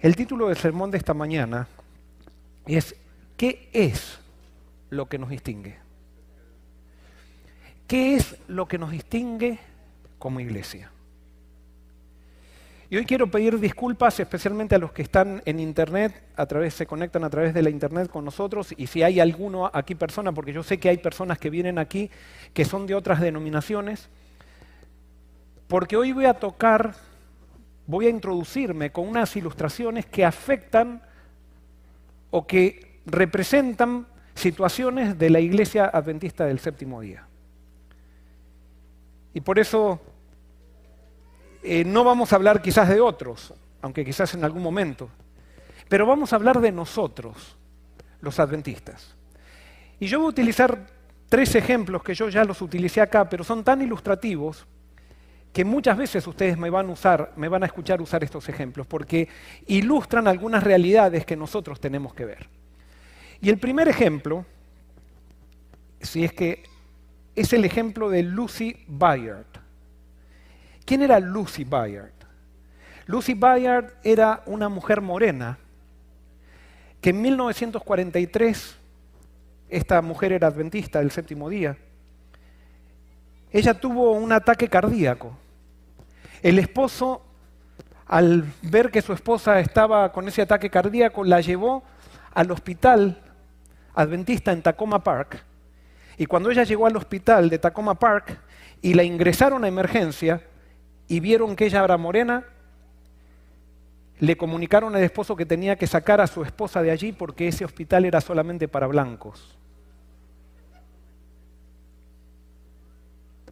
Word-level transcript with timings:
El 0.00 0.16
título 0.16 0.48
del 0.48 0.56
sermón 0.56 0.90
de 0.90 0.98
esta 0.98 1.12
mañana 1.12 1.68
es 2.66 2.94
¿Qué 3.36 3.68
es 3.72 4.18
lo 4.88 5.06
que 5.06 5.18
nos 5.18 5.28
distingue? 5.28 5.76
¿Qué 7.86 8.14
es 8.14 8.36
lo 8.48 8.66
que 8.66 8.78
nos 8.78 8.90
distingue 8.90 9.58
como 10.18 10.40
iglesia? 10.40 10.90
Y 12.88 12.96
hoy 12.96 13.04
quiero 13.04 13.30
pedir 13.30 13.60
disculpas 13.60 14.18
especialmente 14.18 14.74
a 14.74 14.78
los 14.78 14.90
que 14.90 15.02
están 15.02 15.42
en 15.44 15.60
internet, 15.60 16.12
a 16.34 16.46
través, 16.46 16.74
se 16.74 16.86
conectan 16.86 17.22
a 17.22 17.30
través 17.30 17.54
de 17.54 17.62
la 17.62 17.70
internet 17.70 18.10
con 18.10 18.24
nosotros, 18.24 18.74
y 18.76 18.88
si 18.88 19.02
hay 19.04 19.20
alguno 19.20 19.70
aquí 19.72 19.94
persona, 19.94 20.32
porque 20.32 20.52
yo 20.52 20.62
sé 20.64 20.78
que 20.78 20.88
hay 20.88 20.98
personas 20.98 21.38
que 21.38 21.50
vienen 21.50 21.78
aquí 21.78 22.10
que 22.52 22.64
son 22.64 22.86
de 22.86 22.96
otras 22.96 23.20
denominaciones, 23.20 24.08
porque 25.68 25.96
hoy 25.96 26.10
voy 26.10 26.24
a 26.24 26.34
tocar, 26.34 26.94
voy 27.90 28.06
a 28.06 28.10
introducirme 28.10 28.92
con 28.92 29.08
unas 29.08 29.34
ilustraciones 29.34 30.06
que 30.06 30.24
afectan 30.24 31.02
o 32.30 32.46
que 32.46 33.00
representan 33.04 34.06
situaciones 34.34 35.18
de 35.18 35.28
la 35.28 35.40
iglesia 35.40 35.90
adventista 35.92 36.44
del 36.44 36.60
séptimo 36.60 37.00
día. 37.00 37.26
Y 39.34 39.40
por 39.40 39.58
eso 39.58 40.00
eh, 41.64 41.84
no 41.84 42.04
vamos 42.04 42.32
a 42.32 42.36
hablar 42.36 42.62
quizás 42.62 42.88
de 42.88 43.00
otros, 43.00 43.52
aunque 43.82 44.04
quizás 44.04 44.34
en 44.34 44.44
algún 44.44 44.62
momento, 44.62 45.10
pero 45.88 46.06
vamos 46.06 46.32
a 46.32 46.36
hablar 46.36 46.60
de 46.60 46.70
nosotros, 46.70 47.56
los 48.20 48.38
adventistas. 48.38 49.16
Y 49.98 50.06
yo 50.06 50.20
voy 50.20 50.26
a 50.26 50.30
utilizar 50.30 50.86
tres 51.28 51.56
ejemplos 51.56 52.04
que 52.04 52.14
yo 52.14 52.28
ya 52.28 52.44
los 52.44 52.62
utilicé 52.62 53.00
acá, 53.00 53.28
pero 53.28 53.42
son 53.42 53.64
tan 53.64 53.82
ilustrativos 53.82 54.64
que 55.52 55.64
muchas 55.64 55.96
veces 55.96 56.26
ustedes 56.26 56.56
me 56.56 56.70
van 56.70 57.62
a 57.62 57.66
escuchar 57.66 58.00
usar 58.00 58.22
estos 58.22 58.48
ejemplos, 58.48 58.86
porque 58.86 59.28
ilustran 59.66 60.28
algunas 60.28 60.62
realidades 60.62 61.26
que 61.26 61.36
nosotros 61.36 61.80
tenemos 61.80 62.14
que 62.14 62.24
ver. 62.24 62.48
Y 63.40 63.48
el 63.48 63.58
primer 63.58 63.88
ejemplo, 63.88 64.44
si 66.00 66.24
es 66.24 66.32
que 66.32 66.62
es 67.34 67.52
el 67.52 67.64
ejemplo 67.64 68.10
de 68.10 68.22
Lucy 68.22 68.84
Bayard. 68.86 69.46
¿Quién 70.84 71.02
era 71.02 71.20
Lucy 71.20 71.64
Bayard? 71.64 72.12
Lucy 73.06 73.34
Bayard 73.34 73.94
era 74.04 74.42
una 74.46 74.68
mujer 74.68 75.00
morena 75.00 75.58
que 77.00 77.10
en 77.10 77.22
1943, 77.22 78.76
esta 79.70 80.02
mujer 80.02 80.32
era 80.32 80.48
adventista 80.48 80.98
del 80.98 81.10
séptimo 81.10 81.48
día, 81.48 81.78
ella 83.52 83.74
tuvo 83.74 84.12
un 84.12 84.32
ataque 84.32 84.68
cardíaco. 84.68 85.36
El 86.42 86.58
esposo, 86.58 87.22
al 88.06 88.44
ver 88.62 88.90
que 88.90 89.02
su 89.02 89.12
esposa 89.12 89.60
estaba 89.60 90.12
con 90.12 90.28
ese 90.28 90.42
ataque 90.42 90.70
cardíaco, 90.70 91.24
la 91.24 91.40
llevó 91.40 91.82
al 92.32 92.50
hospital 92.50 93.22
adventista 93.94 94.52
en 94.52 94.62
Tacoma 94.62 95.02
Park. 95.02 95.44
Y 96.16 96.26
cuando 96.26 96.50
ella 96.50 96.64
llegó 96.64 96.86
al 96.86 96.96
hospital 96.96 97.50
de 97.50 97.58
Tacoma 97.58 97.94
Park 97.94 98.38
y 98.82 98.94
la 98.94 99.02
ingresaron 99.02 99.64
a 99.64 99.68
emergencia, 99.68 100.42
y 101.10 101.18
vieron 101.18 101.56
que 101.56 101.66
ella 101.66 101.82
era 101.82 101.96
morena, 101.96 102.44
le 104.20 104.36
comunicaron 104.36 104.94
al 104.94 105.02
esposo 105.02 105.34
que 105.34 105.44
tenía 105.44 105.74
que 105.74 105.88
sacar 105.88 106.20
a 106.20 106.28
su 106.28 106.44
esposa 106.44 106.82
de 106.82 106.92
allí 106.92 107.10
porque 107.10 107.48
ese 107.48 107.64
hospital 107.64 108.04
era 108.04 108.20
solamente 108.20 108.68
para 108.68 108.86
blancos. 108.86 109.58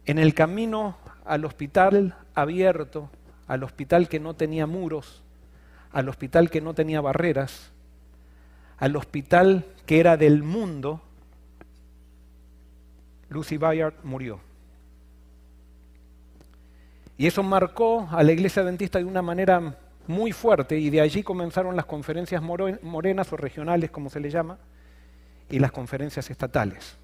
En 0.09 0.17
el 0.17 0.33
camino 0.33 0.97
al 1.23 1.45
hospital 1.45 2.15
abierto, 2.33 3.11
al 3.45 3.61
hospital 3.63 4.09
que 4.09 4.19
no 4.19 4.33
tenía 4.33 4.65
muros, 4.65 5.21
al 5.91 6.09
hospital 6.09 6.49
que 6.49 6.61
no 6.61 6.73
tenía 6.73 6.99
barreras, 6.99 7.69
al 8.79 8.95
hospital 8.95 9.67
que 9.85 9.99
era 9.99 10.17
del 10.17 10.41
mundo, 10.41 10.99
Lucy 13.29 13.57
Bayard 13.57 13.93
murió. 14.03 14.39
Y 17.15 17.27
eso 17.27 17.43
marcó 17.43 18.09
a 18.09 18.23
la 18.23 18.31
iglesia 18.31 18.63
adventista 18.63 18.97
de 18.97 19.05
una 19.05 19.21
manera 19.21 19.77
muy 20.07 20.31
fuerte 20.31 20.79
y 20.79 20.89
de 20.89 21.01
allí 21.01 21.21
comenzaron 21.21 21.75
las 21.75 21.85
conferencias 21.85 22.41
morenas 22.41 23.31
o 23.31 23.37
regionales, 23.37 23.91
como 23.91 24.09
se 24.09 24.19
le 24.19 24.31
llama, 24.31 24.57
y 25.51 25.59
las 25.59 25.71
conferencias 25.71 26.31
estatales. 26.31 26.97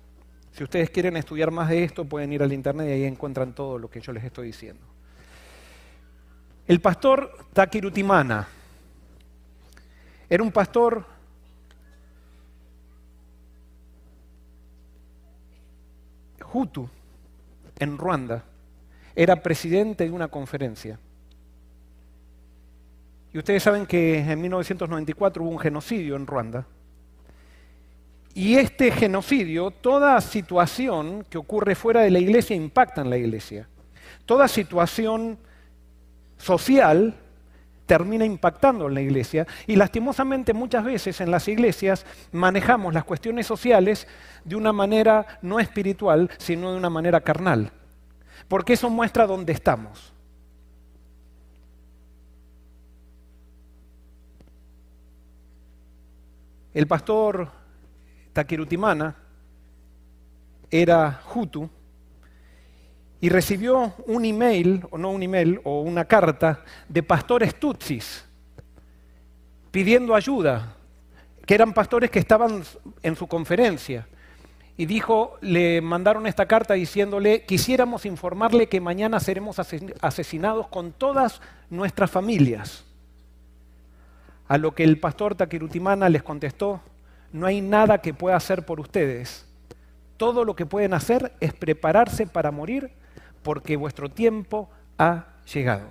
Si 0.56 0.64
ustedes 0.64 0.90
quieren 0.90 1.18
estudiar 1.18 1.52
más 1.52 1.70
de 1.70 1.84
esto, 1.84 2.06
pueden 2.06 2.32
ir 2.32 2.42
al 2.42 2.54
internet 2.54 2.88
y 2.88 2.92
ahí 2.92 3.04
encuentran 3.04 3.54
todo 3.54 3.78
lo 3.78 3.90
que 3.90 4.00
yo 4.00 4.14
les 4.14 4.24
estoy 4.24 4.48
diciendo. 4.48 4.82
El 6.66 6.80
pastor 6.80 7.30
Takirutimana 7.54 8.48
era 10.30 10.42
un 10.42 10.52
pastor 10.52 11.06
Hutu 16.54 16.90
en 17.78 17.98
Ruanda 17.98 18.44
era 19.16 19.42
presidente 19.42 20.04
de 20.04 20.12
una 20.12 20.28
conferencia. 20.28 21.00
Y 23.34 23.38
ustedes 23.38 23.64
saben 23.64 23.86
que 23.86 24.20
en 24.20 24.42
1994 24.42 25.44
hubo 25.44 25.52
un 25.52 25.60
genocidio 25.60 26.16
en 26.16 26.28
Ruanda. 26.28 26.66
Y 28.36 28.58
este 28.58 28.92
genocidio, 28.92 29.72
toda 29.72 30.22
situación 30.22 31.26
que 31.28 31.40
ocurre 31.40 31.74
fuera 31.74 32.02
de 32.02 32.12
la 32.12 32.20
iglesia 32.20 32.56
impacta 32.56 33.02
en 33.02 33.10
la 33.10 33.18
iglesia. 33.18 33.68
Toda 34.26 34.48
situación 34.48 35.40
social 36.38 37.16
termina 37.88 38.26
impactando 38.26 38.88
en 38.88 38.94
la 38.94 39.02
iglesia 39.02 39.48
y 39.66 39.76
lastimosamente 39.76 40.54
muchas 40.54 40.84
veces 40.84 41.20
en 41.22 41.32
las 41.32 41.48
iglesias 41.48 42.06
manejamos 42.32 42.94
las 42.94 43.06
cuestiones 43.06 43.48
sociales 43.48 44.08
de 44.44 44.56
una 44.56 44.74
manera 44.74 45.40
no 45.42 45.60
espiritual, 45.60 46.30
sino 46.38 46.72
de 46.72 46.78
una 46.78 46.92
manera 46.92 47.22
carnal 47.22 47.72
porque 48.48 48.74
eso 48.74 48.90
muestra 48.90 49.26
dónde 49.26 49.54
estamos. 49.54 50.14
El 56.74 56.88
pastor 56.88 57.50
Takirutimana 58.36 59.16
era 60.70 61.22
Hutu 61.34 61.70
y 63.22 63.30
recibió 63.30 63.94
un 64.08 64.26
email, 64.26 64.86
o 64.92 64.98
no 64.98 65.12
un 65.12 65.24
email, 65.24 65.62
o 65.64 65.80
una 65.80 66.04
carta 66.04 66.66
de 66.90 67.02
pastores 67.02 67.56
Tutsis 67.56 68.26
pidiendo 69.72 70.14
ayuda, 70.14 70.76
que 71.46 71.56
eran 71.56 71.74
pastores 71.74 72.12
que 72.12 72.20
estaban 72.20 72.62
en 73.02 73.16
su 73.16 73.26
conferencia 73.26 74.06
y 74.76 74.86
dijo, 74.86 75.38
le 75.40 75.80
mandaron 75.80 76.28
esta 76.28 76.46
carta 76.46 76.74
diciéndole, 76.74 77.46
quisiéramos 77.46 78.06
informarle 78.06 78.68
que 78.68 78.82
mañana 78.82 79.22
seremos 79.22 79.60
asesinados 80.02 80.68
con 80.68 80.92
todas 80.92 81.42
nuestras 81.70 82.12
familias. 82.12 82.84
A 84.50 84.58
lo 84.58 84.76
que 84.76 84.84
el 84.84 85.00
pastor 85.00 85.36
Takirutimana 85.36 86.10
les 86.10 86.22
contestó, 86.22 86.82
no 87.36 87.48
hay 87.48 87.60
nada 87.60 87.98
que 87.98 88.14
pueda 88.14 88.38
hacer 88.38 88.66
por 88.66 88.80
ustedes. 88.80 89.46
Todo 90.16 90.46
lo 90.46 90.56
que 90.56 90.66
pueden 90.66 90.94
hacer 90.94 91.34
es 91.42 91.54
prepararse 91.54 92.28
para 92.28 92.50
morir 92.50 92.92
porque 93.44 93.76
vuestro 93.76 94.10
tiempo 94.10 94.70
ha 94.98 95.26
llegado. 95.54 95.90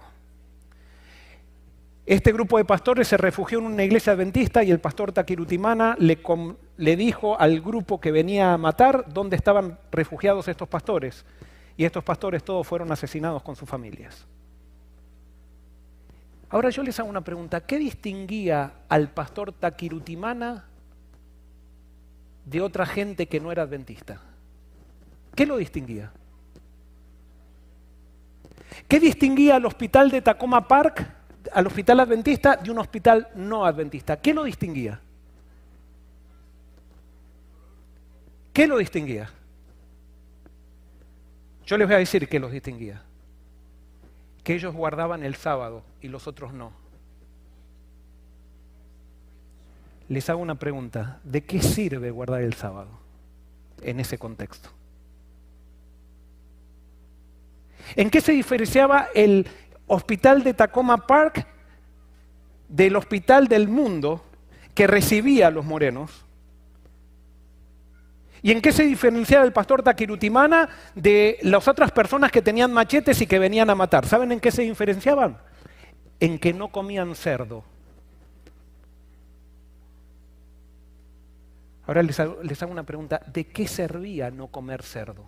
Este 2.07 2.33
grupo 2.33 2.57
de 2.57 2.65
pastores 2.65 3.09
se 3.09 3.19
refugió 3.19 3.59
en 3.59 3.67
una 3.67 3.85
iglesia 3.85 4.15
adventista 4.15 4.65
y 4.65 4.71
el 4.71 4.81
pastor 4.81 5.13
Takirutimana 5.13 5.99
le, 5.99 6.97
dijo 6.97 7.39
al 7.39 7.61
grupo 7.61 8.01
que 8.01 8.11
venía 8.11 8.55
a 8.55 8.59
matar 8.59 9.05
dónde 9.13 9.37
estaban 9.37 9.79
refugiados 9.93 10.49
estos 10.49 10.67
pastores. 10.67 11.27
Y 11.77 11.85
estos 11.85 12.03
pastores 12.03 12.43
todos 12.43 12.67
fueron 12.67 12.91
asesinados 12.91 13.43
con 13.43 13.55
sus 13.55 13.69
familias. 13.69 14.27
Ahora 16.49 16.71
yo 16.71 16.83
les 16.83 16.99
hago 16.99 17.11
una 17.11 17.21
pregunta. 17.21 17.61
¿Qué 17.67 17.79
distinguía 17.79 18.73
al 18.89 19.11
pastor 19.11 19.53
Takirutimana 19.53 20.69
de 22.45 22.61
otra 22.61 22.87
gente 22.87 23.27
que 23.27 23.41
no 23.41 23.51
era 23.53 23.63
adventista? 23.63 24.21
¿Qué 25.35 25.47
lo 25.47 25.57
distinguía? 25.57 26.13
¿Qué 28.89 29.01
distinguía 29.01 29.57
al 29.57 29.67
hospital 29.67 30.11
de 30.11 30.23
Tacoma 30.23 30.67
Park, 30.67 31.07
al 31.53 31.67
hospital 31.67 32.01
adventista, 32.01 32.57
de 32.57 32.71
un 32.71 32.79
hospital 32.79 33.29
no 33.35 33.65
adventista? 33.65 34.21
¿Qué 34.21 34.35
lo 34.35 34.45
distinguía? 34.45 35.01
¿Qué 38.53 38.67
lo 38.67 38.79
distinguía? 38.79 39.31
Yo 41.67 41.79
les 41.79 41.89
voy 41.89 41.97
a 41.97 41.99
decir 41.99 42.29
qué 42.29 42.39
los 42.39 42.53
distinguía. 42.53 43.03
Que 44.43 44.55
ellos 44.55 44.75
guardaban 44.75 45.25
el 45.25 45.35
sábado 45.35 45.83
y 46.01 46.09
los 46.09 46.27
otros 46.29 46.53
no. 46.53 46.73
Les 50.09 50.29
hago 50.29 50.41
una 50.41 50.57
pregunta. 50.57 51.21
¿De 51.25 51.45
qué 51.45 51.63
sirve 51.63 52.11
guardar 52.11 52.43
el 52.43 52.55
sábado 52.55 52.91
en 53.83 54.01
ese 54.01 54.19
contexto? 54.19 54.71
¿En 57.97 58.11
qué 58.11 58.21
se 58.21 58.33
diferenciaba 58.33 59.09
el 59.15 59.47
hospital 59.87 60.43
de 60.43 60.55
Tacoma 60.55 61.07
Park 61.07 61.47
del 62.69 62.97
hospital 62.97 63.47
del 63.49 63.69
mundo 63.69 64.25
que 64.75 64.87
recibía 64.87 65.49
a 65.49 65.51
los 65.51 65.65
morenos. 65.65 66.25
¿Y 68.43 68.51
en 68.51 68.61
qué 68.61 68.73
se 68.73 68.85
diferenciaba 68.85 69.45
el 69.45 69.53
pastor 69.53 69.83
Takirutimana 69.83 70.69
de 70.95 71.39
las 71.43 71.67
otras 71.67 71.93
personas 71.93 72.31
que 72.31 72.43
tenían 72.43 72.73
machetes 72.73 73.21
y 73.21 73.27
que 73.27 73.39
venían 73.39 73.71
a 73.71 73.75
matar? 73.75 74.07
¿Saben 74.07 74.33
en 74.33 74.41
qué 74.41 74.51
se 74.51 74.63
diferenciaban? 74.63 75.39
En 76.21 76.39
que 76.39 76.53
no 76.53 76.69
comían 76.69 77.15
cerdo. 77.15 77.65
Ahora 81.87 82.03
les 82.03 82.19
hago, 82.19 82.71
una 82.71 82.85
pregunta. 82.85 83.21
¿De 83.27 83.47
qué 83.47 83.69
servía 83.69 84.31
no 84.31 84.47
comer 84.49 84.83
cerdo? 84.83 85.25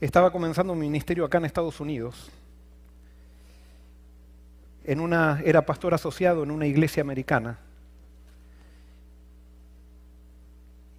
Estaba 0.00 0.30
comenzando 0.30 0.74
un 0.74 0.78
ministerio 0.78 1.24
acá 1.24 1.38
en 1.38 1.46
Estados 1.46 1.80
Unidos. 1.80 2.30
En 4.84 5.00
una, 5.00 5.40
era 5.44 5.66
pastor 5.66 5.94
asociado 5.94 6.44
en 6.44 6.52
una 6.52 6.66
iglesia 6.66 7.00
americana. 7.00 7.58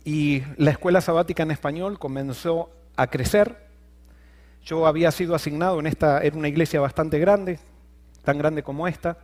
Y 0.04 0.44
la 0.58 0.72
escuela 0.72 1.00
sabática 1.00 1.44
en 1.44 1.52
español 1.52 2.00
comenzó 2.00 2.72
a 2.98 3.08
crecer. 3.08 3.67
Yo 4.68 4.86
había 4.86 5.12
sido 5.12 5.34
asignado 5.34 5.80
en 5.80 5.88
esta, 5.88 6.22
en 6.22 6.38
una 6.38 6.50
iglesia 6.50 6.82
bastante 6.82 7.20
grande, 7.20 7.58
tan 8.26 8.38
grande 8.38 8.64
como 8.64 8.86
esta, 8.86 9.18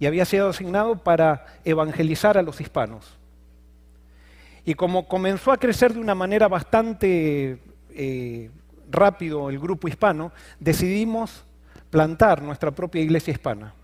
y 0.00 0.06
había 0.06 0.24
sido 0.24 0.48
asignado 0.48 0.98
para 0.98 1.46
evangelizar 1.64 2.36
a 2.36 2.42
los 2.42 2.60
hispanos. 2.60 3.16
Y 4.64 4.74
como 4.74 5.06
comenzó 5.06 5.52
a 5.52 5.58
crecer 5.58 5.94
de 5.94 6.00
una 6.00 6.16
manera 6.16 6.48
bastante 6.48 7.60
eh, 7.90 8.50
rápido 8.90 9.48
el 9.48 9.60
grupo 9.60 9.86
hispano, 9.86 10.32
decidimos 10.58 11.44
plantar 11.88 12.42
nuestra 12.42 12.72
propia 12.72 13.00
iglesia 13.00 13.30
hispana. 13.30 13.74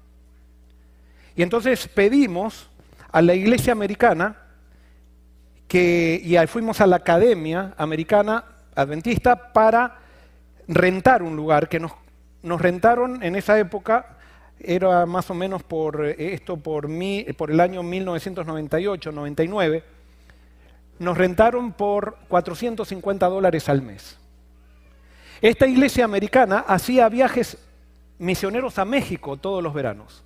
Y 1.36 1.44
entonces 1.44 1.86
pedimos 1.86 2.68
a 3.12 3.22
la 3.22 3.34
iglesia 3.34 3.72
americana 3.72 4.38
que, 5.68 6.20
y 6.24 6.36
fuimos 6.48 6.80
a 6.80 6.88
la 6.88 6.96
academia 6.96 7.74
americana 7.78 8.44
adventista 8.74 9.52
para 9.52 10.02
rentar 10.68 11.22
un 11.22 11.36
lugar 11.36 11.68
que 11.68 11.80
nos, 11.80 11.92
nos 12.42 12.60
rentaron 12.60 13.22
en 13.22 13.36
esa 13.36 13.58
época, 13.58 14.18
era 14.58 15.06
más 15.06 15.30
o 15.30 15.34
menos 15.34 15.62
por 15.62 16.04
eh, 16.04 16.34
esto 16.34 16.56
por, 16.56 16.88
mi, 16.88 17.24
por 17.36 17.50
el 17.50 17.60
año 17.60 17.82
1998-99, 17.82 19.82
nos 20.98 21.18
rentaron 21.18 21.72
por 21.72 22.16
450 22.28 23.26
dólares 23.26 23.68
al 23.68 23.82
mes. 23.82 24.18
Esta 25.40 25.66
iglesia 25.66 26.04
americana 26.04 26.64
hacía 26.66 27.08
viajes 27.08 27.58
misioneros 28.18 28.78
a 28.78 28.84
México 28.84 29.36
todos 29.36 29.62
los 29.62 29.74
veranos. 29.74 30.22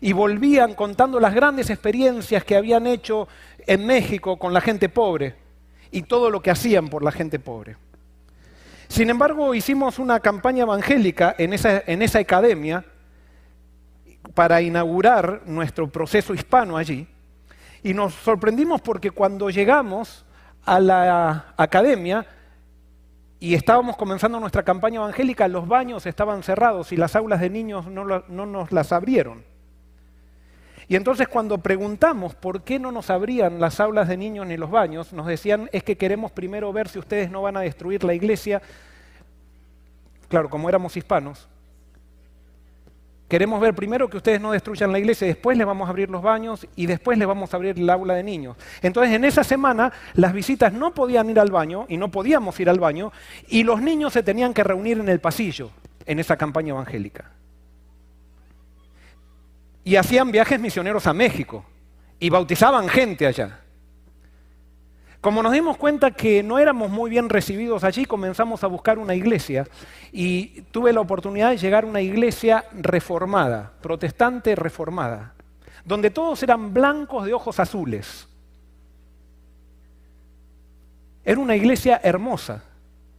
Y 0.00 0.12
volvían 0.12 0.74
contando 0.74 1.20
las 1.20 1.34
grandes 1.34 1.70
experiencias 1.70 2.44
que 2.44 2.56
habían 2.56 2.86
hecho 2.86 3.28
en 3.66 3.86
México 3.86 4.38
con 4.38 4.52
la 4.52 4.60
gente 4.60 4.88
pobre 4.88 5.34
y 5.90 6.02
todo 6.02 6.30
lo 6.30 6.42
que 6.42 6.50
hacían 6.50 6.88
por 6.88 7.02
la 7.02 7.12
gente 7.12 7.38
pobre. 7.38 7.76
Sin 8.88 9.10
embargo, 9.10 9.54
hicimos 9.54 9.98
una 9.98 10.20
campaña 10.20 10.62
evangélica 10.62 11.34
en 11.38 11.52
esa, 11.52 11.82
en 11.86 12.02
esa 12.02 12.18
academia 12.20 12.84
para 14.34 14.60
inaugurar 14.60 15.42
nuestro 15.46 15.88
proceso 15.88 16.34
hispano 16.34 16.76
allí. 16.76 17.08
Y 17.82 17.94
nos 17.94 18.14
sorprendimos 18.14 18.80
porque 18.80 19.10
cuando 19.10 19.50
llegamos 19.50 20.24
a 20.64 20.80
la 20.80 21.54
academia 21.56 22.26
y 23.38 23.54
estábamos 23.54 23.96
comenzando 23.96 24.40
nuestra 24.40 24.62
campaña 24.62 24.96
evangélica, 24.96 25.46
los 25.48 25.68
baños 25.68 26.06
estaban 26.06 26.42
cerrados 26.42 26.92
y 26.92 26.96
las 26.96 27.14
aulas 27.16 27.40
de 27.40 27.50
niños 27.50 27.86
no, 27.86 28.04
nos 28.28 28.72
las 28.72 28.92
abrieron. 28.92 29.44
Y 30.88 30.96
entonces 30.96 31.26
cuando 31.28 31.58
preguntamos 31.58 32.34
por 32.34 32.62
qué 32.62 32.78
no 32.78 32.92
nos 32.92 33.10
abrían 33.10 33.60
las 33.60 33.80
aulas 33.80 34.08
de 34.08 34.16
niños 34.16 34.46
ni 34.46 34.56
los 34.56 34.70
baños, 34.70 35.12
nos 35.12 35.26
decían 35.26 35.68
es 35.72 35.82
que 35.82 35.96
queremos 35.96 36.30
primero 36.30 36.72
ver 36.72 36.88
si 36.88 36.98
ustedes 36.98 37.30
no 37.30 37.42
van 37.42 37.56
a 37.56 37.60
destruir 37.60 38.04
la 38.04 38.14
iglesia. 38.14 38.62
Claro, 40.28 40.48
como 40.48 40.68
éramos 40.68 40.96
hispanos, 40.96 41.48
Queremos 43.28 43.60
ver 43.60 43.74
primero 43.74 44.08
que 44.08 44.18
ustedes 44.18 44.40
no 44.40 44.52
destruyan 44.52 44.92
la 44.92 45.00
iglesia, 45.00 45.26
después 45.26 45.58
les 45.58 45.66
vamos 45.66 45.88
a 45.88 45.90
abrir 45.90 46.08
los 46.08 46.22
baños 46.22 46.64
y 46.76 46.86
después 46.86 47.18
les 47.18 47.26
vamos 47.26 47.52
a 47.52 47.56
abrir 47.56 47.76
el 47.76 47.90
aula 47.90 48.14
de 48.14 48.22
niños. 48.22 48.56
Entonces 48.82 49.12
en 49.14 49.24
esa 49.24 49.42
semana 49.42 49.92
las 50.14 50.32
visitas 50.32 50.72
no 50.72 50.94
podían 50.94 51.28
ir 51.28 51.40
al 51.40 51.50
baño 51.50 51.86
y 51.88 51.96
no 51.96 52.08
podíamos 52.08 52.58
ir 52.60 52.70
al 52.70 52.78
baño 52.78 53.12
y 53.48 53.64
los 53.64 53.82
niños 53.82 54.12
se 54.12 54.22
tenían 54.22 54.54
que 54.54 54.62
reunir 54.62 54.98
en 55.00 55.08
el 55.08 55.18
pasillo 55.18 55.72
en 56.04 56.20
esa 56.20 56.36
campaña 56.36 56.70
evangélica. 56.70 57.32
Y 59.86 59.94
hacían 59.94 60.32
viajes 60.32 60.58
misioneros 60.58 61.06
a 61.06 61.12
México 61.12 61.64
y 62.18 62.28
bautizaban 62.28 62.88
gente 62.88 63.24
allá. 63.24 63.60
Como 65.20 65.44
nos 65.44 65.52
dimos 65.52 65.76
cuenta 65.76 66.10
que 66.10 66.42
no 66.42 66.58
éramos 66.58 66.90
muy 66.90 67.08
bien 67.08 67.28
recibidos 67.28 67.84
allí, 67.84 68.04
comenzamos 68.04 68.64
a 68.64 68.66
buscar 68.66 68.98
una 68.98 69.14
iglesia 69.14 69.64
y 70.10 70.62
tuve 70.72 70.92
la 70.92 71.00
oportunidad 71.00 71.50
de 71.50 71.58
llegar 71.58 71.84
a 71.84 71.86
una 71.86 72.00
iglesia 72.00 72.64
reformada, 72.72 73.74
protestante 73.80 74.56
reformada, 74.56 75.34
donde 75.84 76.10
todos 76.10 76.42
eran 76.42 76.74
blancos 76.74 77.24
de 77.24 77.34
ojos 77.34 77.60
azules. 77.60 78.26
Era 81.24 81.38
una 81.38 81.54
iglesia 81.54 82.00
hermosa, 82.02 82.64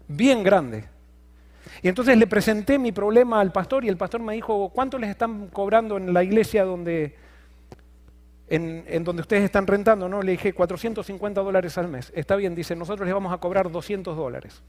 bien 0.06 0.44
grande. 0.44 0.97
Y 1.82 1.88
entonces 1.88 2.18
le 2.18 2.28
presenté 2.28 2.80
mi 2.80 2.92
problema 2.92 3.40
al 3.40 3.52
pastor 3.52 3.86
y 3.86 3.90
el 3.90 3.98
pastor 3.98 4.22
me 4.22 4.34
dijo, 4.34 4.70
¿cuánto 4.70 4.98
les 4.98 5.10
están 5.10 5.48
cobrando 5.48 5.98
en 5.98 6.14
la 6.14 6.24
iglesia 6.24 6.64
donde 6.64 7.16
en, 8.50 9.04
donde 9.04 9.22
ustedes 9.22 9.44
están 9.44 9.68
rentando, 9.68 10.08
¿no? 10.08 10.22
Le 10.22 10.34
dije 10.34 10.54
450 10.54 11.42
dólares 11.42 11.78
al 11.78 11.88
mes. 11.88 12.12
Está 12.16 12.36
bien, 12.36 12.56
dice, 12.56 12.76
nosotros 12.76 13.06
les 13.06 13.14
vamos 13.14 13.34
a 13.34 13.38
cobrar 13.38 13.70
200 13.70 14.16
dólares. 14.16 14.62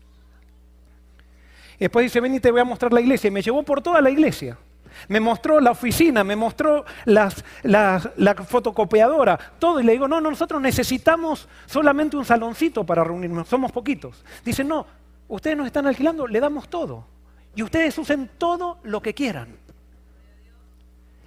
Y 1.77 1.85
después 1.85 2.05
dice, 2.05 2.21
ven 2.21 2.35
y 2.35 2.41
te 2.41 2.51
voy 2.51 2.61
a 2.61 2.65
mostrar 2.65 2.93
la 2.93 3.01
iglesia. 3.01 3.29
Y 3.29 3.31
me 3.31 3.43
llevó 3.43 3.63
por 3.63 3.81
toda 3.81 4.01
la 4.01 4.11
iglesia. 4.11 4.59
Me 5.07 5.21
mostró 5.21 5.61
la 5.61 5.71
oficina, 5.71 6.25
me 6.25 6.35
mostró 6.35 6.85
la 7.05 7.31
fotocopiadora, 8.49 9.39
todo. 9.61 9.79
Y 9.79 9.85
le 9.85 9.93
digo, 9.93 10.09
no, 10.09 10.21
no, 10.21 10.31
nosotros 10.31 10.61
necesitamos 10.61 11.49
solamente 11.67 12.17
un 12.17 12.25
saloncito 12.25 12.85
para 12.85 13.05
reunirnos, 13.05 13.47
somos 13.47 13.71
poquitos. 13.71 14.25
Dice, 14.45 14.65
no, 14.65 14.87
ustedes 15.29 15.57
nos 15.57 15.67
están 15.67 15.87
alquilando, 15.87 16.27
le 16.27 16.41
damos 16.41 16.69
todo. 16.69 17.05
Y 17.55 17.63
ustedes 17.63 17.97
usen 17.99 18.31
todo 18.39 18.79
lo 18.83 19.01
que 19.03 19.15
quieran. 19.15 19.57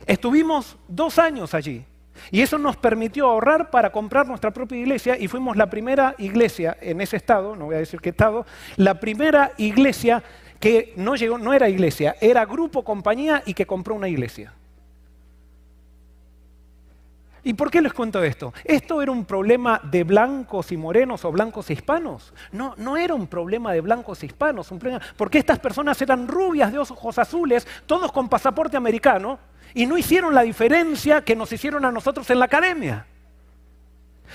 Estuvimos 0.05 0.77
dos 0.87 1.19
años 1.19 1.53
allí. 1.53 1.85
Y 2.29 2.41
eso 2.41 2.57
nos 2.57 2.75
permitió 2.75 3.27
ahorrar 3.27 3.69
para 3.69 3.91
comprar 3.91 4.27
nuestra 4.27 4.51
propia 4.51 4.77
iglesia 4.77 5.17
y 5.17 5.27
fuimos 5.27 5.55
la 5.55 5.69
primera 5.69 6.15
iglesia 6.17 6.77
en 6.81 7.01
ese 7.01 7.17
estado, 7.17 7.55
no 7.55 7.65
voy 7.65 7.75
a 7.75 7.79
decir 7.79 7.99
qué 8.01 8.09
estado, 8.09 8.45
la 8.75 8.99
primera 8.99 9.53
iglesia 9.57 10.21
que 10.59 10.93
no 10.97 11.15
llegó, 11.15 11.37
no 11.37 11.53
era 11.53 11.69
iglesia, 11.69 12.15
era 12.21 12.45
grupo, 12.45 12.83
compañía 12.83 13.41
y 13.45 13.53
que 13.53 13.65
compró 13.65 13.95
una 13.95 14.09
iglesia. 14.09 14.53
¿Y 17.43 17.53
por 17.55 17.71
qué 17.71 17.81
les 17.81 17.93
cuento 17.93 18.23
esto? 18.23 18.53
¿Esto 18.63 19.01
era 19.01 19.11
un 19.11 19.25
problema 19.25 19.81
de 19.83 20.03
blancos 20.03 20.71
y 20.71 20.77
morenos 20.77 21.25
o 21.25 21.31
blancos 21.31 21.69
e 21.69 21.73
hispanos? 21.73 22.33
No, 22.51 22.75
no 22.77 22.97
era 22.97 23.15
un 23.15 23.25
problema 23.25 23.73
de 23.73 23.81
blancos 23.81 24.21
e 24.21 24.27
hispanos, 24.27 24.69
un 24.71 24.77
problema, 24.77 25.03
porque 25.17 25.39
estas 25.39 25.57
personas 25.57 25.99
eran 26.01 26.27
rubias 26.27 26.71
de 26.71 26.77
ojos 26.77 27.17
azules, 27.17 27.67
todos 27.87 28.11
con 28.11 28.29
pasaporte 28.29 28.77
americano, 28.77 29.39
y 29.73 29.87
no 29.87 29.97
hicieron 29.97 30.35
la 30.35 30.43
diferencia 30.43 31.21
que 31.21 31.35
nos 31.35 31.51
hicieron 31.51 31.83
a 31.85 31.91
nosotros 31.91 32.29
en 32.29 32.39
la 32.39 32.45
academia. 32.45 33.07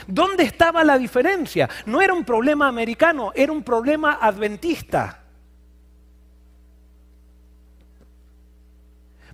¿Dónde 0.09 0.43
estaba 0.43 0.83
la 0.83 0.99
diferencia? 0.99 1.69
No 1.87 2.03
era 2.03 2.13
un 2.13 2.25
problema 2.25 2.67
americano, 2.67 3.31
era 3.35 3.53
un 3.53 3.63
problema 3.63 4.19
adventista. 4.21 5.26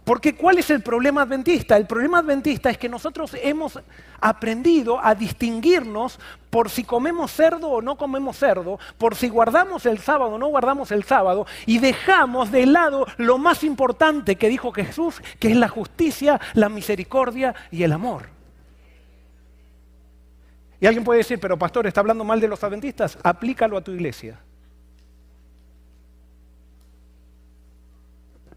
Porque 0.05 0.35
¿cuál 0.35 0.59
es 0.59 0.69
el 0.71 0.83
problema 0.83 1.23
adventista? 1.23 1.77
El 1.77 1.87
problema 1.87 2.19
adventista 2.19 2.71
es 2.71 2.79
que 2.79 2.89
nosotros 2.89 3.37
hemos 3.41 3.79
aprendido 4.21 4.99
a 5.03 5.15
distinguirnos 5.15 6.19
por 6.51 6.71
si 6.71 6.83
comemos 6.83 7.31
cerdo 7.31 7.69
o 7.69 7.83
no 7.83 7.97
comemos 7.97 8.37
cerdo, 8.37 8.81
por 8.99 9.15
si 9.15 9.29
guardamos 9.29 9.87
el 9.87 9.99
sábado 9.99 10.33
o 10.33 10.39
no 10.39 10.49
guardamos 10.49 10.91
el 10.91 11.05
sábado, 11.05 11.47
y 11.67 11.79
dejamos 11.79 12.51
de 12.51 12.67
lado 12.67 13.07
lo 13.17 13.39
más 13.39 13.63
importante 13.63 14.35
que 14.35 14.49
dijo 14.49 14.73
Jesús, 14.73 15.23
que 15.39 15.53
es 15.53 15.57
la 15.57 15.69
justicia, 15.69 16.41
la 16.55 16.69
misericordia 16.69 17.55
y 17.71 17.85
el 17.85 17.93
amor. 17.93 18.27
Y 20.81 20.87
alguien 20.87 21.05
puede 21.05 21.19
decir, 21.19 21.39
pero 21.39 21.57
pastor, 21.57 21.87
¿está 21.87 22.01
hablando 22.01 22.25
mal 22.25 22.41
de 22.41 22.49
los 22.49 22.65
adventistas? 22.65 23.17
Aplícalo 23.23 23.77
a 23.77 23.83
tu 23.83 23.93
iglesia. 23.93 24.41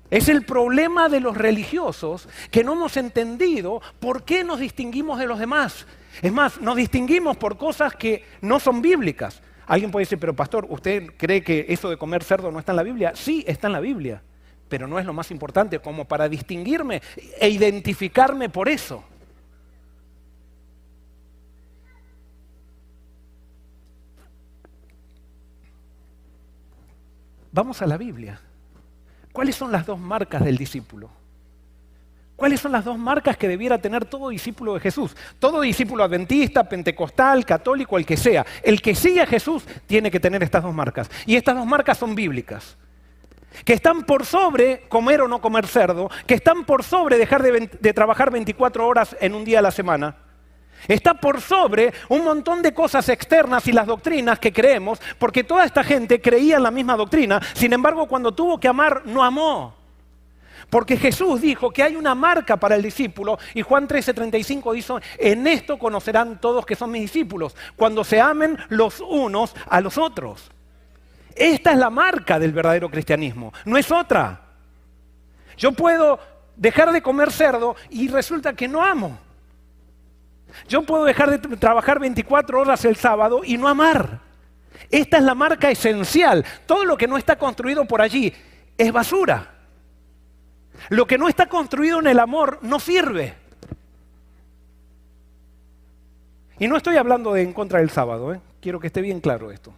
Es 0.09 0.29
el 0.29 0.43
problema 0.43 1.09
de 1.09 1.19
los 1.19 1.35
religiosos 1.35 2.29
que 2.51 2.63
no 2.63 2.73
hemos 2.73 2.95
entendido 2.95 3.81
por 3.99 4.23
qué 4.23 4.43
nos 4.43 4.59
distinguimos 4.59 5.17
de 5.17 5.25
los 5.25 5.39
demás. 5.39 5.87
Es 6.21 6.31
más, 6.31 6.61
nos 6.61 6.75
distinguimos 6.75 7.37
por 7.37 7.57
cosas 7.57 7.95
que 7.95 8.23
no 8.41 8.59
son 8.59 8.81
bíblicas. 8.81 9.41
Alguien 9.67 9.91
puede 9.91 10.03
decir, 10.05 10.19
pero 10.19 10.35
pastor, 10.35 10.67
¿usted 10.69 11.07
cree 11.17 11.43
que 11.43 11.65
eso 11.69 11.89
de 11.89 11.97
comer 11.97 12.23
cerdo 12.23 12.51
no 12.51 12.59
está 12.59 12.71
en 12.71 12.75
la 12.77 12.83
Biblia? 12.83 13.13
Sí, 13.15 13.43
está 13.47 13.67
en 13.67 13.73
la 13.73 13.79
Biblia, 13.79 14.21
pero 14.69 14.87
no 14.87 14.99
es 14.99 15.05
lo 15.05 15.13
más 15.13 15.31
importante 15.31 15.79
como 15.79 16.05
para 16.05 16.29
distinguirme 16.29 17.01
e 17.39 17.49
identificarme 17.49 18.49
por 18.49 18.69
eso. 18.69 19.03
Vamos 27.51 27.81
a 27.81 27.87
la 27.87 27.97
Biblia. 27.97 28.39
¿Cuáles 29.35 29.57
son 29.57 29.69
las 29.69 29.85
dos 29.85 29.99
marcas 29.99 30.45
del 30.45 30.55
discípulo? 30.55 31.09
¿Cuáles 32.37 32.61
son 32.61 32.71
las 32.71 32.85
dos 32.85 32.97
marcas 32.97 33.35
que 33.35 33.49
debiera 33.49 33.77
tener 33.77 34.05
todo 34.05 34.29
discípulo 34.29 34.75
de 34.75 34.79
Jesús? 34.79 35.13
Todo 35.39 35.59
discípulo 35.59 36.05
adventista, 36.05 36.63
pentecostal, 36.63 37.45
católico, 37.45 37.97
el 37.97 38.05
que 38.05 38.15
sea. 38.15 38.45
El 38.63 38.81
que 38.81 38.95
sigue 38.95 39.19
a 39.19 39.27
Jesús 39.27 39.65
tiene 39.87 40.09
que 40.09 40.21
tener 40.21 40.41
estas 40.41 40.63
dos 40.63 40.73
marcas. 40.73 41.11
Y 41.25 41.35
estas 41.35 41.57
dos 41.57 41.65
marcas 41.65 41.97
son 41.97 42.15
bíblicas. 42.15 42.77
Que 43.65 43.73
están 43.73 44.03
por 44.03 44.25
sobre 44.25 44.87
comer 44.87 45.19
o 45.19 45.27
no 45.27 45.41
comer 45.41 45.67
cerdo, 45.67 46.09
que 46.25 46.35
están 46.35 46.63
por 46.63 46.85
sobre 46.85 47.17
dejar 47.17 47.43
de, 47.43 47.69
de 47.77 47.93
trabajar 47.93 48.31
24 48.31 48.87
horas 48.87 49.17
en 49.19 49.35
un 49.35 49.43
día 49.43 49.59
a 49.59 49.63
la 49.63 49.71
semana, 49.71 50.15
Está 50.87 51.15
por 51.15 51.41
sobre 51.41 51.93
un 52.09 52.23
montón 52.23 52.61
de 52.61 52.73
cosas 52.73 53.09
externas 53.09 53.67
y 53.67 53.71
las 53.71 53.87
doctrinas 53.87 54.39
que 54.39 54.53
creemos, 54.53 54.99
porque 55.17 55.43
toda 55.43 55.65
esta 55.65 55.83
gente 55.83 56.21
creía 56.21 56.57
en 56.57 56.63
la 56.63 56.71
misma 56.71 56.95
doctrina, 56.95 57.41
sin 57.53 57.73
embargo 57.73 58.07
cuando 58.07 58.33
tuvo 58.33 58.59
que 58.59 58.67
amar, 58.67 59.03
no 59.05 59.23
amó. 59.23 59.75
Porque 60.69 60.97
Jesús 60.97 61.41
dijo 61.41 61.71
que 61.71 61.83
hay 61.83 61.95
una 61.95 62.15
marca 62.15 62.57
para 62.57 62.75
el 62.75 62.81
discípulo 62.81 63.37
y 63.53 63.61
Juan 63.61 63.87
13:35 63.87 64.73
dice, 64.73 64.93
en 65.17 65.47
esto 65.47 65.77
conocerán 65.77 66.39
todos 66.39 66.65
que 66.65 66.75
son 66.75 66.91
mis 66.91 67.01
discípulos, 67.01 67.55
cuando 67.75 68.03
se 68.03 68.19
amen 68.19 68.57
los 68.69 68.99
unos 68.99 69.55
a 69.67 69.81
los 69.81 69.97
otros. 69.97 70.51
Esta 71.35 71.71
es 71.71 71.77
la 71.77 71.89
marca 71.89 72.39
del 72.39 72.53
verdadero 72.53 72.89
cristianismo, 72.89 73.53
no 73.65 73.77
es 73.77 73.91
otra. 73.91 74.41
Yo 75.57 75.71
puedo 75.71 76.19
dejar 76.55 76.91
de 76.91 77.01
comer 77.01 77.31
cerdo 77.31 77.75
y 77.89 78.07
resulta 78.07 78.53
que 78.53 78.67
no 78.67 78.83
amo. 78.83 79.24
Yo 80.67 80.83
puedo 80.83 81.03
dejar 81.03 81.31
de 81.31 81.57
trabajar 81.57 81.99
24 81.99 82.59
horas 82.59 82.85
el 82.85 82.95
sábado 82.95 83.41
y 83.43 83.57
no 83.57 83.67
amar. 83.67 84.21
Esta 84.89 85.17
es 85.17 85.23
la 85.23 85.35
marca 85.35 85.69
esencial. 85.69 86.45
Todo 86.65 86.85
lo 86.85 86.97
que 86.97 87.07
no 87.07 87.17
está 87.17 87.37
construido 87.37 87.85
por 87.85 88.01
allí 88.01 88.33
es 88.77 88.91
basura. 88.91 89.51
Lo 90.89 91.05
que 91.07 91.17
no 91.17 91.27
está 91.27 91.47
construido 91.47 91.99
en 91.99 92.07
el 92.07 92.19
amor 92.19 92.59
no 92.61 92.79
sirve. 92.79 93.35
Y 96.59 96.67
no 96.67 96.77
estoy 96.77 96.97
hablando 96.97 97.33
de 97.33 97.41
en 97.41 97.53
contra 97.53 97.79
del 97.79 97.89
sábado, 97.89 98.33
¿eh? 98.33 98.39
quiero 98.61 98.79
que 98.79 98.87
esté 98.87 99.01
bien 99.01 99.19
claro 99.19 99.51
esto. 99.51 99.73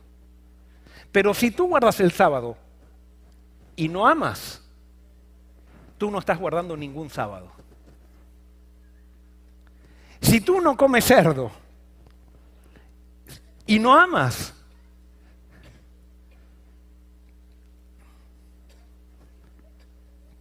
Pero 1.12 1.34
si 1.34 1.52
tú 1.52 1.68
guardas 1.68 2.00
el 2.00 2.12
sábado 2.12 2.56
y 3.76 3.88
no 3.88 4.08
amas, 4.08 4.62
tú 5.98 6.12
no 6.12 6.20
estás 6.20 6.38
guardando 6.38 6.78
ningún 6.78 7.10
sábado. 7.10 7.52
Si 10.22 10.42
tú 10.42 10.62
no 10.62 10.76
comes 10.76 11.06
cerdo 11.06 11.52
y 13.66 13.80
no 13.80 13.98
amas, 13.98 14.54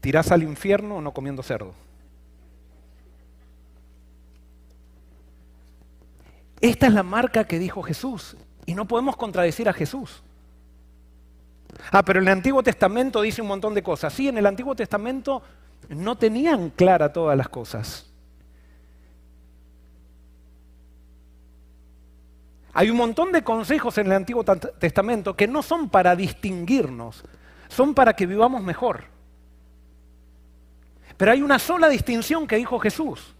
tirás 0.00 0.30
al 0.30 0.42
infierno 0.42 1.00
no 1.00 1.12
comiendo 1.12 1.42
cerdo. 1.42 1.74
Esta 6.60 6.86
es 6.86 6.92
la 6.92 7.02
marca 7.02 7.44
que 7.44 7.58
dijo 7.58 7.82
Jesús 7.82 8.36
y 8.64 8.74
no 8.74 8.86
podemos 8.86 9.16
contradecir 9.16 9.68
a 9.68 9.72
Jesús. 9.72 10.22
Ah, 11.90 12.02
pero 12.02 12.20
en 12.20 12.26
el 12.26 12.32
Antiguo 12.32 12.62
Testamento 12.62 13.20
dice 13.20 13.42
un 13.42 13.48
montón 13.48 13.74
de 13.74 13.82
cosas. 13.82 14.12
Sí, 14.12 14.28
en 14.28 14.38
el 14.38 14.46
Antiguo 14.46 14.74
Testamento 14.74 15.42
no 15.88 16.16
tenían 16.16 16.70
clara 16.70 17.12
todas 17.12 17.36
las 17.36 17.48
cosas. 17.48 18.05
Hay 22.78 22.90
un 22.90 22.98
montón 22.98 23.32
de 23.32 23.42
consejos 23.42 23.96
en 23.96 24.08
el 24.08 24.12
Antiguo 24.12 24.44
Testamento 24.44 25.34
que 25.34 25.48
no 25.48 25.62
son 25.62 25.88
para 25.88 26.14
distinguirnos, 26.14 27.24
son 27.68 27.94
para 27.94 28.12
que 28.12 28.26
vivamos 28.26 28.62
mejor. 28.62 29.04
Pero 31.16 31.32
hay 31.32 31.40
una 31.40 31.58
sola 31.58 31.88
distinción 31.88 32.46
que 32.46 32.56
dijo 32.56 32.78
Jesús. 32.78 33.34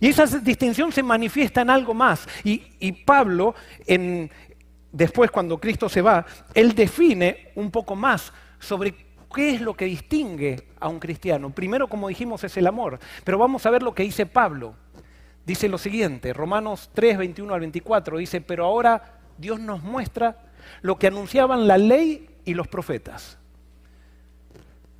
Y 0.00 0.08
esa 0.08 0.26
distinción 0.26 0.92
se 0.92 1.02
manifiesta 1.02 1.62
en 1.62 1.70
algo 1.70 1.94
más. 1.94 2.28
Y, 2.44 2.92
Pablo, 3.06 3.54
después 4.92 5.30
cuando 5.30 5.56
Cristo 5.58 5.88
se 5.88 6.02
va, 6.02 6.26
él 6.52 6.74
define 6.74 7.52
un 7.54 7.70
poco 7.70 7.96
más 7.96 8.34
sobre 8.58 8.94
qué 9.34 9.54
es 9.54 9.62
lo 9.62 9.72
que 9.72 9.86
distingue 9.86 10.68
a 10.78 10.88
un 10.88 10.98
cristiano. 10.98 11.48
Primero, 11.48 11.88
como 11.88 12.08
dijimos, 12.08 12.44
es 12.44 12.54
el 12.58 12.66
amor. 12.66 12.98
Pero 13.24 13.38
vamos 13.38 13.64
a 13.64 13.70
ver 13.70 13.82
lo 13.82 13.94
que 13.94 14.02
dice 14.02 14.26
Pablo 14.26 14.74
dice 15.46 15.68
lo 15.68 15.78
siguiente, 15.78 16.32
Romanos 16.32 16.90
3, 16.94 17.18
21 17.18 17.54
al 17.54 17.60
24, 17.60 18.18
dice, 18.18 18.40
pero 18.40 18.64
ahora 18.64 19.20
Dios 19.38 19.60
nos 19.60 19.82
muestra 19.82 20.38
lo 20.82 20.98
que 20.98 21.06
anunciaban 21.06 21.66
la 21.66 21.78
ley 21.78 22.28
y 22.44 22.54
los 22.54 22.68
profetas. 22.68 23.38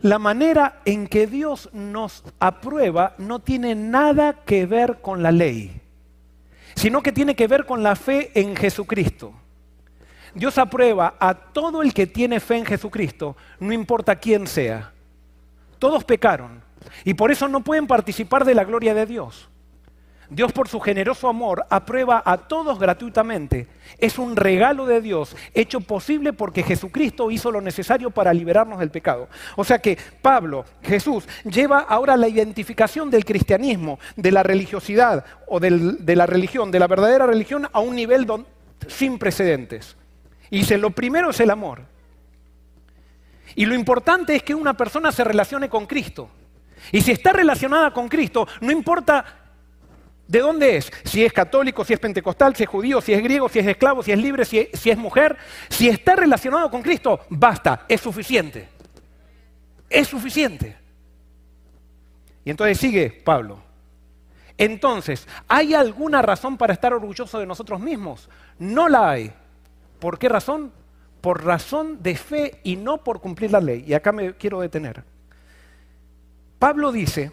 La 0.01 0.19
manera 0.19 0.81
en 0.85 1.07
que 1.07 1.27
Dios 1.27 1.71
nos 1.73 2.25
aprueba 2.39 3.15
no 3.17 3.39
tiene 3.39 3.75
nada 3.75 4.45
que 4.45 4.67
ver 4.67 5.01
con 5.01 5.23
la 5.23 5.33
ley, 5.33 5.81
sino 6.75 7.03
que 7.03 7.13
tiene 7.13 7.35
que 7.35 7.47
ver 7.47 7.65
con 7.65 7.83
la 7.83 7.97
fe 7.97 8.31
en 8.35 8.55
Jesucristo. 8.55 9.33
Dios 10.35 10.59
aprueba 10.59 11.15
a 11.19 11.35
todo 11.35 11.81
el 11.81 11.95
que 11.95 12.07
tiene 12.07 12.41
fe 12.41 12.59
en 12.59 12.67
Jesucristo, 12.67 13.37
no 13.61 13.73
importa 13.73 14.17
quién 14.17 14.47
sea. 14.47 14.93
Todos 15.79 16.05
pecaron 16.05 16.63
y 17.05 17.15
por 17.15 17.31
eso 17.31 17.49
no 17.49 17.63
pueden 17.63 17.87
participar 17.87 18.45
de 18.45 18.55
la 18.55 18.65
gloria 18.65 18.95
de 18.95 19.07
Dios. 19.07 19.49
Dios 20.31 20.53
por 20.53 20.69
su 20.69 20.81
generoso 20.81 21.29
amor 21.29 21.67
aprueba 21.71 22.23
a 22.25 22.39
todos 22.39 22.79
gratuitamente. 22.79 23.69
Es 23.99 24.19
un 24.19 24.37
regalo 24.37 24.87
de 24.87 25.01
Dios 25.01 25.37
hecho 25.53 25.81
posible 25.81 26.33
porque 26.33 26.63
Jesucristo 26.63 27.31
hizo 27.31 27.51
lo 27.51 27.61
necesario 27.61 28.11
para 28.11 28.33
liberarnos 28.33 28.79
del 28.79 28.91
pecado. 28.91 29.29
O 29.57 29.65
sea 29.65 29.79
que 29.79 29.99
Pablo, 30.23 30.65
Jesús, 30.83 31.29
lleva 31.45 31.81
ahora 31.81 32.17
la 32.17 32.29
identificación 32.29 33.11
del 33.11 33.25
cristianismo, 33.25 33.99
de 34.17 34.33
la 34.33 34.43
religiosidad 34.43 35.25
o 35.47 35.61
de 35.61 36.17
la 36.17 36.27
religión, 36.27 36.71
de 36.71 36.79
la 36.79 36.87
verdadera 36.87 37.27
religión 37.27 37.69
a 37.73 37.81
un 37.81 37.95
nivel 37.95 38.27
sin 38.89 39.19
precedentes. 39.19 39.97
Y 40.51 40.59
dice, 40.59 40.79
lo 40.79 40.91
primero 40.91 41.31
es 41.31 41.41
el 41.41 41.51
amor. 41.51 41.83
Y 43.55 43.67
lo 43.67 43.75
importante 43.75 44.35
es 44.35 44.43
que 44.43 44.55
una 44.55 44.75
persona 44.75 45.13
se 45.13 45.25
relacione 45.25 45.69
con 45.69 45.87
Cristo. 45.87 46.29
Y 46.93 47.01
si 47.01 47.13
está 47.13 47.33
relacionada 47.33 47.93
con 47.93 48.09
Cristo, 48.09 48.47
no 48.61 48.73
importa 48.73 49.44
¿De 50.27 50.39
dónde 50.39 50.77
es? 50.77 50.91
Si 51.05 51.25
es 51.25 51.33
católico, 51.33 51.85
si 51.85 51.93
es 51.93 52.01
pentecostal, 52.01 52.57
si 52.57 52.63
es 52.63 52.69
judío, 52.69 53.01
si 53.01 53.13
es 53.13 53.23
griego, 53.23 53.49
si 53.49 53.59
es 53.59 53.67
esclavo, 53.67 54.03
si 54.03 54.13
es 54.13 54.19
libre, 54.19 54.45
si 54.45 54.59
es, 54.59 54.99
mujer. 54.99 55.37
Si 55.69 55.89
está 55.89 56.17
relacionado 56.17 56.71
con 56.71 56.83
Cristo, 56.83 57.21
basta, 57.29 57.85
es 57.89 58.01
suficiente. 58.01 58.69
Es 59.89 60.09
suficiente. 60.09 60.77
Y 62.45 62.51
entonces 62.51 62.79
sigue 62.79 63.11
Pablo. 63.11 63.63
Entonces, 64.57 65.27
¿hay 65.47 65.75
alguna 65.75 66.23
razón 66.23 66.57
para 66.57 66.73
estar 66.73 66.95
orgulloso 66.95 67.39
de 67.39 67.47
nosotros 67.47 67.81
mismos? 67.81 68.31
No 68.59 68.89
la 68.89 69.11
hay. 69.11 69.33
¿Por 69.99 70.19
qué 70.19 70.29
razón? 70.29 70.73
Por 71.21 71.45
razón 71.45 72.03
de 72.03 72.17
fe 72.17 72.61
y 72.63 72.77
no 72.77 73.03
por 73.03 73.21
cumplir 73.21 73.51
la 73.51 73.61
ley. 73.61 73.85
Y 73.87 73.95
acá 73.95 74.13
me 74.13 74.35
quiero 74.35 74.61
detener. 74.61 75.05
Pablo 76.59 76.93
dice 76.93 77.33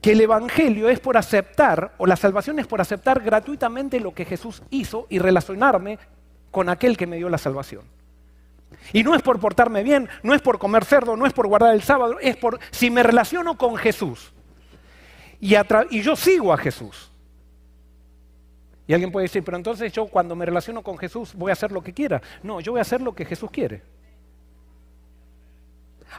que 0.00 0.12
el 0.12 0.20
Evangelio 0.20 0.88
es 0.88 1.00
por 1.00 1.16
aceptar, 1.16 1.94
o 1.98 2.06
la 2.06 2.16
salvación 2.16 2.58
es 2.58 2.66
por 2.66 2.80
aceptar 2.80 3.20
gratuitamente 3.20 4.00
lo 4.00 4.14
que 4.14 4.24
Jesús 4.24 4.62
hizo 4.70 5.06
y 5.08 5.18
relacionarme 5.18 5.98
con 6.50 6.68
aquel 6.68 6.96
que 6.96 7.06
me 7.06 7.16
dio 7.16 7.28
la 7.28 7.38
salvación. 7.38 7.82
Y 8.92 9.02
no 9.02 9.14
es 9.14 9.22
por 9.22 9.40
portarme 9.40 9.82
bien, 9.82 10.08
no 10.22 10.34
es 10.34 10.42
por 10.42 10.58
comer 10.58 10.84
cerdo, 10.84 11.16
no 11.16 11.26
es 11.26 11.32
por 11.32 11.46
guardar 11.46 11.74
el 11.74 11.82
sábado, 11.82 12.18
es 12.20 12.36
por 12.36 12.58
si 12.70 12.90
me 12.90 13.02
relaciono 13.02 13.56
con 13.56 13.76
Jesús 13.76 14.32
y, 15.40 16.02
yo 16.02 16.16
sigo 16.16 16.52
a 16.52 16.56
Jesús. 16.56 17.10
Y 18.86 18.94
alguien 18.94 19.12
puede 19.12 19.24
decir, 19.24 19.44
pero 19.44 19.56
entonces 19.56 19.92
yo 19.92 20.06
cuando 20.06 20.34
me 20.34 20.46
relaciono 20.46 20.82
con 20.82 20.96
Jesús 20.96 21.34
voy 21.34 21.50
a 21.50 21.52
hacer 21.52 21.70
lo 21.70 21.82
que 21.82 21.92
quiera. 21.92 22.22
No, 22.42 22.60
yo 22.60 22.72
voy 22.72 22.78
a 22.78 22.82
hacer 22.82 23.00
lo 23.00 23.14
que 23.14 23.24
Jesús 23.24 23.50
quiere. 23.50 23.82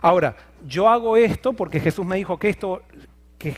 Ahora, 0.01 0.36
yo 0.67 0.88
hago 0.88 1.17
esto 1.17 1.53
porque 1.53 1.79
Jesús 1.79 2.05
me 2.05 2.17
dijo 2.17 2.38
que 2.38 2.50
esto, 2.50 2.83
que 3.39 3.57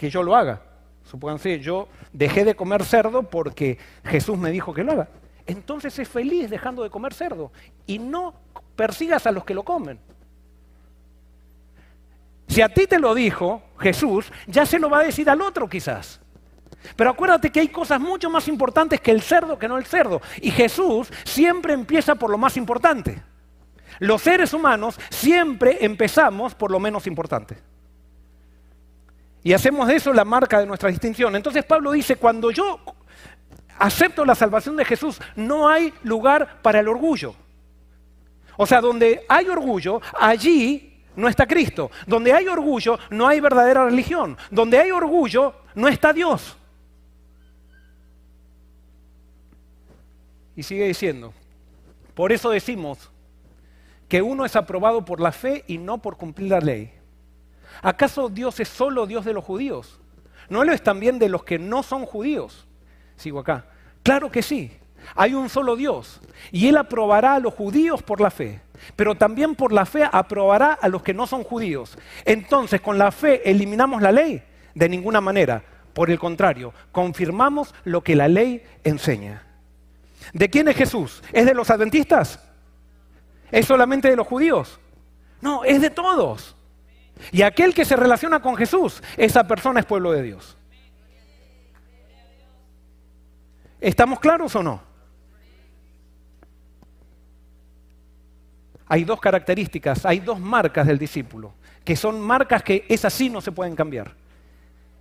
que 0.00 0.08
yo 0.08 0.22
lo 0.22 0.34
haga. 0.34 0.62
Supónganse, 1.04 1.60
yo 1.60 1.86
dejé 2.10 2.42
de 2.42 2.56
comer 2.56 2.84
cerdo 2.84 3.22
porque 3.22 3.76
Jesús 4.02 4.38
me 4.38 4.50
dijo 4.50 4.72
que 4.72 4.82
lo 4.82 4.92
haga. 4.92 5.08
Entonces 5.46 5.98
es 5.98 6.08
feliz 6.08 6.48
dejando 6.48 6.82
de 6.82 6.88
comer 6.88 7.12
cerdo 7.12 7.52
y 7.86 7.98
no 7.98 8.32
persigas 8.74 9.26
a 9.26 9.30
los 9.30 9.44
que 9.44 9.52
lo 9.52 9.62
comen. 9.62 10.00
Si 12.48 12.62
a 12.62 12.70
ti 12.70 12.86
te 12.86 12.98
lo 12.98 13.14
dijo 13.14 13.62
Jesús, 13.78 14.32
ya 14.46 14.64
se 14.64 14.78
lo 14.78 14.88
va 14.88 15.00
a 15.00 15.04
decir 15.04 15.28
al 15.28 15.42
otro 15.42 15.68
quizás. 15.68 16.18
Pero 16.96 17.10
acuérdate 17.10 17.52
que 17.52 17.60
hay 17.60 17.68
cosas 17.68 18.00
mucho 18.00 18.30
más 18.30 18.48
importantes 18.48 19.02
que 19.02 19.10
el 19.10 19.20
cerdo 19.20 19.58
que 19.58 19.68
no 19.68 19.76
el 19.76 19.84
cerdo. 19.84 20.22
Y 20.40 20.50
Jesús 20.50 21.12
siempre 21.24 21.74
empieza 21.74 22.14
por 22.14 22.30
lo 22.30 22.38
más 22.38 22.56
importante. 22.56 23.22
Los 23.98 24.22
seres 24.22 24.54
humanos 24.54 24.98
siempre 25.10 25.84
empezamos 25.84 26.54
por 26.54 26.70
lo 26.70 26.80
menos 26.80 27.06
importante. 27.06 27.58
Y 29.42 29.52
hacemos 29.52 29.88
de 29.88 29.96
eso 29.96 30.12
la 30.12 30.24
marca 30.24 30.60
de 30.60 30.66
nuestra 30.66 30.90
distinción. 30.90 31.34
Entonces 31.34 31.64
Pablo 31.64 31.92
dice, 31.92 32.16
cuando 32.16 32.50
yo 32.50 32.80
acepto 33.78 34.24
la 34.24 34.34
salvación 34.34 34.76
de 34.76 34.84
Jesús, 34.84 35.20
no 35.36 35.68
hay 35.68 35.92
lugar 36.02 36.60
para 36.62 36.80
el 36.80 36.88
orgullo. 36.88 37.34
O 38.56 38.66
sea, 38.66 38.80
donde 38.80 39.24
hay 39.28 39.48
orgullo, 39.48 40.02
allí 40.18 41.02
no 41.16 41.28
está 41.28 41.46
Cristo. 41.46 41.90
Donde 42.06 42.32
hay 42.32 42.46
orgullo, 42.46 42.98
no 43.08 43.26
hay 43.26 43.40
verdadera 43.40 43.86
religión. 43.86 44.36
Donde 44.50 44.78
hay 44.78 44.90
orgullo, 44.90 45.54
no 45.74 45.88
está 45.88 46.12
Dios. 46.12 46.56
Y 50.54 50.62
sigue 50.62 50.86
diciendo, 50.86 51.32
por 52.14 52.32
eso 52.32 52.50
decimos 52.50 53.10
que 54.08 54.20
uno 54.20 54.44
es 54.44 54.56
aprobado 54.56 55.04
por 55.06 55.20
la 55.20 55.32
fe 55.32 55.64
y 55.66 55.78
no 55.78 55.96
por 55.98 56.18
cumplir 56.18 56.50
la 56.50 56.60
ley. 56.60 56.99
¿Acaso 57.82 58.28
Dios 58.28 58.60
es 58.60 58.68
solo 58.68 59.06
Dios 59.06 59.24
de 59.24 59.32
los 59.32 59.44
judíos? 59.44 60.00
¿No 60.48 60.64
lo 60.64 60.72
es 60.72 60.82
también 60.82 61.18
de 61.18 61.28
los 61.28 61.44
que 61.44 61.58
no 61.58 61.82
son 61.82 62.04
judíos? 62.04 62.66
Sigo 63.16 63.40
acá. 63.40 63.66
Claro 64.02 64.30
que 64.30 64.42
sí. 64.42 64.76
Hay 65.14 65.34
un 65.34 65.48
solo 65.48 65.76
Dios 65.76 66.20
y 66.52 66.68
Él 66.68 66.76
aprobará 66.76 67.34
a 67.34 67.40
los 67.40 67.54
judíos 67.54 68.02
por 68.02 68.20
la 68.20 68.30
fe, 68.30 68.60
pero 68.96 69.14
también 69.14 69.54
por 69.54 69.72
la 69.72 69.86
fe 69.86 70.08
aprobará 70.10 70.72
a 70.72 70.88
los 70.88 71.02
que 71.02 71.14
no 71.14 71.26
son 71.26 71.42
judíos. 71.42 71.96
Entonces, 72.24 72.80
¿con 72.80 72.98
la 72.98 73.10
fe 73.10 73.48
eliminamos 73.48 74.02
la 74.02 74.12
ley? 74.12 74.42
De 74.74 74.88
ninguna 74.88 75.20
manera. 75.20 75.64
Por 75.94 76.10
el 76.10 76.18
contrario, 76.18 76.72
confirmamos 76.92 77.74
lo 77.84 78.02
que 78.02 78.14
la 78.14 78.28
ley 78.28 78.62
enseña. 78.84 79.42
¿De 80.32 80.48
quién 80.48 80.68
es 80.68 80.76
Jesús? 80.76 81.22
¿Es 81.32 81.46
de 81.46 81.54
los 81.54 81.70
adventistas? 81.70 82.38
¿Es 83.50 83.66
solamente 83.66 84.08
de 84.08 84.16
los 84.16 84.26
judíos? 84.26 84.78
No, 85.40 85.64
es 85.64 85.80
de 85.80 85.90
todos. 85.90 86.54
Y 87.32 87.42
aquel 87.42 87.74
que 87.74 87.84
se 87.84 87.96
relaciona 87.96 88.40
con 88.40 88.56
Jesús, 88.56 89.02
esa 89.16 89.46
persona 89.46 89.80
es 89.80 89.86
pueblo 89.86 90.12
de 90.12 90.22
Dios. 90.22 90.56
¿Estamos 93.80 94.20
claros 94.20 94.54
o 94.56 94.62
no? 94.62 94.82
Hay 98.86 99.04
dos 99.04 99.20
características, 99.20 100.04
hay 100.04 100.18
dos 100.18 100.40
marcas 100.40 100.86
del 100.86 100.98
discípulo, 100.98 101.54
que 101.84 101.94
son 101.94 102.20
marcas 102.20 102.62
que 102.62 102.84
es 102.88 103.04
así 103.04 103.30
no 103.30 103.40
se 103.40 103.52
pueden 103.52 103.76
cambiar. 103.76 104.14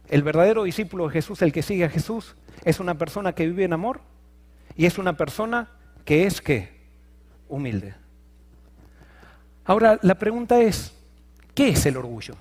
El 0.07 0.23
verdadero 0.23 0.63
discípulo 0.63 1.07
de 1.07 1.13
Jesús, 1.13 1.41
el 1.41 1.51
que 1.51 1.63
sigue 1.63 1.85
a 1.85 1.89
Jesús, 1.89 2.35
es 2.63 2.79
una 2.79 2.95
persona 2.95 3.33
que 3.33 3.47
vive 3.47 3.63
en 3.63 3.73
amor 3.73 4.01
y 4.75 4.85
es 4.85 4.97
una 4.97 5.17
persona 5.17 5.71
que 6.05 6.25
es 6.25 6.39
qué? 6.39 6.79
Humilde. 7.47 7.95
Ahora, 9.65 9.99
la 10.01 10.15
pregunta 10.15 10.61
es, 10.61 10.95
¿qué 11.53 11.69
es 11.69 11.85
el 11.85 11.97
orgullo? 11.97 12.35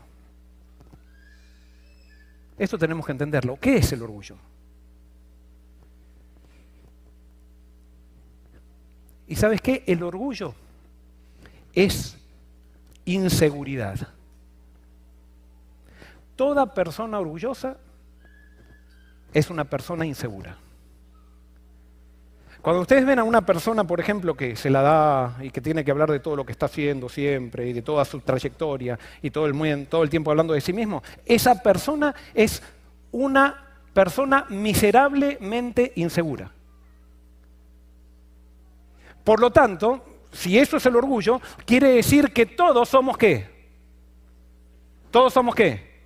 Esto 2.58 2.76
tenemos 2.76 3.06
que 3.06 3.12
entenderlo. 3.12 3.58
¿Qué 3.60 3.76
es 3.76 3.92
el 3.92 4.02
orgullo? 4.02 4.36
¿Y 9.28 9.36
sabes 9.36 9.60
qué? 9.60 9.84
El 9.86 10.02
orgullo 10.02 10.54
es 11.74 12.16
inseguridad. 13.04 14.08
Toda 16.34 16.72
persona 16.74 17.20
orgullosa 17.20 17.76
es 19.32 19.50
una 19.50 19.64
persona 19.64 20.06
insegura. 20.06 20.56
Cuando 22.62 22.82
ustedes 22.82 23.06
ven 23.06 23.18
a 23.18 23.24
una 23.24 23.42
persona, 23.46 23.84
por 23.84 24.00
ejemplo, 24.00 24.34
que 24.34 24.56
se 24.56 24.68
la 24.68 24.82
da 24.82 25.36
y 25.40 25.50
que 25.50 25.60
tiene 25.60 25.84
que 25.84 25.90
hablar 25.90 26.10
de 26.10 26.20
todo 26.20 26.34
lo 26.34 26.44
que 26.44 26.52
está 26.52 26.66
haciendo 26.66 27.08
siempre 27.08 27.68
y 27.68 27.72
de 27.72 27.82
toda 27.82 28.04
su 28.04 28.20
trayectoria 28.20 28.98
y 29.22 29.30
todo 29.30 29.46
el, 29.46 29.86
todo 29.86 30.02
el 30.02 30.10
tiempo 30.10 30.30
hablando 30.30 30.54
de 30.54 30.60
sí 30.60 30.72
mismo, 30.72 31.02
esa 31.24 31.62
persona 31.62 32.14
es 32.34 32.62
una 33.12 33.64
persona 33.94 34.46
miserablemente 34.48 35.92
insegura. 35.96 36.50
Por 39.22 39.40
lo 39.40 39.50
tanto, 39.50 40.04
si 40.32 40.58
eso 40.58 40.78
es 40.78 40.86
el 40.86 40.96
orgullo, 40.96 41.40
quiere 41.64 41.90
decir 41.90 42.32
que 42.32 42.46
todos 42.46 42.88
somos 42.88 43.16
qué? 43.16 43.58
Todos 45.10 45.32
somos 45.32 45.54
qué? 45.54 46.00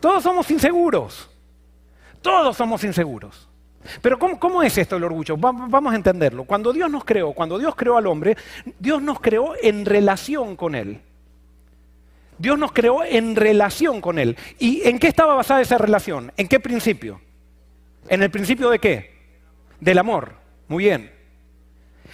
Todos 0.00 0.22
somos 0.22 0.50
inseguros. 0.50 1.30
Todos 2.20 2.56
somos 2.56 2.82
inseguros. 2.84 3.47
Pero 4.02 4.18
¿cómo, 4.18 4.62
es 4.62 4.76
esto 4.78 4.96
el 4.96 5.04
orgullo? 5.04 5.36
Vamos 5.36 5.92
a 5.92 5.96
entenderlo. 5.96 6.44
Cuando 6.44 6.72
Dios 6.72 6.90
nos 6.90 7.04
creó, 7.04 7.32
cuando 7.32 7.58
Dios 7.58 7.74
creó 7.74 7.96
al 7.96 8.06
hombre, 8.06 8.36
Dios 8.78 9.02
nos 9.02 9.20
creó 9.20 9.54
en 9.60 9.84
relación 9.84 10.56
con 10.56 10.74
Él. 10.74 11.00
Dios 12.38 12.58
nos 12.58 12.72
creó 12.72 13.04
en 13.04 13.34
relación 13.34 14.00
con 14.00 14.18
Él. 14.18 14.36
¿Y 14.58 14.86
en 14.86 14.98
qué 14.98 15.08
estaba 15.08 15.34
basada 15.34 15.60
esa 15.60 15.78
relación? 15.78 16.32
¿En 16.36 16.48
qué 16.48 16.60
principio? 16.60 17.20
¿En 18.08 18.22
el 18.22 18.30
principio 18.30 18.70
de 18.70 18.78
qué? 18.78 19.18
Del 19.80 19.98
amor. 19.98 20.34
Muy 20.68 20.84
bien. 20.84 21.12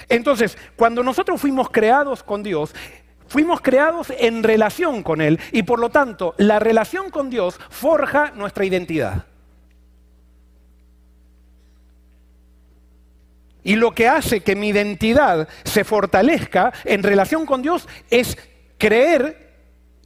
Entonces, 0.08 0.56
cuando 0.76 1.02
nosotros 1.02 1.40
fuimos 1.40 1.70
creados 1.70 2.22
con 2.22 2.42
Dios, 2.42 2.74
fuimos 3.26 3.60
creados 3.60 4.12
en 4.18 4.42
relación 4.42 5.02
con 5.02 5.20
Él 5.20 5.40
y 5.52 5.62
por 5.62 5.78
lo 5.78 5.90
tanto 5.90 6.34
la 6.38 6.58
relación 6.58 7.10
con 7.10 7.30
Dios 7.30 7.58
forja 7.70 8.32
nuestra 8.34 8.64
identidad. 8.64 9.26
Y 13.64 13.76
lo 13.76 13.92
que 13.92 14.06
hace 14.06 14.42
que 14.42 14.54
mi 14.54 14.68
identidad 14.68 15.48
se 15.64 15.84
fortalezca 15.84 16.72
en 16.84 17.02
relación 17.02 17.46
con 17.46 17.62
Dios 17.62 17.88
es 18.10 18.36
creer 18.78 19.54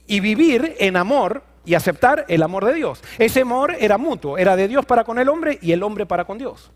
y 0.07 0.21
vivir 0.21 0.75
en 0.79 0.95
amor 0.95 1.43
y 1.65 1.75
aceptar 1.75 2.25
el 2.29 2.41
amor 2.41 2.65
de 2.65 2.73
Dios. 2.73 3.03
Ese 3.17 3.41
amor 3.41 3.75
era 3.77 3.97
mutuo, 3.97 4.37
era 4.37 4.55
de 4.55 4.69
Dios 4.69 4.85
para 4.85 5.03
con 5.03 5.19
el 5.19 5.27
hombre 5.27 5.59
y 5.61 5.73
el 5.73 5.83
hombre 5.83 6.05
para 6.05 6.23
con 6.23 6.37
Dios. 6.37 6.71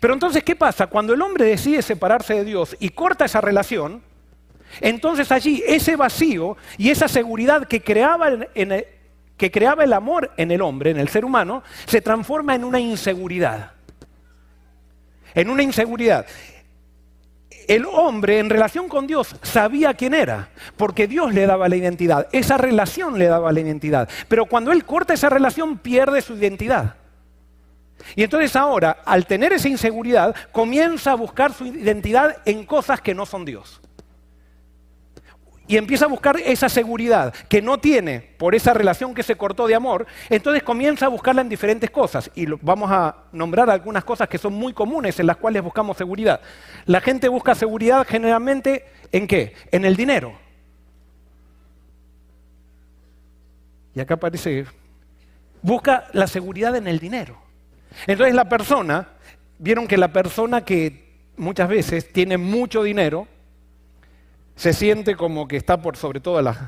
Pero 0.00 0.12
entonces, 0.14 0.42
¿qué 0.42 0.56
pasa? 0.56 0.88
Cuando 0.88 1.14
el 1.14 1.22
hombre 1.22 1.44
decide 1.44 1.82
separarse 1.82 2.34
de 2.34 2.44
Dios 2.44 2.76
y 2.80 2.90
corta 2.90 3.24
esa 3.24 3.40
relación, 3.40 4.02
entonces 4.80 5.30
allí 5.30 5.62
ese 5.66 5.96
vacío 5.96 6.56
y 6.78 6.90
esa 6.90 7.08
seguridad 7.08 7.66
que 7.66 7.80
creaba, 7.80 8.28
el 8.28 9.92
amor 9.92 10.30
en 10.36 10.50
el 10.50 10.62
hombre, 10.62 10.90
en 10.90 10.98
el 10.98 11.08
ser 11.08 11.24
humano, 11.24 11.62
se 11.86 12.00
transforma 12.00 12.54
en 12.54 12.64
una 12.64 12.80
inseguridad 12.80 13.71
en 15.34 15.50
una 15.50 15.62
inseguridad. 15.62 16.26
El 17.68 17.86
hombre 17.86 18.38
en 18.38 18.50
relación 18.50 18.88
con 18.88 19.06
Dios 19.06 19.36
sabía 19.42 19.94
quién 19.94 20.14
era, 20.14 20.48
porque 20.76 21.06
Dios 21.06 21.32
le 21.32 21.46
daba 21.46 21.68
la 21.68 21.76
identidad, 21.76 22.26
esa 22.32 22.56
relación 22.56 23.18
le 23.18 23.26
daba 23.26 23.52
la 23.52 23.60
identidad. 23.60 24.08
Pero 24.28 24.46
cuando 24.46 24.72
él 24.72 24.84
corta 24.84 25.14
esa 25.14 25.28
relación 25.28 25.78
pierde 25.78 26.22
su 26.22 26.34
identidad. 26.34 26.96
Y 28.16 28.24
entonces 28.24 28.56
ahora, 28.56 28.98
al 29.04 29.26
tener 29.26 29.52
esa 29.52 29.68
inseguridad, 29.68 30.34
comienza 30.50 31.12
a 31.12 31.16
buscar 31.16 31.52
su 31.52 31.66
identidad 31.66 32.38
en 32.44 32.64
cosas 32.64 33.00
que 33.00 33.14
no 33.14 33.26
son 33.26 33.44
Dios 33.44 33.81
y 35.66 35.76
empieza 35.76 36.06
a 36.06 36.08
buscar 36.08 36.36
esa 36.38 36.68
seguridad 36.68 37.32
que 37.48 37.62
no 37.62 37.78
tiene 37.78 38.20
por 38.20 38.54
esa 38.54 38.74
relación 38.74 39.14
que 39.14 39.22
se 39.22 39.36
cortó 39.36 39.66
de 39.66 39.74
amor, 39.74 40.06
entonces 40.28 40.62
comienza 40.62 41.06
a 41.06 41.08
buscarla 41.08 41.42
en 41.42 41.48
diferentes 41.48 41.90
cosas. 41.90 42.30
Y 42.34 42.46
vamos 42.60 42.90
a 42.90 43.16
nombrar 43.32 43.70
algunas 43.70 44.04
cosas 44.04 44.28
que 44.28 44.38
son 44.38 44.54
muy 44.54 44.72
comunes 44.72 45.18
en 45.20 45.26
las 45.26 45.36
cuales 45.36 45.62
buscamos 45.62 45.96
seguridad. 45.96 46.40
La 46.86 47.00
gente 47.00 47.28
busca 47.28 47.54
seguridad 47.54 48.06
generalmente 48.08 48.84
en 49.12 49.26
qué? 49.26 49.54
En 49.70 49.84
el 49.84 49.96
dinero. 49.96 50.34
Y 53.94 54.00
acá 54.00 54.14
aparece, 54.14 54.64
busca 55.60 56.08
la 56.12 56.26
seguridad 56.26 56.74
en 56.76 56.88
el 56.88 56.98
dinero. 56.98 57.36
Entonces 58.06 58.34
la 58.34 58.48
persona, 58.48 59.08
vieron 59.58 59.86
que 59.86 59.96
la 59.96 60.12
persona 60.12 60.64
que 60.64 61.12
muchas 61.36 61.68
veces 61.68 62.12
tiene 62.12 62.36
mucho 62.36 62.82
dinero, 62.82 63.28
se 64.56 64.72
siente 64.72 65.16
como 65.16 65.48
que 65.48 65.56
está 65.56 65.80
por 65.80 65.96
sobre 65.96 66.20
todas 66.20 66.44
las, 66.44 66.58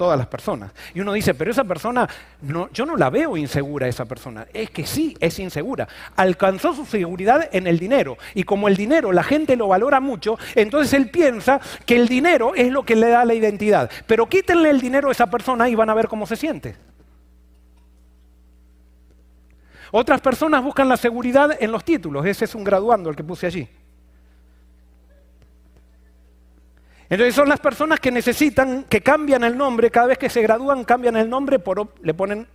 todas 0.00 0.18
las 0.18 0.28
personas. 0.28 0.72
Y 0.94 1.00
uno 1.00 1.12
dice, 1.12 1.34
pero 1.34 1.50
esa 1.50 1.64
persona, 1.64 2.08
no, 2.40 2.70
yo 2.72 2.86
no 2.86 2.96
la 2.96 3.10
veo 3.10 3.36
insegura 3.36 3.86
esa 3.86 4.06
persona. 4.06 4.46
Es 4.52 4.70
que 4.70 4.86
sí, 4.86 5.14
es 5.20 5.38
insegura. 5.38 5.86
Alcanzó 6.16 6.74
su 6.74 6.86
seguridad 6.86 7.50
en 7.52 7.66
el 7.66 7.78
dinero. 7.78 8.16
Y 8.34 8.44
como 8.44 8.68
el 8.68 8.76
dinero 8.76 9.12
la 9.12 9.22
gente 9.22 9.56
lo 9.56 9.68
valora 9.68 10.00
mucho, 10.00 10.38
entonces 10.54 10.94
él 10.94 11.10
piensa 11.10 11.60
que 11.84 11.96
el 11.96 12.08
dinero 12.08 12.54
es 12.54 12.72
lo 12.72 12.82
que 12.82 12.96
le 12.96 13.10
da 13.10 13.26
la 13.26 13.34
identidad. 13.34 13.90
Pero 14.06 14.26
quítenle 14.26 14.70
el 14.70 14.80
dinero 14.80 15.10
a 15.10 15.12
esa 15.12 15.28
persona 15.28 15.68
y 15.68 15.74
van 15.74 15.90
a 15.90 15.94
ver 15.94 16.08
cómo 16.08 16.26
se 16.26 16.36
siente. 16.36 16.76
Otras 19.92 20.20
personas 20.20 20.62
buscan 20.62 20.88
la 20.88 20.96
seguridad 20.96 21.56
en 21.60 21.72
los 21.72 21.84
títulos. 21.84 22.24
Ese 22.24 22.44
es 22.44 22.54
un 22.54 22.64
graduando 22.64 23.10
el 23.10 23.16
que 23.16 23.24
puse 23.24 23.46
allí. 23.46 23.68
Entonces 27.10 27.34
son 27.34 27.48
las 27.48 27.58
personas 27.58 27.98
que 27.98 28.12
necesitan, 28.12 28.84
que 28.84 29.00
cambian 29.00 29.42
el 29.42 29.58
nombre, 29.58 29.90
cada 29.90 30.06
vez 30.06 30.18
que 30.18 30.30
se 30.30 30.42
gradúan 30.42 30.84
cambian 30.84 31.16
el 31.16 31.28
nombre, 31.28 31.60
le 32.02 32.14
ponen 32.14 32.46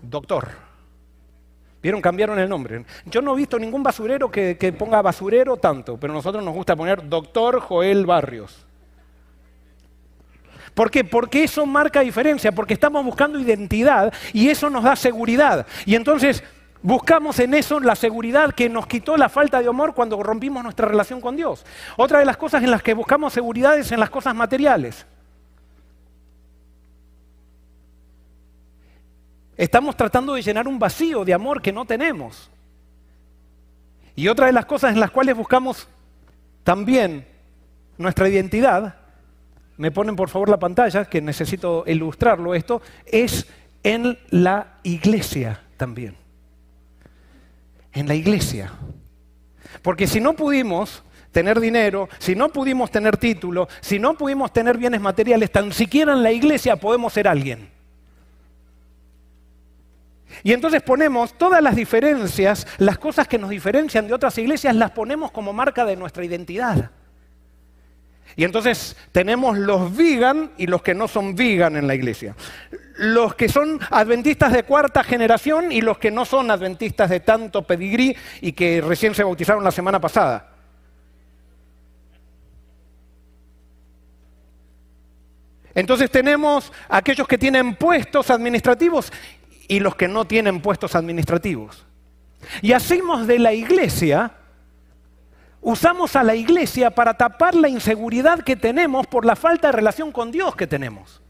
doctor. 0.00 0.48
Vieron, 1.82 2.00
cambiaron 2.00 2.38
el 2.38 2.48
nombre. 2.48 2.84
Yo 3.04 3.20
no 3.20 3.34
he 3.34 3.36
visto 3.36 3.58
ningún 3.58 3.82
basurero 3.82 4.30
que, 4.30 4.56
que 4.58 4.72
ponga 4.72 5.02
basurero 5.02 5.58
tanto, 5.58 5.98
pero 5.98 6.14
a 6.14 6.16
nosotros 6.16 6.42
nos 6.42 6.54
gusta 6.54 6.74
poner 6.74 7.06
doctor 7.08 7.60
Joel 7.60 8.06
Barrios. 8.06 8.66
¿Por 10.72 10.90
qué? 10.90 11.04
Porque 11.04 11.44
eso 11.44 11.66
marca 11.66 12.00
diferencia, 12.00 12.52
porque 12.52 12.72
estamos 12.72 13.04
buscando 13.04 13.38
identidad 13.38 14.14
y 14.32 14.48
eso 14.48 14.70
nos 14.70 14.84
da 14.84 14.96
seguridad. 14.96 15.66
Y 15.84 15.94
entonces 15.94 16.42
buscamos 16.82 17.38
en 17.38 17.54
eso 17.54 17.80
la 17.80 17.94
seguridad 17.94 18.52
que 18.54 18.68
nos 18.68 18.86
quitó 18.86 19.16
la 19.16 19.28
falta 19.28 19.60
de 19.60 19.68
amor 19.68 19.94
cuando 19.94 20.22
rompimos 20.22 20.62
nuestra 20.62 20.88
relación 20.88 21.20
con 21.20 21.36
Dios. 21.36 21.64
Otra 21.96 22.18
de 22.18 22.24
las 22.24 22.36
cosas 22.36 22.62
en 22.62 22.70
las 22.70 22.82
que 22.82 22.94
buscamos 22.94 23.32
seguridad 23.32 23.78
es 23.78 23.92
en 23.92 24.00
las 24.00 24.10
cosas 24.10 24.34
materiales. 24.34 25.06
Estamos 29.56 29.96
tratando 29.96 30.34
de 30.34 30.42
llenar 30.42 30.66
un 30.66 30.78
vacío 30.78 31.24
de 31.24 31.34
amor 31.34 31.60
que 31.60 31.72
no 31.72 31.84
tenemos. 31.84 32.50
Y 34.16 34.28
otra 34.28 34.46
de 34.46 34.52
las 34.52 34.64
cosas 34.64 34.92
en 34.92 35.00
las 35.00 35.10
cuales 35.10 35.36
buscamos 35.36 35.86
también 36.64 37.26
nuestra 37.98 38.28
identidad 38.28 38.96
me 39.80 39.90
ponen 39.90 40.14
por 40.14 40.28
favor 40.28 40.50
la 40.50 40.58
pantalla, 40.58 41.06
que 41.06 41.22
necesito 41.22 41.84
ilustrarlo 41.86 42.54
esto, 42.54 42.82
es 43.06 43.46
en 43.82 44.18
la 44.28 44.78
iglesia 44.82 45.62
también. 45.78 46.19
En 47.92 48.06
la 48.06 48.14
iglesia. 48.14 48.72
Porque 49.82 50.06
si 50.06 50.20
no 50.20 50.34
pudimos 50.34 51.02
tener 51.32 51.60
dinero, 51.60 52.08
si 52.18 52.34
no 52.34 52.48
pudimos 52.50 52.90
tener 52.90 53.16
título, 53.16 53.68
si 53.80 53.98
no 53.98 54.14
pudimos 54.14 54.52
tener 54.52 54.78
bienes 54.78 55.00
materiales, 55.00 55.50
tan 55.50 55.72
siquiera 55.72 56.12
en 56.12 56.22
la 56.22 56.32
iglesia 56.32 56.76
podemos 56.76 57.12
ser 57.12 57.28
alguien. 57.28 57.70
Y 60.42 60.52
entonces 60.52 60.82
ponemos 60.82 61.36
todas 61.36 61.62
las 61.62 61.76
diferencias, 61.76 62.66
las 62.78 62.98
cosas 62.98 63.28
que 63.28 63.38
nos 63.38 63.50
diferencian 63.50 64.06
de 64.06 64.14
otras 64.14 64.38
iglesias, 64.38 64.74
las 64.74 64.92
ponemos 64.92 65.30
como 65.32 65.52
marca 65.52 65.84
de 65.84 65.96
nuestra 65.96 66.24
identidad. 66.24 66.90
Y 68.36 68.44
entonces 68.44 68.96
tenemos 69.12 69.58
los 69.58 69.94
vegan 69.94 70.52
y 70.56 70.66
los 70.66 70.82
que 70.82 70.94
no 70.94 71.08
son 71.08 71.34
vegan 71.34 71.76
en 71.76 71.86
la 71.86 71.94
iglesia. 71.94 72.36
Los 73.00 73.34
que 73.34 73.48
son 73.48 73.80
adventistas 73.88 74.52
de 74.52 74.64
cuarta 74.64 75.02
generación 75.02 75.72
y 75.72 75.80
los 75.80 75.96
que 75.96 76.10
no 76.10 76.26
son 76.26 76.50
adventistas 76.50 77.08
de 77.08 77.20
tanto 77.20 77.62
pedigrí 77.62 78.14
y 78.42 78.52
que 78.52 78.82
recién 78.82 79.14
se 79.14 79.24
bautizaron 79.24 79.64
la 79.64 79.70
semana 79.70 79.98
pasada. 79.98 80.50
Entonces 85.74 86.10
tenemos 86.10 86.70
aquellos 86.90 87.26
que 87.26 87.38
tienen 87.38 87.74
puestos 87.74 88.28
administrativos 88.28 89.10
y 89.66 89.80
los 89.80 89.96
que 89.96 90.06
no 90.06 90.26
tienen 90.26 90.60
puestos 90.60 90.94
administrativos. 90.94 91.86
Y 92.60 92.74
hacemos 92.74 93.26
de 93.26 93.38
la 93.38 93.54
iglesia 93.54 94.32
usamos 95.62 96.16
a 96.16 96.22
la 96.22 96.34
iglesia 96.34 96.90
para 96.90 97.14
tapar 97.14 97.54
la 97.54 97.70
inseguridad 97.70 98.42
que 98.42 98.56
tenemos 98.56 99.06
por 99.06 99.24
la 99.24 99.36
falta 99.36 99.68
de 99.68 99.72
relación 99.72 100.12
con 100.12 100.30
Dios 100.30 100.54
que 100.54 100.66
tenemos. 100.66 101.22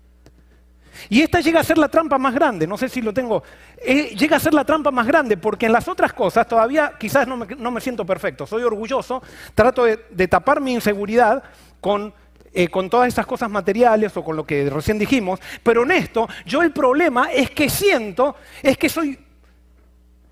Y 1.09 1.23
esta 1.23 1.41
llega 1.41 1.61
a 1.61 1.65
ser 1.65 1.79
la 1.79 1.89
trampa 1.89 2.19
más 2.19 2.35
grande, 2.35 2.67
no 2.67 2.77
sé 2.77 2.89
si 2.89 3.01
lo 3.01 3.13
tengo, 3.13 3.43
eh, 3.79 4.15
llega 4.17 4.37
a 4.37 4.41
ser 4.41 4.55
la 4.55 4.65
trampa 4.65 4.91
más 4.91 5.07
grande 5.07 5.37
porque 5.37 5.67
en 5.67 5.73
las 5.73 5.89
otras 5.89 6.13
cosas 6.13 6.47
todavía 6.47 6.93
quizás 6.99 7.27
no 7.27 7.37
me, 7.71 7.81
siento 7.81 8.05
perfecto, 8.05 8.47
soy 8.47 8.63
orgulloso, 8.63 9.23
trato 9.55 9.85
de, 9.85 10.29
tapar 10.29 10.61
mi 10.61 10.73
inseguridad 10.73 11.43
con, 11.81 12.13
eh, 12.53 12.69
con 12.69 12.91
todas 12.91 13.09
esas 13.09 13.27
cosas 13.27 13.51
materiales 13.51 14.17
o 14.17 14.25
con 14.25 14.37
lo 14.37 14.45
que 14.45 14.69
recién 14.69 14.99
dijimos, 14.99 15.41
pero 15.63 15.83
en 15.85 15.93
esto 15.93 16.29
yo 16.45 16.63
el 16.63 16.73
problema 16.73 17.33
es 17.33 17.51
que 17.51 17.71
siento, 17.71 18.37
es 18.63 18.77
que 18.77 18.89
soy, 18.89 19.19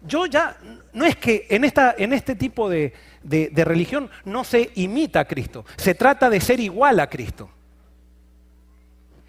yo 0.06 0.26
ya, 0.26 0.56
no 0.92 1.04
es 1.04 1.16
que 1.16 1.46
en, 1.50 1.64
esta, 1.64 1.94
en 1.96 2.12
este 2.12 2.34
tipo 2.34 2.68
de, 2.68 2.92
de, 3.22 3.64
religión 3.64 4.10
no 4.24 4.44
se 4.44 4.70
imita 4.76 5.20
a 5.20 5.24
Cristo, 5.24 5.64
se 5.76 5.94
trata 5.94 6.30
de 6.30 6.40
ser 6.40 6.60
igual 6.60 7.00
a 7.00 7.08
Cristo. 7.08 7.50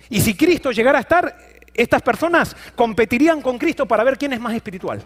Y 0.10 0.22
si 0.22 0.36
Cristo 0.36 0.72
llegara 0.72 0.98
a 0.98 1.02
estar, 1.02 1.38
estas 1.74 2.02
personas 2.02 2.56
competirían 2.76 3.42
con 3.42 3.58
Cristo 3.58 3.86
para 3.86 4.04
ver 4.04 4.18
quién 4.18 4.34
es 4.34 4.40
más 4.40 4.54
espiritual. 4.54 5.04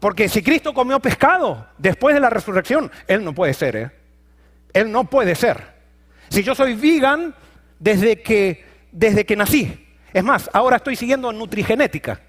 Porque 0.00 0.28
si 0.28 0.42
Cristo 0.42 0.74
comió 0.74 0.98
pescado 1.00 1.68
después 1.78 2.14
de 2.14 2.20
la 2.20 2.30
resurrección, 2.30 2.90
Él 3.06 3.24
no 3.24 3.34
puede 3.34 3.54
ser, 3.54 3.76
¿eh? 3.76 3.90
Él 4.72 4.90
no 4.90 5.04
puede 5.04 5.34
ser. 5.34 5.62
Si 6.28 6.42
yo 6.42 6.54
soy 6.54 6.74
vegan 6.74 7.34
desde 7.78 8.20
que, 8.22 8.64
desde 8.90 9.26
que 9.26 9.36
nací, 9.36 9.86
es 10.12 10.24
más, 10.24 10.50
ahora 10.52 10.76
estoy 10.76 10.96
siguiendo 10.96 11.32
nutrigenética. 11.32 12.20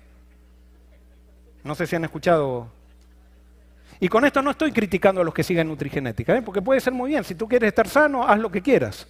No 1.64 1.74
sé 1.74 1.88
si 1.88 1.96
han 1.96 2.04
escuchado 2.04 2.70
y 4.04 4.10
con 4.10 4.26
esto 4.26 4.42
no 4.42 4.52
estoy 4.52 4.74
criticando 4.74 5.22
a 5.22 5.24
los 5.24 5.34
que 5.34 5.44
siguen 5.44 5.70
nutrigenética, 5.70 6.36
¿eh? 6.36 6.42
porque 6.42 6.62
puede 6.62 6.82
ser 6.82 6.92
muy 6.92 7.12
bien. 7.12 7.24
Si 7.24 7.36
tú 7.36 7.48
quieres 7.48 7.70
estar 7.70 7.88
sano, 7.88 8.28
haz 8.28 8.38
lo 8.38 8.52
que 8.52 8.62
quieras. 8.62 9.08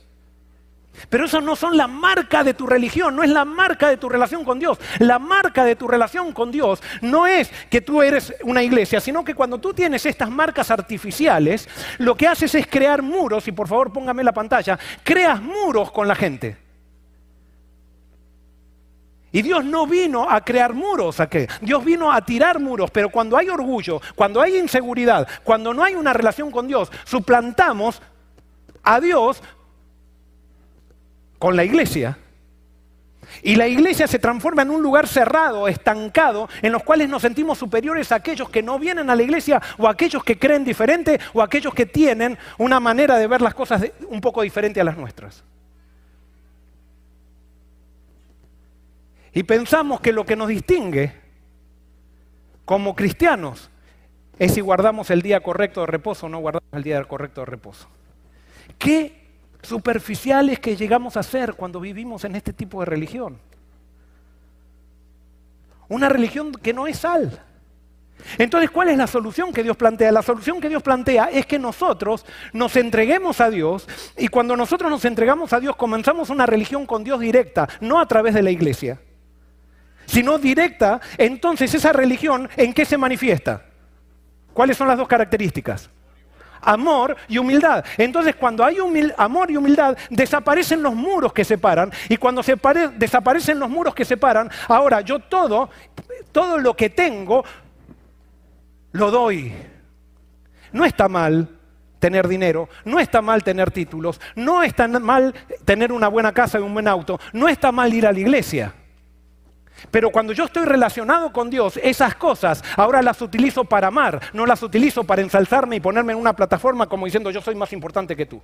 Pero 1.09 1.25
eso 1.25 1.41
no 1.41 1.55
son 1.55 1.75
la 1.77 1.87
marca 1.87 2.43
de 2.43 2.53
tu 2.53 2.67
religión, 2.67 3.15
no 3.15 3.23
es 3.23 3.29
la 3.29 3.45
marca 3.45 3.89
de 3.89 3.97
tu 3.97 4.09
relación 4.09 4.45
con 4.45 4.59
Dios. 4.59 4.79
La 4.99 5.19
marca 5.19 5.65
de 5.65 5.75
tu 5.75 5.87
relación 5.87 6.31
con 6.33 6.51
Dios 6.51 6.81
no 7.01 7.27
es 7.27 7.51
que 7.69 7.81
tú 7.81 8.01
eres 8.01 8.33
una 8.43 8.63
iglesia, 8.63 8.99
sino 8.99 9.23
que 9.23 9.35
cuando 9.35 9.57
tú 9.59 9.73
tienes 9.73 10.05
estas 10.05 10.29
marcas 10.29 10.71
artificiales, 10.71 11.67
lo 11.97 12.15
que 12.15 12.27
haces 12.27 12.55
es 12.55 12.67
crear 12.67 13.01
muros, 13.01 13.47
y 13.47 13.51
por 13.51 13.67
favor 13.67 13.91
póngame 13.91 14.23
la 14.23 14.31
pantalla, 14.31 14.77
creas 15.03 15.41
muros 15.41 15.91
con 15.91 16.07
la 16.07 16.15
gente. 16.15 16.57
Y 19.31 19.41
Dios 19.41 19.65
no 19.65 19.87
vino 19.87 20.29
a 20.29 20.41
crear 20.41 20.73
muros, 20.73 21.19
¿a 21.19 21.27
qué? 21.27 21.47
Dios 21.59 21.83
vino 21.83 22.11
a 22.11 22.21
tirar 22.21 22.59
muros, 22.59 22.91
pero 22.91 23.09
cuando 23.09 23.35
hay 23.35 23.49
orgullo, 23.49 23.99
cuando 24.13 24.39
hay 24.39 24.57
inseguridad, 24.57 25.27
cuando 25.43 25.73
no 25.73 25.83
hay 25.83 25.95
una 25.95 26.13
relación 26.13 26.51
con 26.51 26.67
Dios, 26.67 26.91
suplantamos 27.03 27.99
a 28.83 28.99
Dios 28.99 29.41
con 31.43 31.57
la 31.57 31.65
iglesia. 31.65 32.17
Y 33.41 33.57
la 33.57 33.67
iglesia 33.67 34.07
se 34.07 34.17
transforma 34.17 34.61
en 34.61 34.69
un 34.69 34.81
lugar 34.81 35.09
cerrado, 35.09 35.67
estancado, 35.67 36.47
en 36.61 36.71
los 36.71 36.83
cuales 36.83 37.09
nos 37.09 37.21
sentimos 37.21 37.57
superiores 37.57 38.13
a 38.13 38.15
aquellos 38.15 38.49
que 38.49 38.63
no 38.63 38.79
vienen 38.79 39.09
a 39.09 39.15
la 39.17 39.23
iglesia 39.23 39.61
o 39.77 39.85
a 39.85 39.91
aquellos 39.91 40.23
que 40.23 40.39
creen 40.39 40.63
diferente 40.63 41.19
o 41.33 41.41
a 41.41 41.43
aquellos 41.43 41.73
que 41.73 41.85
tienen 41.85 42.37
una 42.59 42.79
manera 42.79 43.17
de 43.17 43.27
ver 43.27 43.41
las 43.41 43.53
cosas 43.53 43.83
un 44.07 44.21
poco 44.21 44.41
diferente 44.41 44.79
a 44.79 44.85
las 44.85 44.95
nuestras. 44.95 45.43
Y 49.33 49.43
pensamos 49.43 49.99
que 49.99 50.13
lo 50.13 50.25
que 50.25 50.37
nos 50.37 50.47
distingue 50.47 51.11
como 52.63 52.95
cristianos 52.95 53.69
es 54.39 54.53
si 54.53 54.61
guardamos 54.61 55.09
el 55.09 55.21
día 55.21 55.41
correcto 55.41 55.81
de 55.81 55.87
reposo 55.87 56.27
o 56.27 56.29
no 56.29 56.39
guardamos 56.39 56.69
el 56.71 56.83
día 56.83 57.03
correcto 57.03 57.41
de 57.41 57.47
reposo. 57.47 57.89
Qué 58.79 59.22
superficiales 59.63 60.59
que 60.59 60.75
llegamos 60.75 61.17
a 61.17 61.23
ser 61.23 61.55
cuando 61.55 61.79
vivimos 61.79 62.23
en 62.25 62.35
este 62.35 62.53
tipo 62.53 62.79
de 62.81 62.85
religión. 62.85 63.39
Una 65.89 66.09
religión 66.09 66.51
que 66.53 66.73
no 66.73 66.87
es 66.87 66.99
sal. 66.99 67.41
Entonces, 68.37 68.69
¿cuál 68.69 68.89
es 68.89 68.97
la 68.97 69.07
solución 69.07 69.51
que 69.51 69.63
Dios 69.63 69.75
plantea? 69.75 70.11
La 70.11 70.21
solución 70.21 70.61
que 70.61 70.69
Dios 70.69 70.83
plantea 70.83 71.25
es 71.25 71.45
que 71.45 71.59
nosotros 71.59 72.25
nos 72.53 72.75
entreguemos 72.75 73.41
a 73.41 73.49
Dios 73.49 73.87
y 74.17 74.27
cuando 74.27 74.55
nosotros 74.55 74.89
nos 74.89 75.03
entregamos 75.03 75.51
a 75.51 75.59
Dios 75.59 75.75
comenzamos 75.75 76.29
una 76.29 76.45
religión 76.45 76.85
con 76.85 77.03
Dios 77.03 77.19
directa, 77.19 77.67
no 77.81 77.99
a 77.99 78.07
través 78.07 78.33
de 78.33 78.43
la 78.43 78.51
iglesia 78.51 78.99
sino 80.05 80.37
directa, 80.37 81.01
entonces 81.17 81.73
esa 81.73 81.93
religión, 81.93 82.49
¿en 82.57 82.73
qué 82.73 82.85
se 82.85 82.97
manifiesta? 82.97 83.65
¿Cuáles 84.53 84.77
son 84.77 84.87
las 84.87 84.97
dos 84.97 85.07
características? 85.07 85.89
Amor 86.63 87.15
y 87.27 87.37
humildad. 87.37 87.83
Entonces, 87.97 88.35
cuando 88.35 88.63
hay 88.63 88.77
amor 89.17 89.51
y 89.51 89.57
humildad, 89.57 89.97
desaparecen 90.09 90.81
los 90.81 90.95
muros 90.95 91.33
que 91.33 91.43
separan. 91.43 91.91
Y 92.09 92.17
cuando 92.17 92.41
desaparecen 92.95 93.59
los 93.59 93.69
muros 93.69 93.93
que 93.93 94.05
separan, 94.05 94.49
ahora 94.67 95.01
yo 95.01 95.19
todo, 95.19 95.69
todo 96.31 96.57
lo 96.57 96.75
que 96.75 96.89
tengo, 96.89 97.43
lo 98.91 99.11
doy. 99.11 99.53
No 100.71 100.85
está 100.85 101.07
mal 101.07 101.47
tener 101.99 102.27
dinero, 102.27 102.67
no 102.83 102.99
está 102.99 103.21
mal 103.21 103.43
tener 103.43 103.71
títulos, 103.71 104.19
no 104.35 104.61
está 104.61 104.87
mal 104.87 105.33
tener 105.63 105.91
una 105.91 106.09
buena 106.09 106.33
casa 106.33 106.59
y 106.59 106.61
un 106.61 106.73
buen 106.73 106.87
auto, 106.87 107.19
no 107.31 107.47
está 107.47 107.71
mal 107.71 107.93
ir 107.93 108.05
a 108.05 108.11
la 108.11 108.19
iglesia. 108.19 108.73
Pero 109.91 110.11
cuando 110.11 110.33
yo 110.33 110.45
estoy 110.45 110.65
relacionado 110.65 111.31
con 111.31 111.49
Dios, 111.49 111.79
esas 111.81 112.15
cosas 112.15 112.63
ahora 112.75 113.01
las 113.01 113.21
utilizo 113.21 113.63
para 113.63 113.87
amar, 113.87 114.19
no 114.33 114.45
las 114.45 114.63
utilizo 114.63 115.03
para 115.03 115.21
ensalzarme 115.21 115.77
y 115.77 115.79
ponerme 115.79 116.13
en 116.13 116.19
una 116.19 116.35
plataforma 116.35 116.87
como 116.87 117.05
diciendo 117.05 117.31
yo 117.31 117.41
soy 117.41 117.55
más 117.55 117.73
importante 117.73 118.15
que 118.15 118.25
tú. 118.25 118.41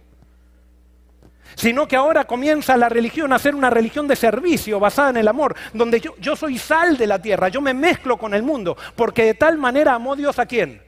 Sino 1.55 1.87
que 1.87 1.95
ahora 1.95 2.25
comienza 2.25 2.77
la 2.77 2.89
religión 2.89 3.33
a 3.33 3.39
ser 3.39 3.55
una 3.55 3.69
religión 3.69 4.07
de 4.07 4.15
servicio 4.15 4.79
basada 4.79 5.09
en 5.09 5.17
el 5.17 5.27
amor, 5.27 5.55
donde 5.73 5.99
yo, 5.99 6.15
yo 6.19 6.35
soy 6.35 6.57
sal 6.57 6.97
de 6.97 7.07
la 7.07 7.21
tierra, 7.21 7.49
yo 7.49 7.59
me 7.59 7.73
mezclo 7.73 8.17
con 8.17 8.33
el 8.33 8.43
mundo, 8.43 8.77
porque 8.95 9.25
de 9.25 9.33
tal 9.33 9.57
manera 9.57 9.95
amó 9.95 10.15
Dios 10.15 10.39
a 10.39 10.45
quién? 10.45 10.81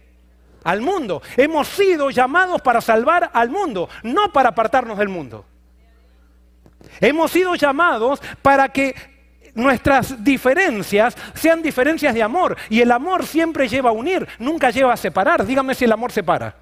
Al 0.63 0.81
mundo. 0.81 1.21
Hemos 1.35 1.67
sido 1.67 2.09
llamados 2.11 2.61
para 2.61 2.79
salvar 2.79 3.31
al 3.33 3.49
mundo, 3.49 3.89
no 4.03 4.31
para 4.31 4.49
apartarnos 4.49 4.97
del 4.97 5.09
mundo. 5.09 5.45
Hemos 6.99 7.31
sido 7.31 7.55
llamados 7.55 8.21
para 8.41 8.69
que 8.69 8.95
nuestras 9.53 10.23
diferencias 10.23 11.15
sean 11.33 11.61
diferencias 11.61 12.13
de 12.13 12.23
amor. 12.23 12.57
Y 12.69 12.81
el 12.81 12.91
amor 12.91 13.25
siempre 13.25 13.67
lleva 13.67 13.89
a 13.89 13.93
unir, 13.93 14.27
nunca 14.39 14.69
lleva 14.69 14.93
a 14.93 14.97
separar. 14.97 15.45
Dígame 15.45 15.75
si 15.75 15.85
el 15.85 15.91
amor 15.91 16.11
separa. 16.11 16.55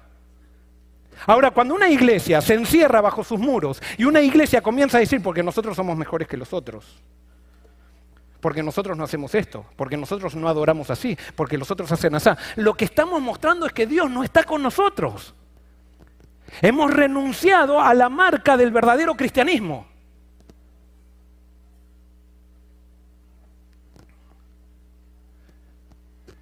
Ahora, 1.26 1.50
cuando 1.50 1.74
una 1.74 1.88
iglesia 1.88 2.40
se 2.40 2.54
encierra 2.54 3.00
bajo 3.00 3.22
sus 3.22 3.38
muros 3.38 3.82
y 3.98 4.04
una 4.04 4.20
iglesia 4.20 4.62
comienza 4.62 4.96
a 4.96 5.00
decir, 5.00 5.22
porque 5.22 5.42
nosotros 5.42 5.76
somos 5.76 5.96
mejores 5.96 6.26
que 6.26 6.36
los 6.36 6.52
otros, 6.52 6.98
porque 8.40 8.62
nosotros 8.62 8.96
no 8.96 9.04
hacemos 9.04 9.34
esto, 9.34 9.66
porque 9.76 9.98
nosotros 9.98 10.34
no 10.34 10.48
adoramos 10.48 10.88
así, 10.88 11.16
porque 11.36 11.58
los 11.58 11.70
otros 11.70 11.92
hacen 11.92 12.14
así, 12.14 12.30
lo 12.56 12.74
que 12.74 12.86
estamos 12.86 13.20
mostrando 13.20 13.66
es 13.66 13.72
que 13.72 13.86
Dios 13.86 14.10
no 14.10 14.24
está 14.24 14.44
con 14.44 14.62
nosotros. 14.62 15.34
Hemos 16.62 16.90
renunciado 16.90 17.80
a 17.80 17.92
la 17.94 18.08
marca 18.08 18.56
del 18.56 18.70
verdadero 18.70 19.14
cristianismo. 19.14 19.89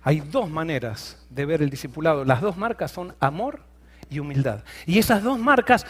Hay 0.08 0.20
dos 0.20 0.48
maneras 0.48 1.18
de 1.28 1.44
ver 1.44 1.60
el 1.60 1.68
discipulado. 1.68 2.24
Las 2.24 2.40
dos 2.40 2.56
marcas 2.56 2.90
son 2.90 3.14
amor 3.20 3.60
y 4.08 4.20
humildad. 4.20 4.64
Y 4.86 4.98
esas 4.98 5.22
dos 5.22 5.38
marcas 5.38 5.84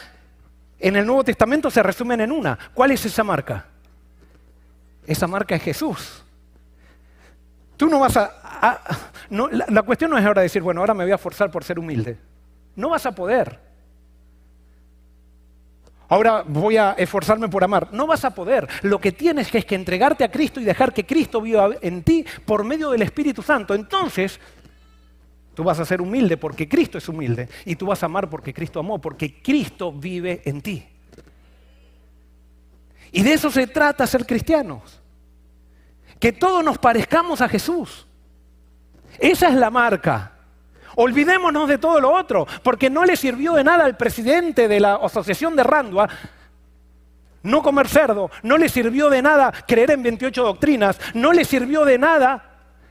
en 0.81 0.97
el 0.97 1.07
Nuevo 1.07 1.23
Testamento 1.23 1.71
se 1.71 1.81
resumen 1.85 2.21
en 2.23 2.33
una. 2.33 2.59
¿Cuál 2.75 2.91
es 2.91 3.07
esa 3.07 3.23
marca? 3.23 3.67
Esa 5.07 5.29
marca 5.29 5.55
es 5.55 5.63
Jesús. 5.63 6.25
Tú 7.77 7.87
no 7.87 8.01
vas 8.01 8.17
a... 8.17 8.81
la, 9.31 9.67
la 9.69 9.83
cuestión 9.83 10.11
no 10.11 10.19
es 10.19 10.27
ahora 10.27 10.43
decir, 10.43 10.63
bueno, 10.63 10.81
ahora 10.81 10.95
me 10.95 11.05
voy 11.05 11.13
a 11.13 11.19
forzar 11.19 11.49
por 11.53 11.63
ser 11.63 11.79
humilde. 11.79 12.19
No 12.75 12.89
vas 12.89 13.07
a 13.07 13.13
poder. 13.13 13.68
Ahora 16.09 16.43
voy 16.47 16.79
a 16.79 16.93
esforzarme 16.93 17.49
por 17.49 17.63
amar. 17.63 17.89
No 17.93 18.07
vas 18.07 18.25
a 18.25 18.35
poder. 18.35 18.67
Lo 18.83 18.99
que 18.99 19.13
tienes 19.13 19.55
es 19.55 19.65
que 19.65 19.75
entregarte 19.75 20.25
a 20.25 20.31
Cristo 20.31 20.59
y 20.59 20.65
dejar 20.65 20.95
que 20.95 21.05
Cristo 21.05 21.43
viva 21.43 21.71
en 21.83 22.03
ti 22.03 22.25
por 22.47 22.65
medio 22.65 22.91
del 22.91 23.03
Espíritu 23.03 23.43
Santo. 23.43 23.75
Entonces, 23.75 24.41
tú 25.55 25.63
vas 25.65 25.79
a 25.79 25.85
ser 25.85 26.01
humilde 26.01 26.39
porque 26.39 26.67
Cristo 26.67 26.97
es 26.97 27.09
humilde. 27.09 27.49
Y 27.67 27.77
tú 27.77 27.87
vas 27.87 28.03
a 28.03 28.07
amar 28.07 28.31
porque 28.31 28.55
Cristo 28.55 28.81
amó, 28.81 28.99
porque 28.99 29.43
Cristo 29.43 29.93
vive 29.93 30.41
en 30.47 30.63
ti. 30.63 30.87
Y 33.13 33.23
de 33.23 33.35
eso 33.35 33.51
se 33.51 33.67
trata 33.67 34.07
ser 34.07 34.25
cristianos. 34.25 35.01
Que 36.19 36.33
todos 36.33 36.65
nos 36.65 36.79
parezcamos 36.79 37.43
a 37.43 37.49
Jesús. 37.51 38.07
Esa 39.19 39.49
es 39.49 39.55
la 39.55 39.71
marca. 39.71 40.38
Olvidémonos 41.01 41.69
de 41.69 41.79
todo 41.79 42.01
lo 42.01 42.13
otro, 42.13 42.45
porque 42.65 42.91
no 42.91 43.05
le 43.05 43.15
sirvió 43.15 43.53
de 43.53 43.63
nada 43.63 43.85
al 43.85 43.97
presidente 43.97 44.67
de 44.67 44.81
la 44.81 44.97
Asociación 44.97 45.55
de 45.55 45.63
Randua 45.63 46.09
no 47.45 47.63
comer 47.63 47.87
cerdo, 47.87 48.33
no 48.43 48.59
le 48.59 48.69
sirvió 48.69 49.09
de 49.09 49.23
nada 49.23 49.53
creer 49.65 49.93
en 49.93 50.03
28 50.03 50.43
doctrinas, 50.43 50.99
no 51.15 51.33
le 51.33 51.45
sirvió 51.45 51.85
de 51.85 51.99
nada 51.99 52.45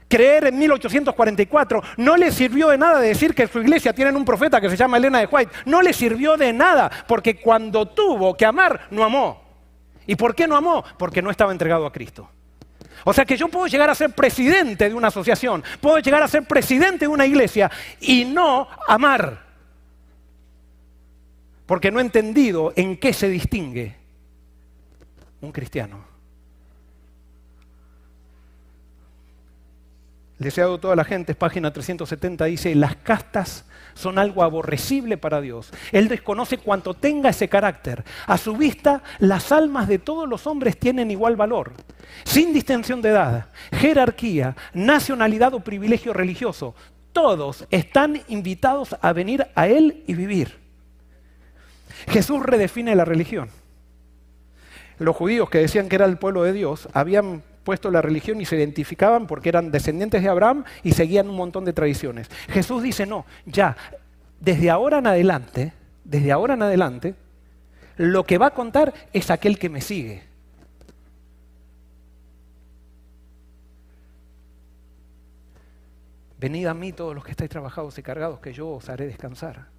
creer 0.08 0.46
en 0.46 0.58
1844, 0.58 1.84
no 1.98 2.16
le 2.16 2.32
sirvió 2.32 2.70
de 2.70 2.78
nada 2.78 3.02
decir 3.02 3.36
que 3.36 3.46
su 3.46 3.60
iglesia 3.60 3.92
tiene 3.92 4.16
un 4.16 4.24
profeta 4.24 4.62
que 4.62 4.70
se 4.70 4.78
llama 4.78 4.96
Elena 4.96 5.20
de 5.20 5.26
White, 5.26 5.52
no 5.66 5.82
le 5.82 5.92
sirvió 5.92 6.38
de 6.38 6.54
nada, 6.54 6.90
porque 7.10 7.42
cuando 7.42 7.88
tuvo 7.88 8.38
que 8.38 8.46
amar, 8.46 8.88
no 8.90 9.04
amó. 9.04 9.44
¿Y 10.06 10.16
por 10.16 10.34
qué 10.34 10.48
no 10.48 10.56
amó? 10.56 10.82
Porque 10.98 11.22
no 11.22 11.30
estaba 11.30 11.52
entregado 11.52 11.86
a 11.86 11.92
Cristo. 11.92 12.30
O 13.04 13.14
sea 13.14 13.26
que 13.26 13.38
yo 13.38 13.48
puedo 13.48 13.68
llegar 13.68 13.90
a 13.90 13.96
ser 13.96 14.12
presidente 14.12 14.90
de 14.90 14.96
una 14.96 15.08
asociación, 15.08 15.64
puedo 15.82 16.00
llegar 16.00 16.24
a 16.24 16.28
ser 16.28 16.44
presidente 16.44 17.00
de 17.00 17.08
una 17.08 17.26
iglesia 17.26 17.72
y 18.00 18.26
no 18.26 18.68
amar. 18.88 19.46
Porque 21.66 21.92
no 21.92 22.00
he 22.00 22.04
entendido 22.04 22.74
en 22.76 22.98
qué 22.98 23.14
se 23.14 23.30
distingue 23.30 23.96
un 25.42 25.52
cristiano. 25.52 25.98
El 25.98 26.04
deseado 30.40 30.74
de 30.74 30.80
toda 30.80 30.96
la 30.96 31.04
gente, 31.04 31.36
página 31.36 31.72
370, 31.72 32.46
dice, 32.46 32.76
las 32.76 32.96
castas 32.96 33.66
son 33.94 34.20
algo 34.20 34.44
aborrecible 34.44 35.18
para 35.18 35.42
Dios. 35.42 35.72
Él 35.92 36.08
desconoce 36.08 36.60
cuanto 36.60 36.94
tenga 36.94 37.30
ese 37.30 37.50
carácter. 37.50 38.04
A 38.28 38.38
su 38.38 38.56
vista, 38.56 39.02
las 39.20 39.52
almas 39.52 39.88
de 39.88 40.00
todos 40.00 40.30
los 40.30 40.46
hombres 40.46 40.78
tienen 40.78 41.10
igual 41.10 41.36
valor, 41.36 41.74
sin 42.24 42.54
distinción 42.54 43.02
de 43.02 43.10
edad, 43.10 43.50
jerarquía, 43.72 44.56
nacionalidad 44.74 45.54
o 45.54 45.62
privilegio 45.62 46.14
religioso. 46.14 46.76
Todos 47.12 47.66
están 47.72 48.22
invitados 48.28 48.96
a 49.02 49.12
venir 49.14 49.48
a 49.56 49.68
Él 49.68 50.04
y 50.06 50.14
vivir. 50.14 50.60
Jesús 52.08 52.44
redefine 52.44 52.96
la 52.96 53.06
religión. 53.06 53.50
Los 55.00 55.16
judíos 55.16 55.50
que 55.50 55.60
decían 55.60 55.90
que 55.90 55.96
era 55.96 56.06
el 56.06 56.18
pueblo 56.18 56.44
de 56.44 56.54
Dios 56.54 56.88
habían 56.94 57.44
puesto 57.68 57.92
la 57.92 58.02
religión 58.02 58.40
y 58.40 58.46
se 58.46 58.56
identificaban 58.56 59.28
porque 59.28 59.50
eran 59.50 59.72
descendientes 59.72 60.24
de 60.24 60.30
Abraham 60.30 60.64
y 60.84 60.94
seguían 60.94 61.28
un 61.30 61.36
montón 61.36 61.66
de 61.66 61.74
tradiciones. 61.74 62.30
Jesús 62.48 62.82
dice, 62.82 63.06
no, 63.06 63.26
ya, 63.46 63.76
desde 64.40 64.70
ahora 64.70 65.00
en 65.00 65.08
adelante, 65.08 65.74
desde 66.06 66.32
ahora 66.32 66.54
en 66.54 66.62
adelante, 66.62 67.14
lo 67.98 68.24
que 68.24 68.38
va 68.38 68.46
a 68.46 68.54
contar 68.54 68.94
es 69.12 69.30
aquel 69.30 69.60
que 69.60 69.68
me 69.68 69.82
sigue. 69.82 70.24
Venid 76.40 76.68
a 76.68 76.74
mí 76.74 76.94
todos 76.94 77.14
los 77.14 77.26
que 77.26 77.32
estáis 77.32 77.50
trabajados 77.50 77.98
y 77.98 78.02
cargados, 78.02 78.40
que 78.40 78.54
yo 78.54 78.70
os 78.70 78.88
haré 78.88 79.08
descansar. 79.08 79.77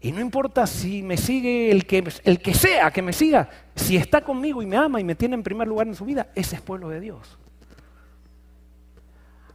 Y 0.00 0.12
no 0.12 0.20
importa 0.20 0.66
si 0.66 1.02
me 1.02 1.16
sigue 1.16 1.70
el 1.70 1.86
que, 1.86 2.04
el 2.24 2.40
que 2.40 2.54
sea 2.54 2.90
que 2.90 3.02
me 3.02 3.12
siga, 3.12 3.48
si 3.74 3.96
está 3.96 4.20
conmigo 4.20 4.62
y 4.62 4.66
me 4.66 4.76
ama 4.76 5.00
y 5.00 5.04
me 5.04 5.14
tiene 5.14 5.34
en 5.34 5.42
primer 5.42 5.66
lugar 5.66 5.86
en 5.86 5.94
su 5.94 6.04
vida, 6.04 6.28
ese 6.34 6.56
es 6.56 6.62
pueblo 6.62 6.88
de 6.88 7.00
Dios. 7.00 7.38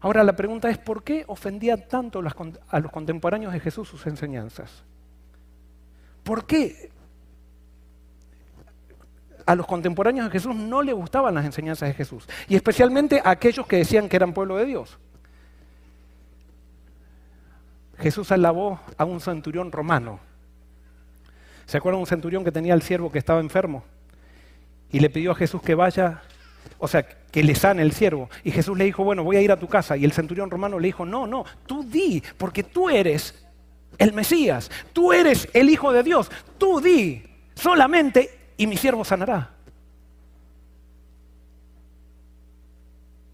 Ahora 0.02 0.24
la 0.24 0.36
pregunta 0.36 0.70
es, 0.70 0.80
¿por 0.80 1.04
qué 1.04 1.24
ofendía 1.28 1.88
tanto 1.88 2.20
a 2.70 2.80
los 2.80 2.92
contemporáneos 2.92 3.54
de 3.54 3.60
Jesús 3.60 3.88
sus 3.88 4.08
enseñanzas? 4.08 4.84
¿Por 6.24 6.46
qué 6.46 6.92
a 9.46 9.56
los 9.56 9.68
contemporáneos 9.68 10.26
de 10.26 10.32
Jesús 10.32 10.56
no 10.56 10.82
le 10.82 10.94
gustaban 10.94 11.36
las 11.36 11.46
enseñanzas 11.46 11.90
de 11.90 11.94
Jesús? 11.94 12.28
Y 12.48 12.56
especialmente 12.56 13.22
a 13.24 13.30
aquellos 13.30 13.68
que 13.68 13.78
decían 13.78 14.10
que 14.10 14.16
eran 14.16 14.34
pueblo 14.34 14.58
de 14.58 14.66
Dios. 14.66 14.98
Jesús 18.00 18.32
alabó 18.32 18.80
a 18.98 19.06
un 19.06 19.20
centurión 19.22 19.72
romano 19.72 20.31
¿Se 21.72 21.78
acuerdan 21.78 22.02
un 22.02 22.06
centurión 22.06 22.44
que 22.44 22.52
tenía 22.52 22.74
al 22.74 22.82
siervo 22.82 23.10
que 23.10 23.18
estaba 23.18 23.40
enfermo? 23.40 23.82
Y 24.92 25.00
le 25.00 25.10
pidió 25.10 25.32
a 25.32 25.36
Jesús 25.36 25.62
que 25.62 25.74
vaya, 25.74 26.22
o 26.78 26.86
sea, 26.86 27.08
que 27.08 27.42
le 27.46 27.56
sane 27.56 27.82
el 27.82 27.94
siervo. 27.94 28.30
Y 28.44 28.52
Jesús 28.52 28.78
le 28.78 28.84
dijo, 28.84 29.06
bueno, 29.06 29.24
voy 29.24 29.38
a 29.38 29.42
ir 29.42 29.54
a 29.54 29.58
tu 29.58 29.70
casa. 29.70 29.96
Y 29.96 30.04
el 30.04 30.12
centurión 30.12 30.52
romano 30.52 30.78
le 30.78 30.90
dijo, 30.90 31.06
no, 31.06 31.26
no, 31.26 31.46
tú 31.66 31.86
di, 31.86 32.22
porque 32.38 32.64
tú 32.64 32.90
eres 32.90 33.48
el 33.98 34.12
Mesías, 34.12 34.70
tú 34.92 35.14
eres 35.14 35.48
el 35.54 35.70
Hijo 35.70 35.94
de 35.94 36.04
Dios, 36.04 36.30
tú 36.58 36.82
di 36.82 37.24
solamente 37.56 38.52
y 38.58 38.68
mi 38.68 38.76
siervo 38.76 39.06
sanará. 39.06 39.52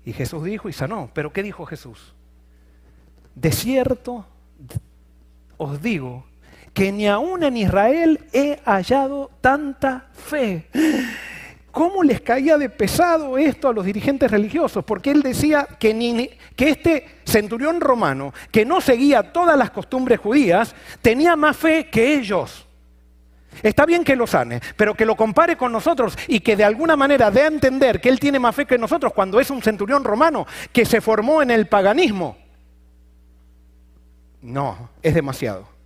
Y 0.05 0.13
Jesús 0.13 0.43
dijo 0.43 0.69
y 0.69 0.73
sanó. 0.73 1.09
Pero 1.11 1.33
¿qué 1.33 1.41
dijo 1.41 1.65
Jesús? 1.65 2.13
De 3.33 3.51
cierto 3.51 4.27
os 5.57 5.81
digo 5.81 6.23
que 6.77 6.91
ni 6.91 7.07
aún 7.07 7.41
en 7.41 7.57
Israel 7.57 8.19
he 8.31 8.59
hallado 8.63 9.31
tanta 9.41 10.09
fe. 10.13 10.67
¿Cómo 11.71 12.03
les 12.03 12.21
caía 12.21 12.55
de 12.59 12.69
pesado 12.69 13.35
esto 13.39 13.67
a 13.67 13.73
los 13.73 13.83
dirigentes 13.83 14.29
religiosos? 14.29 14.85
Porque 14.85 15.09
él 15.09 15.23
decía 15.23 15.67
que, 15.79 16.37
que 16.55 16.69
este 16.69 17.21
centurión 17.25 17.81
romano, 17.81 18.31
que 18.51 18.63
no 18.63 18.79
seguía 18.79 19.33
todas 19.33 19.57
las 19.57 19.71
costumbres 19.71 20.19
judías, 20.19 20.75
tenía 21.01 21.35
más 21.35 21.57
fe 21.57 21.89
que 21.89 22.13
ellos. 22.13 22.67
Está 23.63 23.87
bien 23.87 24.03
que 24.03 24.15
lo 24.15 24.27
sane, 24.27 24.61
pero 24.75 24.93
que 24.93 25.05
lo 25.07 25.15
compare 25.15 25.57
con 25.57 25.71
nosotros 25.71 26.15
y 26.27 26.41
que 26.41 26.55
de 26.55 26.63
alguna 26.63 26.95
manera 26.95 27.31
dé 27.31 27.41
a 27.41 27.47
entender 27.47 27.99
que 27.99 28.09
él 28.09 28.19
tiene 28.19 28.37
más 28.37 28.53
fe 28.53 28.67
que 28.67 28.77
nosotros 28.77 29.13
cuando 29.13 29.39
es 29.39 29.49
un 29.49 29.63
centurión 29.63 30.03
romano 30.03 30.45
que 30.71 30.85
se 30.85 31.01
formó 31.01 31.41
en 31.41 31.49
el 31.49 31.65
paganismo. 31.65 32.37
No, 34.43 34.91
es 35.01 35.15
demasiado. 35.15 35.76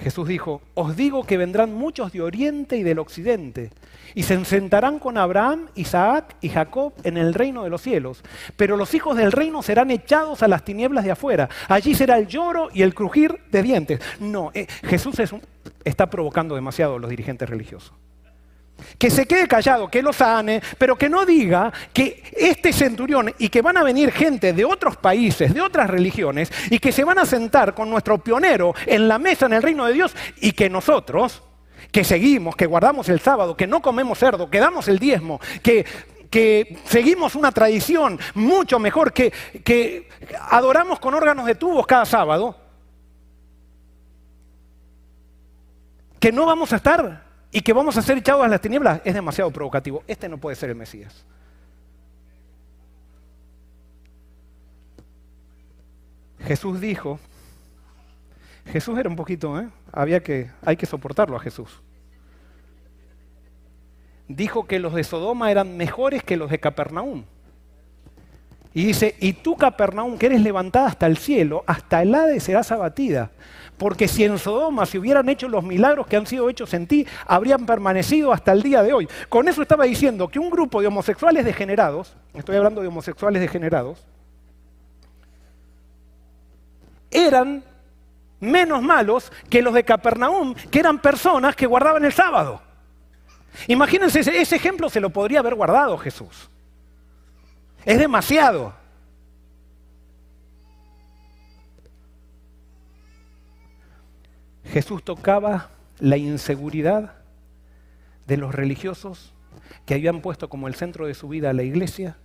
Jesús 0.00 0.26
dijo, 0.26 0.62
os 0.74 0.96
digo 0.96 1.24
que 1.24 1.36
vendrán 1.36 1.74
muchos 1.74 2.12
de 2.12 2.22
oriente 2.22 2.76
y 2.76 2.82
del 2.82 2.98
occidente, 2.98 3.70
y 4.14 4.22
se 4.22 4.42
sentarán 4.44 4.98
con 4.98 5.18
Abraham, 5.18 5.68
Isaac 5.74 6.36
y 6.40 6.48
Jacob 6.48 6.92
en 7.04 7.16
el 7.16 7.34
reino 7.34 7.64
de 7.64 7.70
los 7.70 7.82
cielos, 7.82 8.22
pero 8.56 8.76
los 8.76 8.94
hijos 8.94 9.16
del 9.16 9.32
reino 9.32 9.62
serán 9.62 9.90
echados 9.90 10.42
a 10.42 10.48
las 10.48 10.64
tinieblas 10.64 11.04
de 11.04 11.12
afuera, 11.12 11.48
allí 11.68 11.94
será 11.94 12.18
el 12.18 12.26
lloro 12.26 12.68
y 12.72 12.82
el 12.82 12.94
crujir 12.94 13.40
de 13.50 13.62
dientes. 13.62 14.00
No, 14.18 14.50
eh, 14.54 14.66
Jesús 14.82 15.16
está 15.84 16.08
provocando 16.08 16.54
demasiado 16.54 16.96
a 16.96 16.98
los 16.98 17.10
dirigentes 17.10 17.48
religiosos 17.48 17.92
que 18.98 19.10
se 19.10 19.26
quede 19.26 19.48
callado, 19.48 19.88
que 19.88 20.02
lo 20.02 20.12
sane, 20.12 20.60
pero 20.78 20.96
que 20.96 21.08
no 21.08 21.24
diga 21.24 21.72
que 21.92 22.22
este 22.36 22.72
centurión 22.72 23.32
y 23.38 23.48
que 23.48 23.62
van 23.62 23.76
a 23.76 23.82
venir 23.82 24.12
gente 24.12 24.52
de 24.52 24.64
otros 24.64 24.96
países, 24.96 25.54
de 25.54 25.60
otras 25.60 25.88
religiones, 25.88 26.52
y 26.70 26.78
que 26.78 26.92
se 26.92 27.04
van 27.04 27.18
a 27.18 27.26
sentar 27.26 27.74
con 27.74 27.90
nuestro 27.90 28.18
pionero 28.18 28.74
en 28.86 29.08
la 29.08 29.18
mesa 29.18 29.46
en 29.46 29.54
el 29.54 29.62
reino 29.62 29.86
de 29.86 29.92
Dios 29.92 30.14
y 30.40 30.52
que 30.52 30.68
nosotros, 30.68 31.42
que 31.90 32.04
seguimos, 32.04 32.56
que 32.56 32.66
guardamos 32.66 33.08
el 33.08 33.20
sábado, 33.20 33.56
que 33.56 33.66
no 33.66 33.80
comemos 33.80 34.18
cerdo, 34.18 34.50
que 34.50 34.60
damos 34.60 34.88
el 34.88 34.98
diezmo, 34.98 35.40
que, 35.62 35.84
que 36.28 36.78
seguimos 36.84 37.34
una 37.34 37.52
tradición 37.52 38.18
mucho 38.34 38.78
mejor, 38.78 39.12
que, 39.12 39.32
que 39.64 40.08
adoramos 40.50 41.00
con 41.00 41.14
órganos 41.14 41.46
de 41.46 41.54
tubos 41.54 41.86
cada 41.86 42.04
sábado, 42.04 42.56
que 46.18 46.32
no 46.32 46.44
vamos 46.44 46.72
a 46.72 46.76
estar 46.76 47.29
y 47.52 47.60
que 47.60 47.72
vamos 47.72 47.96
a 47.96 48.02
ser 48.02 48.18
echados 48.18 48.44
a 48.44 48.48
las 48.48 48.60
tinieblas, 48.60 49.00
es 49.04 49.14
demasiado 49.14 49.50
provocativo. 49.50 50.04
Este 50.06 50.28
no 50.28 50.38
puede 50.38 50.56
ser 50.56 50.70
el 50.70 50.76
Mesías. 50.76 51.24
Jesús 56.44 56.80
dijo, 56.80 57.18
Jesús 58.66 58.98
era 58.98 59.08
un 59.08 59.16
poquito, 59.16 59.58
¿eh? 59.60 59.68
Había 59.92 60.22
que, 60.22 60.50
hay 60.64 60.76
que 60.76 60.86
soportarlo 60.86 61.36
a 61.36 61.40
Jesús. 61.40 61.82
Dijo 64.28 64.66
que 64.66 64.78
los 64.78 64.94
de 64.94 65.02
Sodoma 65.02 65.50
eran 65.50 65.76
mejores 65.76 66.22
que 66.22 66.36
los 66.36 66.50
de 66.50 66.60
Capernaum. 66.60 67.24
Y 68.72 68.84
dice, 68.84 69.16
y 69.18 69.32
tú 69.32 69.56
Capernaum, 69.56 70.16
que 70.16 70.26
eres 70.26 70.40
levantada 70.40 70.86
hasta 70.86 71.06
el 71.06 71.16
cielo, 71.16 71.64
hasta 71.66 72.02
el 72.02 72.14
Hades 72.14 72.44
serás 72.44 72.70
abatida. 72.70 73.32
Porque 73.80 74.08
si 74.08 74.24
en 74.24 74.38
Sodoma 74.38 74.84
se 74.84 74.98
hubieran 74.98 75.26
hecho 75.30 75.48
los 75.48 75.64
milagros 75.64 76.06
que 76.06 76.18
han 76.18 76.26
sido 76.26 76.50
hechos 76.50 76.74
en 76.74 76.86
ti, 76.86 77.06
habrían 77.26 77.64
permanecido 77.64 78.30
hasta 78.30 78.52
el 78.52 78.62
día 78.62 78.82
de 78.82 78.92
hoy. 78.92 79.08
Con 79.30 79.48
eso 79.48 79.62
estaba 79.62 79.84
diciendo 79.84 80.28
que 80.28 80.38
un 80.38 80.50
grupo 80.50 80.82
de 80.82 80.88
homosexuales 80.88 81.46
degenerados, 81.46 82.14
estoy 82.34 82.56
hablando 82.56 82.82
de 82.82 82.88
homosexuales 82.88 83.40
degenerados, 83.40 84.06
eran 87.10 87.64
menos 88.38 88.82
malos 88.82 89.32
que 89.48 89.62
los 89.62 89.72
de 89.72 89.82
Capernaum, 89.82 90.54
que 90.70 90.78
eran 90.78 91.00
personas 91.00 91.56
que 91.56 91.64
guardaban 91.64 92.04
el 92.04 92.12
sábado. 92.12 92.60
Imagínense, 93.66 94.20
ese 94.20 94.56
ejemplo 94.56 94.90
se 94.90 95.00
lo 95.00 95.08
podría 95.08 95.38
haber 95.38 95.54
guardado 95.54 95.96
Jesús. 95.96 96.50
Es 97.86 97.98
demasiado. 97.98 98.74
Jesús 104.70 105.02
tocaba 105.02 105.70
la 105.98 106.16
inseguridad 106.16 107.14
de 108.26 108.36
los 108.36 108.54
religiosos 108.54 109.32
que 109.84 109.94
habían 109.94 110.20
puesto 110.20 110.48
como 110.48 110.68
el 110.68 110.74
centro 110.74 111.06
de 111.06 111.14
su 111.14 111.28
vida 111.28 111.50
a 111.50 111.52
la 111.52 111.62
iglesia 111.62 112.16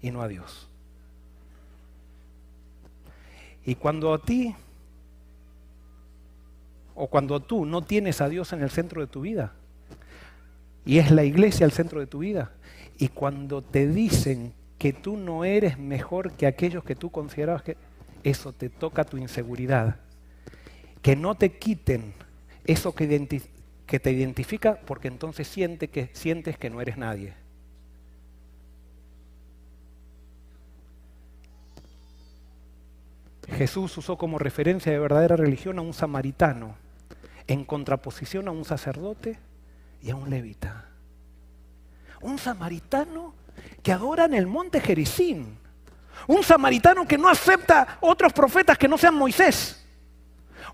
y 0.00 0.10
no 0.10 0.22
a 0.22 0.28
Dios. 0.28 0.68
Y 3.64 3.74
cuando 3.74 4.12
a 4.12 4.22
ti 4.22 4.54
o 6.94 7.08
cuando 7.08 7.40
tú 7.40 7.66
no 7.66 7.82
tienes 7.82 8.20
a 8.20 8.28
Dios 8.28 8.52
en 8.52 8.62
el 8.62 8.70
centro 8.70 9.00
de 9.00 9.08
tu 9.08 9.22
vida 9.22 9.52
y 10.84 10.98
es 10.98 11.10
la 11.10 11.24
iglesia 11.24 11.64
el 11.64 11.72
centro 11.72 11.98
de 11.98 12.06
tu 12.06 12.18
vida 12.20 12.52
y 12.98 13.08
cuando 13.08 13.62
te 13.62 13.88
dicen 13.88 14.52
que 14.78 14.92
tú 14.92 15.16
no 15.16 15.44
eres 15.44 15.78
mejor 15.78 16.32
que 16.32 16.46
aquellos 16.46 16.84
que 16.84 16.94
tú 16.94 17.10
considerabas 17.10 17.62
que 17.62 17.76
eso 18.22 18.52
te 18.52 18.68
toca 18.68 19.04
tu 19.04 19.16
inseguridad, 19.16 19.96
que 21.04 21.16
no 21.16 21.34
te 21.34 21.58
quiten 21.58 22.14
eso 22.64 22.94
que, 22.94 23.06
te 23.06 24.10
identifica 24.10 24.80
porque 24.86 25.08
entonces 25.08 25.46
siente 25.46 25.88
que, 25.88 26.08
sientes 26.14 26.56
que 26.56 26.70
no 26.70 26.80
eres 26.80 26.96
nadie. 26.96 27.34
Jesús 33.48 33.98
usó 33.98 34.16
como 34.16 34.38
referencia 34.38 34.90
de 34.90 34.98
verdadera 34.98 35.36
religión 35.36 35.78
a 35.78 35.82
un 35.82 35.92
samaritano, 35.92 36.74
en 37.46 37.66
contraposición 37.66 38.48
a 38.48 38.52
un 38.52 38.64
sacerdote 38.64 39.38
y 40.00 40.08
a 40.10 40.16
un 40.16 40.30
levita. 40.30 40.88
Un 42.22 42.38
samaritano 42.38 43.34
que 43.82 43.92
adora 43.92 44.24
en 44.24 44.32
el 44.32 44.46
monte 44.46 44.80
Jericín. 44.80 45.58
Un 46.28 46.42
samaritano 46.42 47.06
que 47.06 47.18
no 47.18 47.28
acepta 47.28 47.98
otros 48.00 48.32
profetas 48.32 48.78
que 48.78 48.88
no 48.88 48.96
sean 48.96 49.16
Moisés. 49.16 49.83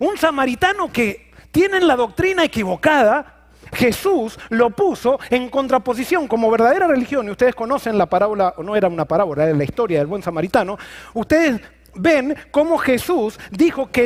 Un 0.01 0.17
samaritano 0.19 0.91
que 0.93 1.31
tiene 1.53 1.81
la 1.81 1.95
doctrina 1.95 2.45
equivocada. 2.45 3.37
Jesús 3.73 4.37
lo 4.49 4.71
puso 4.71 5.21
en 5.31 5.49
contraposición 5.49 6.27
como 6.27 6.51
verdadera 6.51 6.89
religión. 6.89 7.29
Y 7.29 7.31
ustedes 7.31 7.55
conocen 7.55 7.97
la 7.97 8.07
parábola, 8.07 8.55
o 8.57 8.65
no 8.65 8.75
era 8.75 8.89
una 8.89 9.05
parábola, 9.05 9.45
era 9.45 9.57
la 9.57 9.63
historia 9.63 9.99
del 9.99 10.09
buen 10.09 10.23
samaritano. 10.23 10.77
Ustedes 11.15 11.61
ven 11.95 12.35
cómo 12.51 12.79
Jesús 12.79 13.39
dijo 13.51 13.91
que 13.93 14.05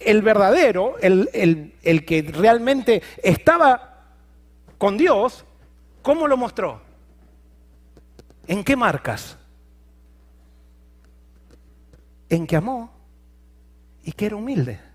el, 0.00 0.22
verdadero, 0.22 0.96
el, 1.00 1.72
el 1.82 2.04
que 2.04 2.22
realmente 2.22 3.02
estaba 3.22 4.06
con 4.78 4.96
Dios, 4.96 5.44
¿cómo 6.02 6.26
lo 6.26 6.36
mostró? 6.36 6.80
¿En 8.48 8.64
qué 8.64 8.74
marcas? 8.74 9.36
En 12.28 12.46
que 12.46 12.56
amó 12.56 12.90
y 14.02 14.12
que 14.12 14.26
era 14.26 14.36
humilde. 14.36 14.85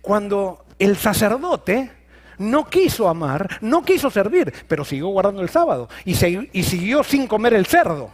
Cuando 0.00 0.64
el 0.78 0.96
sacerdote 0.96 1.90
no 2.38 2.64
quiso 2.64 3.08
amar, 3.08 3.58
no 3.60 3.84
quiso 3.84 4.10
servir, 4.10 4.52
pero 4.66 4.84
siguió 4.84 5.08
guardando 5.08 5.42
el 5.42 5.50
sábado 5.50 5.88
y, 6.04 6.14
siguió 6.14 7.04
sin 7.04 7.26
comer 7.26 7.54
el 7.54 7.66
cerdo. 7.66 8.10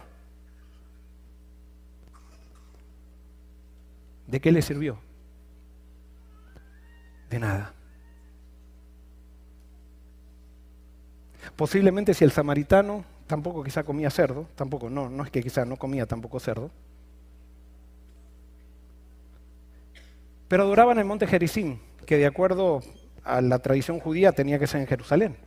¿De 4.27 4.41
qué 4.41 4.51
le 4.51 4.61
sirvió? 4.61 4.99
De 7.29 7.39
nada. 7.39 7.73
Posiblemente 11.55 12.13
si 12.13 12.25
el 12.25 12.31
samaritano 12.31 13.05
tampoco 13.27 13.63
quizá 13.63 13.83
comía 13.83 14.09
cerdo, 14.09 14.47
tampoco, 14.55 14.89
no, 14.89 15.09
no 15.09 15.23
es 15.23 15.31
que 15.31 15.41
quizá 15.41 15.63
no 15.63 15.77
comía 15.77 16.05
tampoco 16.05 16.39
cerdo, 16.41 16.69
pero 20.47 20.63
adoraban 20.63 20.99
el 20.99 21.05
monte 21.05 21.27
Jericín, 21.27 21.81
que 22.05 22.17
de 22.17 22.25
acuerdo 22.25 22.81
a 23.23 23.41
la 23.41 23.59
tradición 23.59 23.99
judía 23.99 24.31
tenía 24.31 24.59
que 24.59 24.67
ser 24.67 24.81
en 24.81 24.87
Jerusalén. 24.87 25.37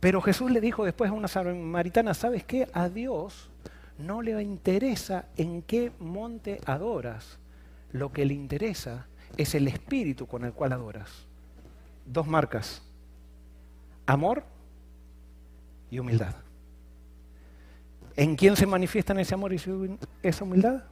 Pero 0.00 0.20
Jesús 0.20 0.50
le 0.50 0.60
dijo 0.60 0.84
después 0.84 1.10
a 1.10 1.14
una 1.14 1.28
samaritana, 1.28 2.14
¿sabes 2.14 2.44
qué? 2.44 2.68
A 2.72 2.88
Dios 2.88 3.50
no 3.98 4.22
le 4.22 4.40
interesa 4.42 5.26
en 5.36 5.62
qué 5.62 5.92
monte 5.98 6.60
adoras. 6.66 7.38
Lo 7.92 8.12
que 8.12 8.26
le 8.26 8.34
interesa 8.34 9.06
es 9.36 9.54
el 9.54 9.68
espíritu 9.68 10.26
con 10.26 10.44
el 10.44 10.52
cual 10.52 10.72
adoras. 10.72 11.26
Dos 12.04 12.26
marcas. 12.26 12.82
Amor 14.04 14.44
y 15.90 15.98
humildad. 15.98 16.34
¿En 18.16 18.36
quién 18.36 18.56
se 18.56 18.66
manifiestan 18.66 19.18
ese 19.18 19.34
amor 19.34 19.52
y 19.52 19.60
esa 20.22 20.44
humildad? 20.44 20.84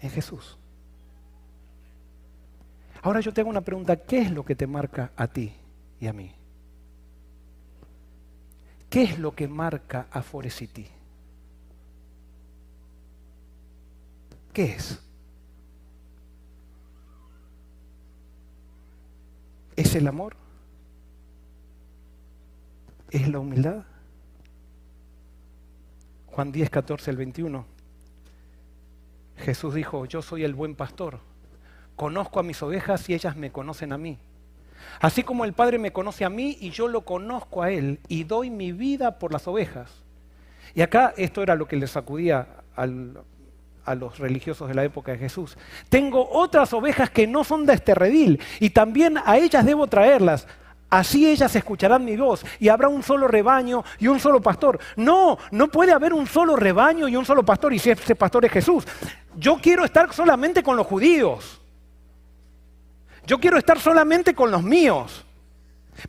En 0.00 0.10
Jesús. 0.10 0.58
Ahora 3.02 3.20
yo 3.20 3.32
tengo 3.32 3.50
una 3.50 3.60
pregunta, 3.60 3.96
¿qué 3.96 4.20
es 4.20 4.30
lo 4.30 4.44
que 4.44 4.54
te 4.54 4.66
marca 4.66 5.10
a 5.16 5.26
ti 5.26 5.52
y 6.00 6.06
a 6.06 6.12
mí? 6.12 6.32
¿Qué 8.88 9.02
es 9.02 9.18
lo 9.18 9.34
que 9.34 9.48
marca 9.48 10.06
a 10.10 10.22
Forecity? 10.22 10.86
¿Qué 14.52 14.64
es? 14.64 15.02
¿Es 19.74 19.94
el 19.96 20.06
amor? 20.06 20.36
¿Es 23.10 23.26
la 23.28 23.40
humildad? 23.40 23.84
Juan 26.26 26.52
10, 26.52 26.70
14 26.70 27.10
el 27.10 27.16
21. 27.16 27.66
Jesús 29.38 29.74
dijo, 29.74 30.04
yo 30.04 30.22
soy 30.22 30.44
el 30.44 30.54
buen 30.54 30.76
pastor, 30.76 31.18
conozco 31.96 32.40
a 32.40 32.42
mis 32.42 32.62
ovejas 32.62 33.08
y 33.08 33.14
ellas 33.14 33.36
me 33.36 33.50
conocen 33.52 33.92
a 33.92 33.98
mí. 33.98 34.18
Así 35.00 35.22
como 35.22 35.44
el 35.44 35.52
Padre 35.52 35.78
me 35.78 35.92
conoce 35.92 36.24
a 36.24 36.30
mí 36.30 36.56
y 36.60 36.70
yo 36.70 36.88
lo 36.88 37.02
conozco 37.02 37.62
a 37.62 37.70
Él 37.70 38.00
y 38.08 38.24
doy 38.24 38.50
mi 38.50 38.72
vida 38.72 39.18
por 39.18 39.32
las 39.32 39.46
ovejas. 39.46 40.02
Y 40.74 40.82
acá 40.82 41.12
esto 41.16 41.42
era 41.42 41.54
lo 41.54 41.66
que 41.66 41.76
le 41.76 41.86
sacudía 41.86 42.46
a 42.76 43.94
los 43.94 44.18
religiosos 44.18 44.68
de 44.68 44.74
la 44.74 44.84
época 44.84 45.12
de 45.12 45.18
Jesús. 45.18 45.56
Tengo 45.88 46.28
otras 46.30 46.72
ovejas 46.72 47.10
que 47.10 47.26
no 47.26 47.44
son 47.44 47.66
de 47.66 47.74
este 47.74 47.94
redil 47.94 48.40
y 48.60 48.70
también 48.70 49.18
a 49.24 49.36
ellas 49.36 49.64
debo 49.64 49.86
traerlas. 49.86 50.46
Así 50.88 51.26
ellas 51.26 51.56
escucharán 51.56 52.04
mi 52.04 52.16
voz 52.16 52.44
y 52.60 52.68
habrá 52.68 52.88
un 52.88 53.02
solo 53.02 53.26
rebaño 53.26 53.82
y 53.98 54.08
un 54.08 54.20
solo 54.20 54.42
pastor. 54.42 54.78
No, 54.96 55.38
no 55.50 55.68
puede 55.68 55.92
haber 55.92 56.12
un 56.12 56.26
solo 56.26 56.54
rebaño 56.54 57.08
y 57.08 57.16
un 57.16 57.24
solo 57.24 57.42
pastor 57.42 57.72
y 57.72 57.78
si 57.78 57.90
ese 57.90 58.14
pastor 58.14 58.44
es 58.44 58.52
Jesús. 58.52 58.86
Yo 59.36 59.56
quiero 59.56 59.86
estar 59.86 60.12
solamente 60.12 60.62
con 60.62 60.76
los 60.76 60.86
judíos. 60.86 61.61
Yo 63.26 63.38
quiero 63.38 63.58
estar 63.58 63.78
solamente 63.78 64.34
con 64.34 64.50
los 64.50 64.62
míos. 64.62 65.24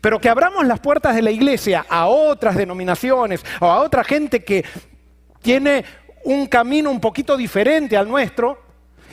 Pero 0.01 0.19
que 0.19 0.29
abramos 0.29 0.65
las 0.65 0.79
puertas 0.79 1.15
de 1.15 1.21
la 1.21 1.31
iglesia 1.31 1.85
a 1.89 2.07
otras 2.07 2.55
denominaciones 2.55 3.43
o 3.59 3.65
a 3.65 3.81
otra 3.81 4.03
gente 4.03 4.43
que 4.43 4.63
tiene 5.41 5.83
un 6.23 6.47
camino 6.47 6.89
un 6.89 6.99
poquito 6.99 7.35
diferente 7.35 7.97
al 7.97 8.07
nuestro, 8.07 8.61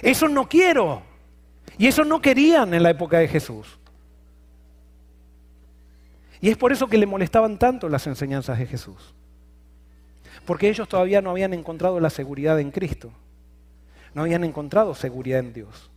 eso 0.00 0.28
no 0.28 0.48
quiero. 0.48 1.02
Y 1.76 1.86
eso 1.86 2.04
no 2.04 2.20
querían 2.20 2.72
en 2.72 2.82
la 2.82 2.90
época 2.90 3.18
de 3.18 3.28
Jesús. 3.28 3.78
Y 6.40 6.48
es 6.48 6.56
por 6.56 6.72
eso 6.72 6.86
que 6.86 6.98
le 6.98 7.06
molestaban 7.06 7.58
tanto 7.58 7.88
las 7.88 8.06
enseñanzas 8.06 8.58
de 8.58 8.66
Jesús. 8.66 9.14
Porque 10.46 10.68
ellos 10.68 10.88
todavía 10.88 11.20
no 11.20 11.30
habían 11.30 11.52
encontrado 11.52 12.00
la 12.00 12.10
seguridad 12.10 12.58
en 12.60 12.70
Cristo. 12.70 13.10
No 14.14 14.22
habían 14.22 14.44
encontrado 14.44 14.94
seguridad 14.94 15.40
en 15.40 15.52
Dios. 15.52 15.89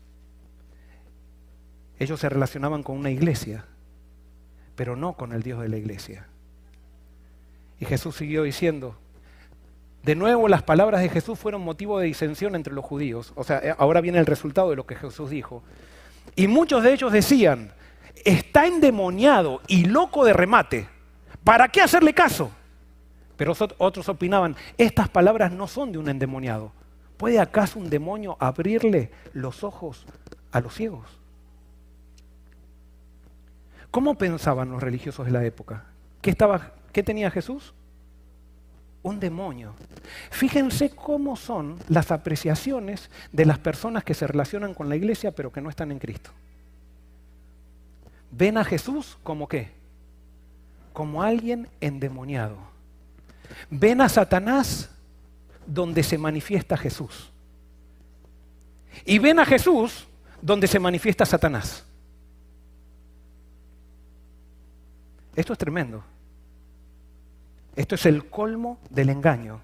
Ellos 2.04 2.20
se 2.20 2.28
relacionaban 2.28 2.84
con 2.84 2.98
una 2.98 3.12
iglesia, 3.12 3.64
pero 4.76 4.98
no 4.98 5.14
con 5.14 5.32
el 5.32 5.42
Dios 5.42 5.62
de 5.62 5.70
la 5.70 5.78
iglesia. 5.78 6.28
Y 7.80 7.86
Jesús 7.86 8.18
siguió 8.18 8.44
diciendo, 8.44 8.98
de 10.04 10.14
nuevo 10.16 10.50
las 10.50 10.64
palabras 10.64 11.02
de 11.02 11.08
Jesús 11.08 11.40
fueron 11.40 11.62
motivo 11.62 11.98
de 12.00 12.08
disensión 12.08 12.56
entre 12.56 12.74
los 12.74 12.84
judíos. 12.84 13.32
O 13.36 13.46
sea, 13.46 13.60
eh, 13.60 13.74
ahora 13.78 14.02
viene 14.02 14.20
el 14.20 14.26
resultado 14.26 14.70
de 14.70 14.76
lo 14.76 14.86
que 14.86 14.96
Jesús 14.96 15.30
dijo. 15.30 15.64
Y 16.36 16.48
muchos 16.48 16.84
de 16.84 16.92
ellos 16.92 17.14
decían, 17.14 17.72
está 18.26 18.68
endemoniado 18.68 19.62
y 19.70 19.86
loco 19.86 20.26
de 20.26 20.34
remate. 20.34 20.90
¿Para 21.46 21.70
qué 21.70 21.82
hacerle 21.82 22.14
caso? 22.14 22.52
Pero 23.38 23.54
otros 23.78 24.10
opinaban, 24.10 24.58
estas 24.78 25.08
palabras 25.08 25.54
no 25.54 25.70
son 25.70 25.94
de 25.94 26.00
un 26.00 26.10
endemoniado. 26.10 26.74
¿Puede 27.16 27.40
acaso 27.40 27.80
un 27.80 27.90
demonio 27.90 28.36
abrirle 28.42 29.10
los 29.32 29.64
ojos 29.64 30.06
a 30.52 30.60
los 30.60 30.74
ciegos? 30.74 31.23
¿Cómo 33.94 34.16
pensaban 34.16 34.72
los 34.72 34.82
religiosos 34.82 35.28
de 35.28 35.32
la 35.32 35.46
época? 35.46 35.84
¿Qué, 36.20 36.36
qué 36.92 37.04
tenía 37.04 37.30
Jesús? 37.30 37.76
Un 39.04 39.20
demonio. 39.20 39.76
Fíjense 40.32 40.90
cómo 40.90 41.36
son 41.36 41.78
las 41.90 42.10
apreciaciones 42.10 43.12
de 43.32 43.46
las 43.46 43.60
personas 43.60 44.04
que 44.04 44.16
se 44.16 44.26
relacionan 44.26 44.74
con 44.74 44.90
la 44.90 44.96
iglesia 44.96 45.30
pero 45.30 45.52
que 45.52 45.62
no 45.62 45.70
están 45.70 45.92
en 45.92 46.00
Cristo. 46.00 46.32
Ven 48.32 48.58
a 48.58 48.64
Jesús 48.64 49.20
como 49.22 49.48
qué? 49.48 49.70
Como 50.92 51.22
alguien 51.22 51.68
endemoniado. 51.80 52.58
Ven 53.70 54.02
a 54.02 54.10
Satanás 54.10 54.90
donde 55.68 56.02
se 56.02 56.18
manifiesta 56.18 56.78
Jesús. 56.78 57.32
Y 59.06 59.20
ven 59.20 59.38
a 59.38 59.46
Jesús 59.46 60.08
donde 60.42 60.66
se 60.66 60.80
manifiesta 60.80 61.28
Satanás. 61.28 61.86
Esto 65.36 65.54
es 65.54 65.60
tremendo. 65.60 66.04
Esto 67.76 67.96
es 67.96 68.06
el 68.06 68.30
colmo 68.30 68.78
del 68.90 69.10
engaño. 69.10 69.62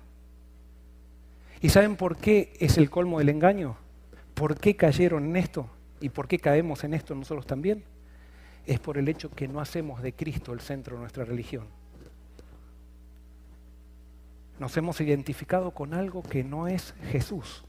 ¿Y 1.62 1.70
saben 1.70 1.96
por 1.96 2.18
qué 2.18 2.54
es 2.60 2.78
el 2.78 2.90
colmo 2.90 3.20
del 3.20 3.30
engaño? 3.30 3.78
¿Por 4.34 4.60
qué 4.60 4.76
cayeron 4.76 5.26
en 5.26 5.36
esto? 5.36 5.70
¿Y 6.00 6.10
por 6.10 6.28
qué 6.28 6.40
caemos 6.40 6.84
en 6.84 6.94
esto 6.94 7.14
nosotros 7.14 7.46
también? 7.46 7.84
Es 8.66 8.80
por 8.80 8.98
el 8.98 9.08
hecho 9.10 9.30
que 9.30 9.48
no 9.48 9.60
hacemos 9.60 10.02
de 10.02 10.14
Cristo 10.14 10.54
el 10.54 10.62
centro 10.62 10.96
de 10.96 11.02
nuestra 11.02 11.26
religión. 11.26 11.66
Nos 14.60 14.76
hemos 14.78 15.00
identificado 15.02 15.72
con 15.72 15.94
algo 15.94 16.24
que 16.24 16.44
no 16.44 16.68
es 16.68 16.94
Jesús. 17.12 17.64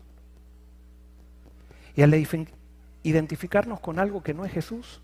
Y 1.96 2.02
al 2.02 2.14
identificarnos 3.02 3.80
con 3.80 3.98
algo 3.98 4.22
que 4.22 4.34
no 4.34 4.44
es 4.44 4.52
Jesús, 4.52 5.02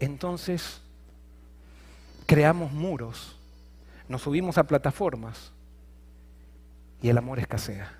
entonces 0.00 0.80
creamos 2.26 2.72
muros, 2.72 3.36
nos 4.08 4.22
subimos 4.22 4.58
a 4.58 4.64
plataformas 4.64 5.52
y 7.00 7.08
el 7.08 7.18
amor 7.18 7.38
escasea. 7.38 7.92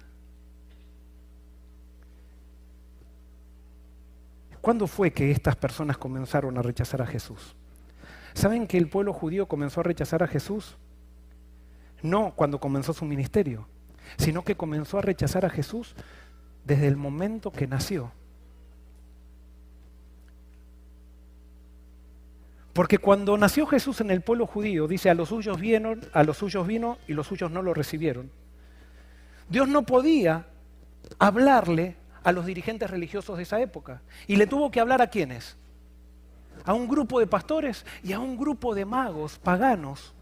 ¿Cuándo 4.61 4.86
fue 4.86 5.12
que 5.12 5.30
estas 5.30 5.57
personas 5.57 5.96
comenzaron 5.96 6.59
a 6.59 6.62
rechazar 6.62 7.01
a 7.01 7.07
Jesús? 7.07 7.55
¿Saben 8.34 8.66
que 8.66 8.76
el 8.76 8.88
pueblo 8.88 9.12
judío 9.12 9.46
comenzó 9.46 9.80
a 9.80 9.84
rechazar 9.84 10.22
a 10.22 10.26
Jesús? 10.26 10.76
No 12.03 12.34
cuando 12.36 12.61
comenzó 12.61 12.92
su 12.92 13.05
ministerio, 13.05 13.66
sino 14.16 14.44
que 14.44 14.57
comenzó 14.57 14.99
a 14.99 15.03
rechazar 15.03 15.44
a 15.44 15.51
Jesús 15.51 15.94
desde 16.64 16.86
el 16.86 16.96
momento 16.96 17.51
que 17.51 17.66
nació. 17.66 18.12
Porque 22.72 22.98
cuando 22.98 23.36
nació 23.36 23.66
Jesús 23.66 24.00
en 24.00 24.10
el 24.10 24.20
pueblo 24.20 24.46
judío, 24.46 24.86
dice, 24.86 25.10
a 25.10 25.14
los 25.14 25.30
suyos 25.30 25.60
vieron, 25.60 26.00
a 26.12 26.22
los 26.22 26.38
suyos 26.38 26.66
vino 26.66 26.98
y 27.08 27.14
los 27.14 27.26
suyos 27.26 27.50
no 27.50 27.62
lo 27.62 27.74
recibieron. 27.74 28.30
Dios 29.48 29.68
no 29.68 29.82
podía 29.82 30.46
hablarle 31.18 31.96
a 32.22 32.32
los 32.32 32.46
dirigentes 32.46 32.90
religiosos 32.90 33.36
de 33.36 33.42
esa 33.44 33.60
época. 33.60 34.02
Y 34.26 34.36
le 34.36 34.46
tuvo 34.46 34.70
que 34.70 34.80
hablar 34.80 35.00
a 35.00 35.08
quiénes? 35.08 35.56
A 36.64 36.74
un 36.74 36.88
grupo 36.88 37.20
de 37.20 37.26
pastores 37.26 37.86
y 38.02 38.12
a 38.12 38.20
un 38.20 38.36
grupo 38.36 38.74
de 38.74 38.84
magos 38.84 39.38
paganos, 39.38 40.12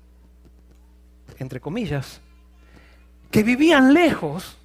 entre 1.38 1.61
comillas, 1.61 2.20
que 3.30 3.42
vivían 3.42 3.92
lejos 3.92 4.57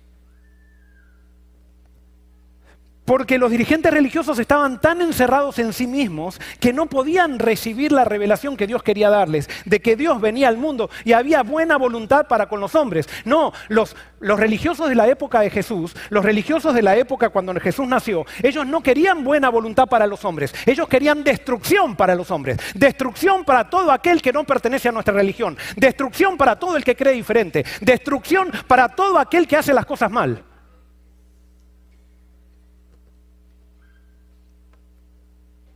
porque 3.12 3.38
los 3.38 3.52
dirigentes 3.52 3.92
religiosos 3.92 4.40
estaban 4.40 4.80
tan 4.80 5.02
encerrados 5.02 5.60
en 5.60 5.74
sí 5.74 5.86
mismos 5.86 6.40
que 6.62 6.72
no 6.72 6.86
podían 6.86 7.40
recibir 7.40 7.92
la 7.92 8.06
revelación 8.06 8.56
que 8.56 8.68
Dios 8.68 8.84
quería 8.84 9.10
darles, 9.10 9.50
de 9.66 9.82
que 9.82 9.98
Dios 9.98 10.22
venía 10.22 10.48
al 10.48 10.56
mundo 10.56 10.90
y 11.04 11.12
había 11.12 11.44
buena 11.44 11.76
voluntad 11.76 12.28
para 12.30 12.48
con 12.48 12.62
los 12.62 12.74
hombres. 12.74 13.10
No, 13.26 13.52
los, 13.68 13.98
religiosos 14.22 14.88
de 14.88 14.96
la 14.96 15.10
época 15.10 15.42
de 15.42 15.50
Jesús, 15.50 15.94
los 16.10 16.24
religiosos 16.24 16.74
de 16.74 16.84
la 16.84 16.96
época 16.96 17.28
cuando 17.28 17.54
Jesús 17.60 17.86
nació, 17.86 18.26
ellos 18.42 18.66
no 18.66 18.82
querían 18.82 19.26
buena 19.26 19.50
voluntad 19.50 19.88
para 19.88 20.08
los 20.08 20.24
hombres, 20.24 20.56
ellos 20.66 20.88
querían 20.88 21.22
destrucción 21.22 21.98
para 21.98 22.16
los 22.16 22.32
hombres, 22.32 22.60
destrucción 22.76 23.44
para 23.44 23.70
todo 23.70 23.92
aquel 23.92 24.22
que 24.22 24.32
no 24.32 24.46
pertenece 24.46 24.88
a 24.88 24.94
nuestra 24.94 25.14
religión, 25.14 25.58
destrucción 25.76 26.38
para 26.38 26.58
todo 26.58 26.78
el 26.78 26.86
que 26.86 26.96
cree 26.96 27.12
diferente, 27.12 27.66
destrucción 27.82 28.50
para 28.68 28.88
todo 28.88 29.20
aquel 29.20 29.50
que 29.50 29.58
hace 29.58 29.74
las 29.74 29.86
cosas 29.86 30.10
mal. 30.10 30.46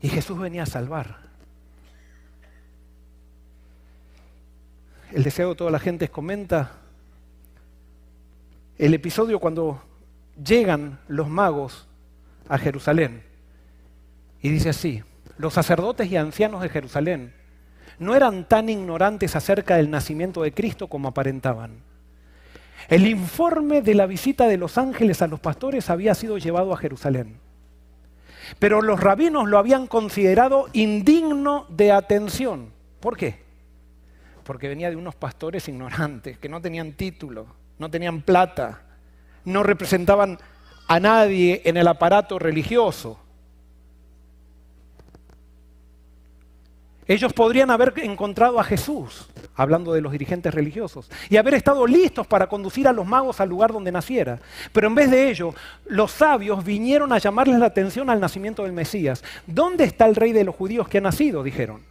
Y 0.05 0.07
Jesús 0.07 0.37
venía 0.37 0.61
a 0.61 0.67
salvar. 0.67 1.17
El 5.11 5.23
deseo 5.23 5.49
de 5.49 5.55
toda 5.55 5.71
la 5.71 5.79
gente 5.79 6.09
comenta 6.09 6.73
el 8.77 8.93
episodio 8.93 9.39
cuando 9.39 9.81
llegan 10.37 10.99
los 11.07 11.27
magos 11.27 11.87
a 12.47 12.59
Jerusalén. 12.59 13.23
Y 14.43 14.49
dice 14.49 14.69
así, 14.69 15.01
los 15.39 15.55
sacerdotes 15.55 16.07
y 16.11 16.17
ancianos 16.17 16.61
de 16.61 16.69
Jerusalén 16.69 17.33
no 17.97 18.13
eran 18.13 18.47
tan 18.47 18.69
ignorantes 18.69 19.35
acerca 19.35 19.77
del 19.77 19.89
nacimiento 19.89 20.43
de 20.43 20.53
Cristo 20.53 20.87
como 20.87 21.07
aparentaban. 21.07 21.79
El 22.89 23.07
informe 23.07 23.81
de 23.81 23.95
la 23.95 24.05
visita 24.05 24.47
de 24.47 24.57
los 24.57 24.77
ángeles 24.77 25.23
a 25.23 25.27
los 25.27 25.39
pastores 25.39 25.89
había 25.89 26.13
sido 26.13 26.37
llevado 26.37 26.73
a 26.73 26.77
Jerusalén. 26.77 27.39
Pero 28.59 28.81
los 28.81 28.99
rabinos 28.99 29.47
lo 29.47 29.57
habían 29.57 29.87
considerado 29.87 30.67
indigno 30.73 31.65
de 31.69 31.91
atención. 31.91 32.71
¿Por 32.99 33.17
qué? 33.17 33.43
Porque 34.43 34.67
venía 34.67 34.89
de 34.89 34.95
unos 34.95 35.15
pastores 35.15 35.67
ignorantes, 35.67 36.37
que 36.37 36.49
no 36.49 36.61
tenían 36.61 36.93
título, 36.93 37.47
no 37.79 37.89
tenían 37.89 38.21
plata, 38.21 38.81
no 39.43 39.63
representaban 39.63 40.37
a 40.87 40.99
nadie 40.99 41.61
en 41.65 41.77
el 41.77 41.87
aparato 41.87 42.39
religioso. 42.39 43.19
Ellos 47.07 47.33
podrían 47.33 47.69
haber 47.69 47.93
encontrado 47.97 48.59
a 48.59 48.63
Jesús, 48.63 49.27
hablando 49.55 49.93
de 49.93 50.01
los 50.01 50.11
dirigentes 50.11 50.53
religiosos, 50.53 51.09
y 51.29 51.37
haber 51.37 51.53
estado 51.53 51.85
listos 51.85 52.25
para 52.25 52.47
conducir 52.47 52.87
a 52.87 52.93
los 52.93 53.05
magos 53.05 53.39
al 53.39 53.49
lugar 53.49 53.71
donde 53.71 53.91
naciera. 53.91 54.39
Pero 54.73 54.87
en 54.87 54.95
vez 54.95 55.11
de 55.11 55.29
ello, 55.29 55.53
los 55.85 56.11
sabios 56.11 56.65
vinieron 56.65 57.13
a 57.13 57.19
llamarles 57.19 57.59
la 57.59 57.67
atención 57.67 58.09
al 58.09 58.19
nacimiento 58.19 58.63
del 58.63 58.73
Mesías. 58.73 59.23
¿Dónde 59.45 59.83
está 59.83 60.07
el 60.07 60.15
rey 60.15 60.31
de 60.31 60.43
los 60.43 60.55
judíos 60.55 60.87
que 60.87 60.97
ha 60.97 61.01
nacido? 61.01 61.43
dijeron. 61.43 61.81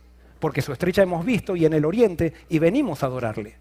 Porque 0.41 0.63
su 0.63 0.73
estrecha 0.73 1.03
hemos 1.03 1.25
visto 1.25 1.55
y 1.55 1.65
en 1.65 1.75
el 1.75 1.85
oriente 1.85 2.35
y 2.49 2.59
venimos 2.59 3.03
a 3.03 3.07
adorarle. 3.07 3.57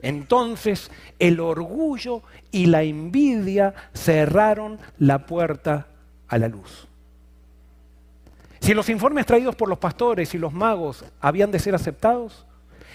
Entonces 0.00 0.90
el 1.18 1.40
orgullo 1.40 2.22
y 2.50 2.66
la 2.66 2.82
envidia 2.82 3.74
cerraron 3.94 4.78
la 4.98 5.26
puerta 5.26 5.88
a 6.28 6.38
la 6.38 6.48
luz. 6.48 6.86
Si 8.64 8.72
los 8.72 8.88
informes 8.88 9.26
traídos 9.26 9.54
por 9.54 9.68
los 9.68 9.76
pastores 9.76 10.34
y 10.34 10.38
los 10.38 10.54
magos 10.54 11.04
habían 11.20 11.50
de 11.50 11.58
ser 11.58 11.74
aceptados, 11.74 12.46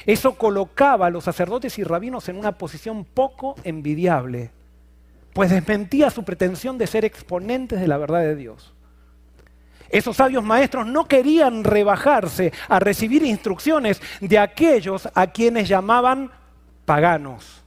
eso 0.07 0.33
colocaba 0.33 1.05
a 1.05 1.09
los 1.11 1.25
sacerdotes 1.25 1.77
y 1.77 1.83
rabinos 1.83 2.27
en 2.27 2.37
una 2.37 2.53
posición 2.53 3.05
poco 3.05 3.53
envidiable, 3.63 4.49
pues 5.31 5.51
desmentía 5.51 6.09
su 6.09 6.23
pretensión 6.23 6.79
de 6.79 6.87
ser 6.87 7.05
exponentes 7.05 7.79
de 7.79 7.87
la 7.87 7.97
verdad 7.97 8.21
de 8.21 8.35
Dios. 8.35 8.73
Esos 9.89 10.17
sabios 10.17 10.43
maestros 10.43 10.87
no 10.87 11.07
querían 11.07 11.63
rebajarse 11.63 12.51
a 12.67 12.79
recibir 12.79 13.21
instrucciones 13.21 14.01
de 14.21 14.39
aquellos 14.39 15.07
a 15.13 15.27
quienes 15.27 15.69
llamaban 15.69 16.31
paganos. 16.85 17.63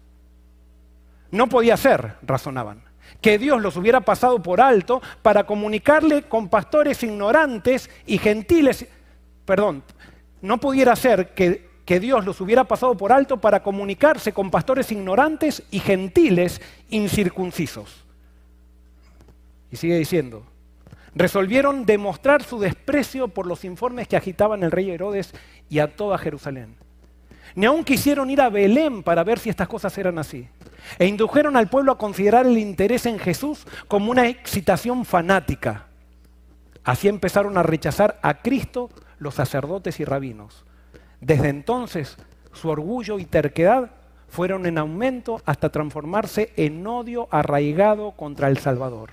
No 1.30 1.46
podía 1.46 1.76
ser, 1.76 2.16
razonaban 2.22 2.82
que 3.22 3.38
Dios 3.38 3.62
los 3.62 3.76
hubiera 3.76 4.00
pasado 4.00 4.42
por 4.42 4.60
alto 4.60 5.00
para 5.22 5.44
comunicarle 5.44 6.24
con 6.24 6.48
pastores 6.48 7.02
ignorantes 7.04 7.88
y 8.04 8.18
gentiles, 8.18 8.84
perdón, 9.46 9.84
no 10.42 10.58
pudiera 10.58 10.96
ser 10.96 11.32
que, 11.32 11.70
que 11.86 12.00
Dios 12.00 12.24
los 12.24 12.40
hubiera 12.40 12.64
pasado 12.64 12.96
por 12.96 13.12
alto 13.12 13.40
para 13.40 13.62
comunicarse 13.62 14.32
con 14.32 14.50
pastores 14.50 14.90
ignorantes 14.90 15.62
y 15.70 15.78
gentiles 15.78 16.60
incircuncisos. 16.90 18.04
Y 19.70 19.76
sigue 19.76 19.96
diciendo, 19.96 20.44
resolvieron 21.14 21.86
demostrar 21.86 22.42
su 22.42 22.58
desprecio 22.58 23.28
por 23.28 23.46
los 23.46 23.64
informes 23.64 24.08
que 24.08 24.16
agitaban 24.16 24.64
el 24.64 24.72
rey 24.72 24.90
Herodes 24.90 25.32
y 25.70 25.78
a 25.78 25.94
toda 25.94 26.18
Jerusalén. 26.18 26.74
Ni 27.54 27.66
aun 27.66 27.84
quisieron 27.84 28.30
ir 28.30 28.40
a 28.40 28.48
Belén 28.48 29.04
para 29.04 29.22
ver 29.22 29.38
si 29.38 29.48
estas 29.48 29.68
cosas 29.68 29.96
eran 29.96 30.18
así. 30.18 30.48
E 30.98 31.06
indujeron 31.06 31.56
al 31.56 31.68
pueblo 31.68 31.92
a 31.92 31.98
considerar 31.98 32.46
el 32.46 32.58
interés 32.58 33.06
en 33.06 33.18
Jesús 33.18 33.66
como 33.88 34.10
una 34.10 34.28
excitación 34.28 35.04
fanática. 35.04 35.86
Así 36.84 37.08
empezaron 37.08 37.56
a 37.56 37.62
rechazar 37.62 38.18
a 38.22 38.42
Cristo 38.42 38.90
los 39.18 39.34
sacerdotes 39.34 40.00
y 40.00 40.04
rabinos. 40.04 40.64
Desde 41.20 41.48
entonces, 41.48 42.16
su 42.52 42.68
orgullo 42.68 43.18
y 43.18 43.24
terquedad 43.24 43.92
fueron 44.28 44.66
en 44.66 44.78
aumento 44.78 45.40
hasta 45.44 45.70
transformarse 45.70 46.52
en 46.56 46.86
odio 46.86 47.28
arraigado 47.30 48.12
contra 48.12 48.48
el 48.48 48.58
Salvador. 48.58 49.10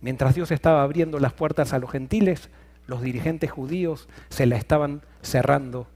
Mientras 0.00 0.34
Dios 0.34 0.50
estaba 0.50 0.82
abriendo 0.82 1.18
las 1.18 1.32
puertas 1.32 1.72
a 1.72 1.78
los 1.78 1.90
gentiles, 1.90 2.50
los 2.86 3.02
dirigentes 3.02 3.50
judíos 3.50 4.08
se 4.28 4.46
la 4.46 4.56
estaban 4.56 5.02
cerrando 5.22 5.86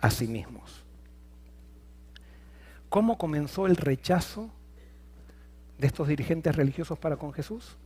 a 0.00 0.10
sí 0.10 0.26
mismos. 0.26 0.67
¿Cómo 2.88 3.18
comenzó 3.18 3.66
el 3.66 3.76
rechazo 3.76 4.50
de 5.78 5.86
estos 5.86 6.08
dirigentes 6.08 6.56
religiosos 6.56 6.98
para 6.98 7.16
con 7.16 7.32
Jesús? 7.32 7.76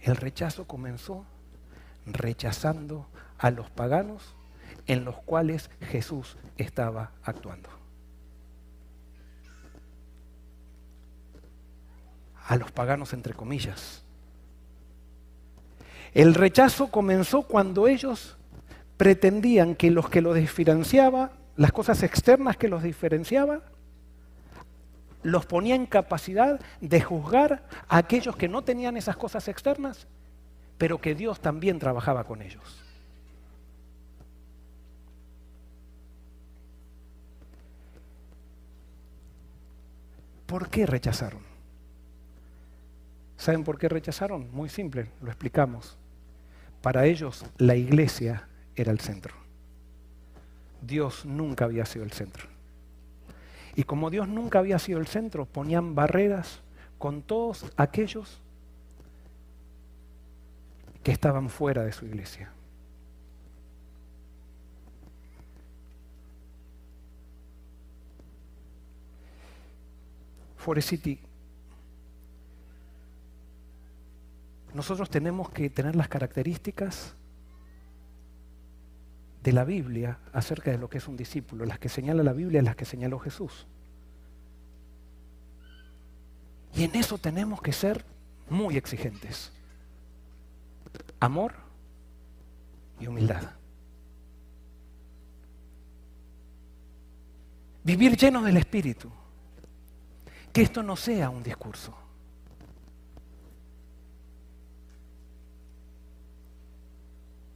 El 0.00 0.16
rechazo 0.16 0.66
comenzó 0.66 1.24
rechazando 2.06 3.06
a 3.38 3.50
los 3.50 3.70
paganos 3.70 4.34
en 4.86 5.04
los 5.04 5.16
cuales 5.16 5.70
Jesús 5.80 6.36
estaba 6.58 7.12
actuando. 7.22 7.70
A 12.46 12.56
los 12.56 12.70
paganos 12.70 13.14
entre 13.14 13.32
comillas. 13.32 14.02
El 16.12 16.34
rechazo 16.34 16.88
comenzó 16.90 17.42
cuando 17.42 17.88
ellos 17.88 18.36
pretendían 18.98 19.74
que 19.74 19.90
los 19.90 20.10
que 20.10 20.20
los 20.20 20.36
diferenciaba, 20.36 21.32
las 21.56 21.72
cosas 21.72 22.02
externas 22.02 22.56
que 22.56 22.68
los 22.68 22.82
diferenciaba, 22.82 23.62
los 25.22 25.46
ponía 25.46 25.74
en 25.74 25.86
capacidad 25.86 26.60
de 26.80 27.00
juzgar 27.00 27.64
a 27.88 27.96
aquellos 27.96 28.36
que 28.36 28.48
no 28.48 28.62
tenían 28.62 28.96
esas 28.96 29.16
cosas 29.16 29.48
externas, 29.48 30.06
pero 30.78 31.00
que 31.00 31.14
Dios 31.14 31.40
también 31.40 31.78
trabajaba 31.78 32.24
con 32.24 32.42
ellos. 32.42 32.84
¿Por 40.46 40.68
qué 40.68 40.86
rechazaron? 40.86 41.42
¿Saben 43.36 43.64
por 43.64 43.78
qué 43.78 43.88
rechazaron? 43.88 44.50
Muy 44.52 44.68
simple, 44.68 45.10
lo 45.20 45.28
explicamos. 45.28 45.96
Para 46.82 47.06
ellos 47.06 47.44
la 47.56 47.74
iglesia 47.74 48.46
era 48.76 48.92
el 48.92 49.00
centro. 49.00 49.43
Dios 50.86 51.24
nunca 51.24 51.64
había 51.64 51.86
sido 51.86 52.04
el 52.04 52.12
centro. 52.12 52.48
Y 53.74 53.84
como 53.84 54.10
Dios 54.10 54.28
nunca 54.28 54.58
había 54.60 54.78
sido 54.78 55.00
el 55.00 55.06
centro, 55.06 55.46
ponían 55.46 55.94
barreras 55.94 56.60
con 56.98 57.22
todos 57.22 57.66
aquellos 57.76 58.40
que 61.02 61.12
estaban 61.12 61.48
fuera 61.48 61.82
de 61.82 61.92
su 61.92 62.06
iglesia. 62.06 62.50
Forest 70.56 70.88
City, 70.88 71.20
nosotros 74.72 75.10
tenemos 75.10 75.50
que 75.50 75.68
tener 75.68 75.94
las 75.94 76.08
características 76.08 77.14
de 79.44 79.52
la 79.52 79.64
Biblia 79.64 80.18
acerca 80.32 80.70
de 80.70 80.78
lo 80.78 80.88
que 80.88 80.96
es 80.96 81.06
un 81.06 81.18
discípulo, 81.18 81.66
las 81.66 81.78
que 81.78 81.90
señala 81.90 82.22
la 82.22 82.32
Biblia 82.32 82.62
y 82.62 82.64
las 82.64 82.76
que 82.76 82.86
señaló 82.86 83.18
Jesús. 83.18 83.66
Y 86.74 86.84
en 86.84 86.96
eso 86.96 87.18
tenemos 87.18 87.60
que 87.60 87.72
ser 87.72 88.06
muy 88.48 88.78
exigentes. 88.78 89.52
Amor 91.20 91.52
y 92.98 93.06
humildad. 93.06 93.50
Vivir 97.84 98.16
lleno 98.16 98.42
del 98.42 98.56
Espíritu. 98.56 99.12
Que 100.54 100.62
esto 100.62 100.82
no 100.82 100.96
sea 100.96 101.28
un 101.28 101.42
discurso. 101.42 101.94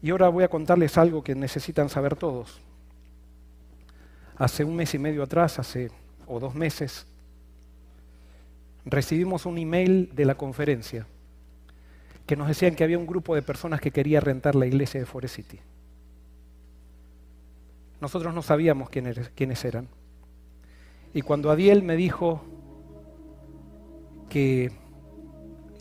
Y 0.03 0.11
ahora 0.11 0.29
voy 0.29 0.45
a 0.45 0.49
contarles 0.49 0.97
algo 0.97 1.23
que 1.23 1.35
necesitan 1.35 1.89
saber 1.89 2.17
todos. 2.17 2.61
Hace 4.37 4.65
un 4.65 4.77
mes 4.77 4.95
y 4.95 4.99
medio 4.99 5.23
atrás, 5.25 5.59
hace 5.59 5.91
o 6.27 6.39
dos 6.39 6.55
meses, 6.55 7.07
recibimos 8.85 9.47
un 9.47 9.59
email 9.59 10.11
de 10.15 10.25
la 10.25 10.37
conferencia 10.37 11.07
que 12.27 12.37
nos 12.37 12.47
decían 12.47 12.75
que 12.75 12.85
había 12.85 12.99
un 12.99 13.07
grupo 13.07 13.35
de 13.35 13.43
personas 13.43 13.81
que 13.81 13.91
quería 13.91 14.21
rentar 14.21 14.55
la 14.55 14.67
iglesia 14.67 15.01
de 15.01 15.07
Forest 15.07 15.37
City. 15.37 15.59
Nosotros 18.01 18.35
no 18.35 18.43
sabíamos 18.43 18.91
quiénes 18.91 19.65
eran. 19.65 19.89
Y 21.15 21.23
cuando 21.23 21.51
Adiel 21.51 21.83
me 21.83 21.97
dijo 21.97 22.45
que 24.29 24.71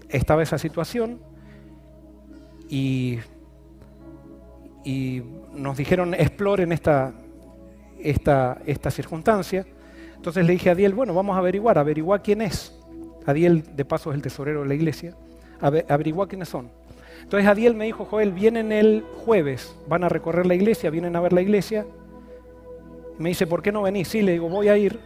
estaba 0.09 0.41
esa 0.41 0.57
situación 0.57 1.19
y 2.69 3.19
y 4.87 5.21
nos 5.53 5.75
dijeron 5.75 6.13
exploren 6.13 6.71
esta, 6.71 7.11
esta, 7.99 8.61
esta 8.65 8.89
circunstancia. 8.89 9.65
Entonces 10.15 10.45
le 10.45 10.53
dije 10.53 10.69
a 10.69 10.71
Adiel, 10.71 10.93
bueno, 10.93 11.13
vamos 11.13 11.35
a 11.35 11.39
averiguar, 11.39 11.77
averiguar 11.77 12.23
quién 12.23 12.41
es. 12.41 12.73
Adiel, 13.25 13.63
de 13.75 13.83
paso, 13.83 14.11
es 14.11 14.15
el 14.15 14.21
tesorero 14.21 14.61
de 14.61 14.69
la 14.69 14.75
iglesia. 14.75 15.13
Averiguar 15.59 16.29
quiénes 16.29 16.47
son. 16.47 16.69
Entonces 17.21 17.49
Adiel 17.49 17.75
me 17.75 17.83
dijo, 17.83 18.05
Joel, 18.05 18.31
vienen 18.31 18.71
el 18.71 19.03
jueves, 19.25 19.75
van 19.89 20.05
a 20.05 20.09
recorrer 20.09 20.45
la 20.45 20.55
iglesia, 20.55 20.89
vienen 20.89 21.17
a 21.17 21.19
ver 21.19 21.33
la 21.33 21.41
iglesia. 21.41 21.85
Me 23.17 23.27
dice, 23.27 23.45
¿por 23.45 23.61
qué 23.61 23.73
no 23.73 23.81
venís? 23.81 24.07
Sí, 24.07 24.21
le 24.21 24.31
digo, 24.31 24.47
voy 24.47 24.69
a 24.69 24.77
ir. 24.77 25.01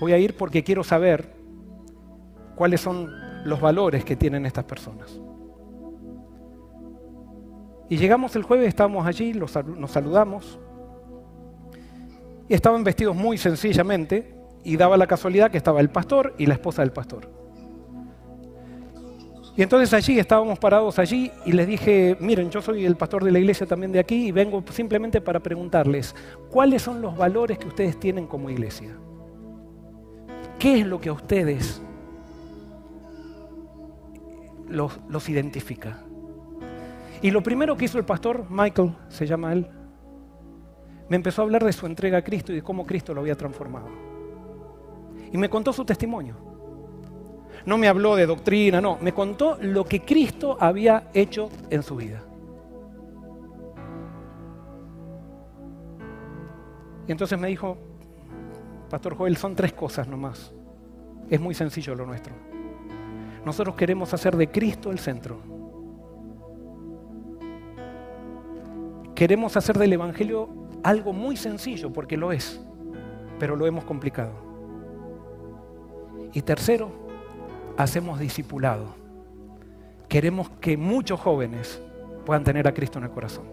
Voy 0.00 0.14
a 0.14 0.18
ir 0.18 0.36
porque 0.36 0.64
quiero 0.64 0.82
saber 0.82 1.28
cuáles 2.56 2.80
son 2.80 3.08
los 3.44 3.60
valores 3.60 4.04
que 4.04 4.16
tienen 4.16 4.46
estas 4.46 4.64
personas. 4.64 5.20
Y 7.90 7.96
llegamos 7.96 8.36
el 8.36 8.44
jueves, 8.44 8.68
estábamos 8.68 9.04
allí, 9.04 9.32
nos 9.34 9.90
saludamos. 9.90 10.60
Y 12.48 12.54
estaban 12.54 12.84
vestidos 12.84 13.16
muy 13.16 13.36
sencillamente 13.36 14.32
y 14.62 14.76
daba 14.76 14.96
la 14.96 15.08
casualidad 15.08 15.50
que 15.50 15.56
estaba 15.56 15.80
el 15.80 15.90
pastor 15.90 16.34
y 16.38 16.46
la 16.46 16.54
esposa 16.54 16.82
del 16.82 16.92
pastor. 16.92 17.28
Y 19.56 19.62
entonces 19.62 19.92
allí 19.92 20.20
estábamos 20.20 20.60
parados 20.60 21.00
allí 21.00 21.32
y 21.44 21.50
les 21.50 21.66
dije, 21.66 22.16
miren, 22.20 22.48
yo 22.48 22.62
soy 22.62 22.86
el 22.86 22.96
pastor 22.96 23.24
de 23.24 23.32
la 23.32 23.40
iglesia 23.40 23.66
también 23.66 23.90
de 23.90 23.98
aquí 23.98 24.28
y 24.28 24.32
vengo 24.32 24.62
simplemente 24.70 25.20
para 25.20 25.40
preguntarles, 25.40 26.14
¿cuáles 26.48 26.82
son 26.82 27.02
los 27.02 27.16
valores 27.16 27.58
que 27.58 27.66
ustedes 27.66 27.98
tienen 27.98 28.28
como 28.28 28.50
iglesia? 28.50 28.96
¿Qué 30.60 30.80
es 30.80 30.86
lo 30.86 31.00
que 31.00 31.08
a 31.08 31.12
ustedes 31.12 31.82
los, 34.68 35.00
los 35.08 35.28
identifica? 35.28 36.04
Y 37.22 37.30
lo 37.30 37.42
primero 37.42 37.76
que 37.76 37.84
hizo 37.84 37.98
el 37.98 38.04
pastor, 38.04 38.46
Michael 38.48 38.94
se 39.08 39.26
llama 39.26 39.52
él, 39.52 39.68
me 41.08 41.16
empezó 41.16 41.42
a 41.42 41.44
hablar 41.44 41.64
de 41.64 41.72
su 41.72 41.86
entrega 41.86 42.18
a 42.18 42.22
Cristo 42.22 42.52
y 42.52 42.56
de 42.56 42.62
cómo 42.62 42.86
Cristo 42.86 43.12
lo 43.12 43.20
había 43.20 43.34
transformado. 43.34 43.88
Y 45.32 45.36
me 45.36 45.50
contó 45.50 45.72
su 45.72 45.84
testimonio. 45.84 46.36
No 47.66 47.76
me 47.76 47.88
habló 47.88 48.16
de 48.16 48.26
doctrina, 48.26 48.80
no, 48.80 48.96
me 49.00 49.12
contó 49.12 49.58
lo 49.60 49.84
que 49.84 50.02
Cristo 50.02 50.56
había 50.58 51.10
hecho 51.12 51.50
en 51.68 51.82
su 51.82 51.96
vida. 51.96 52.22
Y 57.08 57.12
entonces 57.12 57.38
me 57.38 57.48
dijo, 57.48 57.76
Pastor 58.88 59.16
Joel, 59.16 59.36
son 59.36 59.56
tres 59.56 59.72
cosas 59.72 60.06
nomás. 60.06 60.54
Es 61.28 61.40
muy 61.40 61.54
sencillo 61.54 61.94
lo 61.96 62.06
nuestro. 62.06 62.32
Nosotros 63.44 63.74
queremos 63.74 64.14
hacer 64.14 64.36
de 64.36 64.48
Cristo 64.48 64.92
el 64.92 65.00
centro. 65.00 65.59
Queremos 69.20 69.54
hacer 69.54 69.76
del 69.76 69.92
Evangelio 69.92 70.48
algo 70.82 71.12
muy 71.12 71.36
sencillo, 71.36 71.92
porque 71.92 72.16
lo 72.16 72.32
es, 72.32 72.58
pero 73.38 73.54
lo 73.54 73.66
hemos 73.66 73.84
complicado. 73.84 74.32
Y 76.32 76.40
tercero, 76.40 76.90
hacemos 77.76 78.18
discipulado. 78.18 78.94
Queremos 80.08 80.48
que 80.58 80.78
muchos 80.78 81.20
jóvenes 81.20 81.82
puedan 82.24 82.44
tener 82.44 82.66
a 82.66 82.72
Cristo 82.72 82.98
en 82.98 83.04
el 83.04 83.10
corazón. 83.10 83.44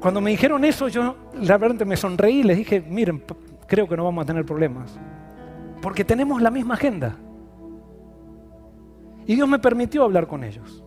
Cuando 0.00 0.20
me 0.20 0.32
dijeron 0.32 0.62
eso, 0.62 0.88
yo 0.88 1.16
realmente 1.32 1.86
me 1.86 1.96
sonreí 1.96 2.40
y 2.40 2.42
les 2.42 2.58
dije, 2.58 2.82
miren, 2.82 3.24
creo 3.66 3.88
que 3.88 3.96
no 3.96 4.04
vamos 4.04 4.24
a 4.24 4.26
tener 4.26 4.44
problemas. 4.44 4.98
Porque 5.80 6.04
tenemos 6.04 6.42
la 6.42 6.50
misma 6.50 6.74
agenda. 6.74 7.16
Y 9.24 9.34
Dios 9.34 9.48
me 9.48 9.58
permitió 9.58 10.04
hablar 10.04 10.26
con 10.26 10.44
ellos. 10.44 10.85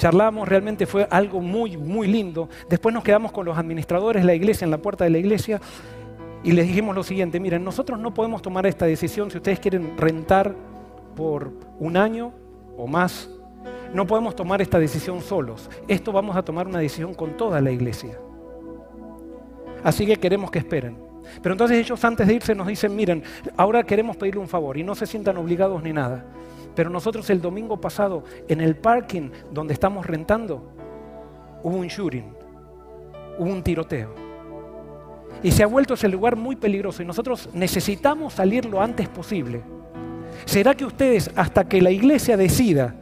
Charlamos, 0.00 0.48
realmente 0.48 0.86
fue 0.86 1.06
algo 1.10 1.42
muy, 1.42 1.76
muy 1.76 2.08
lindo. 2.08 2.48
Después 2.70 2.94
nos 2.94 3.04
quedamos 3.04 3.32
con 3.32 3.44
los 3.44 3.58
administradores 3.58 4.22
de 4.22 4.26
la 4.26 4.34
iglesia, 4.34 4.64
en 4.64 4.70
la 4.70 4.78
puerta 4.78 5.04
de 5.04 5.10
la 5.10 5.18
iglesia, 5.18 5.60
y 6.42 6.52
les 6.52 6.66
dijimos 6.66 6.96
lo 6.96 7.02
siguiente, 7.02 7.38
miren, 7.38 7.62
nosotros 7.62 8.00
no 8.00 8.14
podemos 8.14 8.40
tomar 8.40 8.64
esta 8.64 8.86
decisión 8.86 9.30
si 9.30 9.36
ustedes 9.36 9.60
quieren 9.60 9.98
rentar 9.98 10.56
por 11.14 11.52
un 11.78 11.98
año 11.98 12.32
o 12.78 12.86
más. 12.86 13.28
No 13.92 14.06
podemos 14.06 14.34
tomar 14.34 14.62
esta 14.62 14.78
decisión 14.78 15.20
solos. 15.20 15.68
Esto 15.86 16.12
vamos 16.12 16.34
a 16.34 16.42
tomar 16.42 16.66
una 16.66 16.78
decisión 16.78 17.12
con 17.12 17.36
toda 17.36 17.60
la 17.60 17.70
iglesia. 17.70 18.18
Así 19.84 20.06
que 20.06 20.16
queremos 20.16 20.50
que 20.50 20.60
esperen. 20.60 20.96
Pero 21.42 21.52
entonces 21.52 21.76
ellos 21.76 22.02
antes 22.06 22.26
de 22.26 22.32
irse 22.32 22.54
nos 22.54 22.68
dicen, 22.68 22.96
miren, 22.96 23.22
ahora 23.54 23.82
queremos 23.82 24.16
pedirle 24.16 24.40
un 24.40 24.48
favor 24.48 24.78
y 24.78 24.82
no 24.82 24.94
se 24.94 25.04
sientan 25.04 25.36
obligados 25.36 25.82
ni 25.82 25.92
nada. 25.92 26.24
Pero 26.74 26.90
nosotros 26.90 27.28
el 27.30 27.40
domingo 27.40 27.80
pasado, 27.80 28.24
en 28.48 28.60
el 28.60 28.76
parking 28.76 29.30
donde 29.52 29.74
estamos 29.74 30.06
rentando, 30.06 30.62
hubo 31.62 31.76
un 31.76 31.88
shooting, 31.88 32.32
hubo 33.38 33.50
un 33.50 33.62
tiroteo. 33.62 34.14
Y 35.42 35.50
se 35.50 35.62
ha 35.62 35.66
vuelto 35.66 35.94
ese 35.94 36.08
lugar 36.08 36.36
muy 36.36 36.56
peligroso 36.56 37.02
y 37.02 37.06
nosotros 37.06 37.48
necesitamos 37.52 38.34
salir 38.34 38.66
lo 38.66 38.80
antes 38.80 39.08
posible. 39.08 39.62
¿Será 40.44 40.74
que 40.74 40.84
ustedes, 40.84 41.30
hasta 41.36 41.68
que 41.68 41.80
la 41.80 41.90
iglesia 41.90 42.36
decida, 42.36 42.94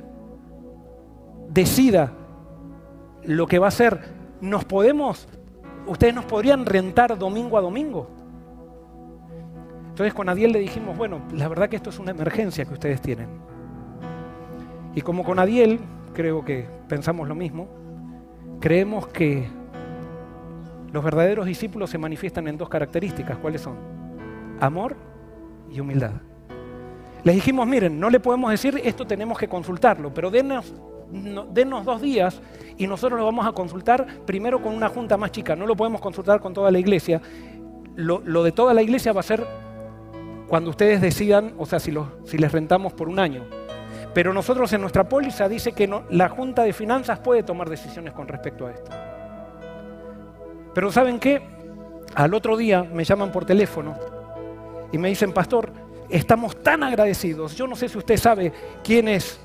decida 1.48 2.12
lo 3.24 3.46
que 3.46 3.58
va 3.58 3.66
a 3.66 3.68
hacer, 3.68 4.00
nos 4.40 4.64
podemos, 4.64 5.28
ustedes 5.86 6.14
nos 6.14 6.24
podrían 6.24 6.64
rentar 6.64 7.18
domingo 7.18 7.58
a 7.58 7.60
domingo? 7.60 8.08
Entonces 9.88 10.14
con 10.14 10.28
Adiel 10.28 10.52
le 10.52 10.60
dijimos, 10.60 10.96
bueno, 10.96 11.22
la 11.34 11.48
verdad 11.48 11.68
que 11.68 11.74
esto 11.74 11.90
es 11.90 11.98
una 11.98 12.12
emergencia 12.12 12.64
que 12.64 12.72
ustedes 12.72 13.00
tienen. 13.00 13.28
Y 14.99 15.01
como 15.01 15.22
con 15.22 15.38
Adiel, 15.38 15.78
creo 16.12 16.44
que 16.44 16.66
pensamos 16.88 17.28
lo 17.28 17.36
mismo, 17.36 17.68
creemos 18.59 19.07
que 19.07 19.49
los 20.92 21.05
verdaderos 21.05 21.46
discípulos 21.46 21.88
se 21.88 21.99
manifiestan 21.99 22.49
en 22.49 22.59
dos 22.59 22.68
características. 22.68 23.38
¿Cuáles 23.38 23.61
son? 23.61 23.76
Amor 24.59 24.96
y 25.70 25.78
humildad. 25.78 26.14
Les 27.22 27.36
dijimos, 27.36 27.64
miren, 27.68 28.01
no 28.01 28.11
le 28.11 28.18
podemos 28.18 28.51
decir 28.51 28.80
esto 28.82 29.07
tenemos 29.07 29.38
que 29.38 29.46
consultarlo, 29.46 30.12
pero 30.12 30.32
denos, 30.32 30.74
denos 31.53 31.84
dos 31.84 32.03
días 32.03 32.42
y 32.76 32.88
nosotros 32.88 33.20
lo 33.20 33.24
vamos 33.24 33.46
a 33.46 33.53
consultar 33.53 34.05
primero 34.26 34.61
con 34.61 34.74
una 34.74 34.88
junta 34.88 35.16
más 35.16 35.30
chica, 35.30 35.55
no 35.55 35.64
lo 35.64 35.76
podemos 35.76 36.01
consultar 36.01 36.40
con 36.40 36.53
toda 36.55 36.72
la 36.72 36.80
iglesia. 36.80 37.22
Lo, 37.94 38.42
de 38.42 38.51
toda 38.51 38.74
la 38.74 38.82
iglesia 38.82 39.12
va 39.12 39.20
a 39.20 39.22
ser 39.22 39.46
cuando 40.49 40.70
ustedes 40.70 41.01
decidan, 41.01 41.55
o 41.57 41.66
sea, 41.66 41.78
si, 41.78 41.94
si 42.24 42.36
les 42.36 42.51
rentamos 42.51 42.92
por 42.94 43.09
un 43.09 43.20
año. 43.20 43.57
Pero 44.18 44.34
nosotros 44.34 44.72
en 44.72 44.80
nuestra 44.80 45.08
póliza 45.08 45.48
dice 45.48 45.70
que 45.70 45.88
la 46.10 46.28
Junta 46.28 46.64
de 46.64 46.72
Finanzas 46.72 47.20
puede 47.20 47.44
tomar 47.44 47.70
decisiones 47.70 48.12
con 48.12 48.26
respecto 48.26 48.66
a 48.66 48.72
esto. 48.72 48.90
Pero 50.74 50.90
¿saben 50.90 51.20
qué? 51.20 51.40
Al 52.16 52.34
otro 52.34 52.56
día 52.56 52.82
me 52.82 53.04
llaman 53.04 53.30
por 53.30 53.44
teléfono 53.44 53.96
y 54.90 54.98
me 54.98 55.08
dicen, 55.08 55.32
pastor, 55.32 55.70
estamos 56.08 56.60
tan 56.64 56.82
agradecidos. 56.82 57.54
Yo 57.54 57.68
no 57.68 57.76
sé 57.76 57.88
si 57.88 57.96
usted 57.96 58.16
sabe 58.16 58.52
quién 58.82 59.06
es 59.06 59.38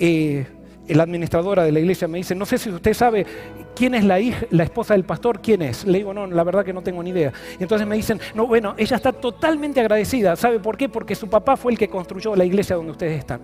eh, 0.00 0.44
la 0.88 1.02
administradora 1.04 1.64
de 1.64 1.72
la 1.72 1.80
iglesia. 1.80 2.08
Me 2.08 2.18
dice, 2.18 2.34
no 2.34 2.46
sé 2.46 2.58
si 2.58 2.70
usted 2.70 2.94
sabe 2.94 3.26
quién 3.74 3.94
es 3.94 4.04
la, 4.04 4.20
hija, 4.20 4.46
la 4.50 4.64
esposa 4.64 4.94
del 4.94 5.04
pastor, 5.04 5.40
quién 5.40 5.62
es. 5.62 5.84
Le 5.84 5.98
digo, 5.98 6.12
no, 6.12 6.26
la 6.26 6.44
verdad 6.44 6.64
que 6.64 6.72
no 6.72 6.82
tengo 6.82 7.02
ni 7.02 7.10
idea. 7.10 7.32
Y 7.58 7.62
entonces 7.62 7.86
me 7.86 7.96
dicen, 7.96 8.20
no, 8.34 8.46
bueno, 8.46 8.74
ella 8.76 8.96
está 8.96 9.12
totalmente 9.12 9.80
agradecida. 9.80 10.36
¿Sabe 10.36 10.60
por 10.60 10.76
qué? 10.76 10.88
Porque 10.88 11.14
su 11.14 11.28
papá 11.28 11.56
fue 11.56 11.72
el 11.72 11.78
que 11.78 11.88
construyó 11.88 12.34
la 12.36 12.44
iglesia 12.44 12.76
donde 12.76 12.92
ustedes 12.92 13.18
están. 13.18 13.40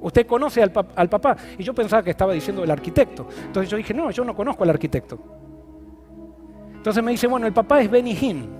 Usted 0.00 0.26
conoce 0.26 0.62
al, 0.62 0.72
al 0.94 1.08
papá. 1.08 1.36
Y 1.58 1.62
yo 1.62 1.74
pensaba 1.74 2.02
que 2.02 2.10
estaba 2.10 2.32
diciendo 2.32 2.64
el 2.64 2.70
arquitecto. 2.70 3.28
Entonces 3.46 3.70
yo 3.70 3.76
dije, 3.76 3.94
no, 3.94 4.10
yo 4.10 4.24
no 4.24 4.34
conozco 4.34 4.64
al 4.64 4.70
arquitecto. 4.70 5.18
Entonces 6.74 7.02
me 7.02 7.10
dice, 7.10 7.26
bueno, 7.26 7.46
el 7.46 7.52
papá 7.52 7.80
es 7.82 7.90
Benny 7.90 8.16
Hinn. 8.18 8.59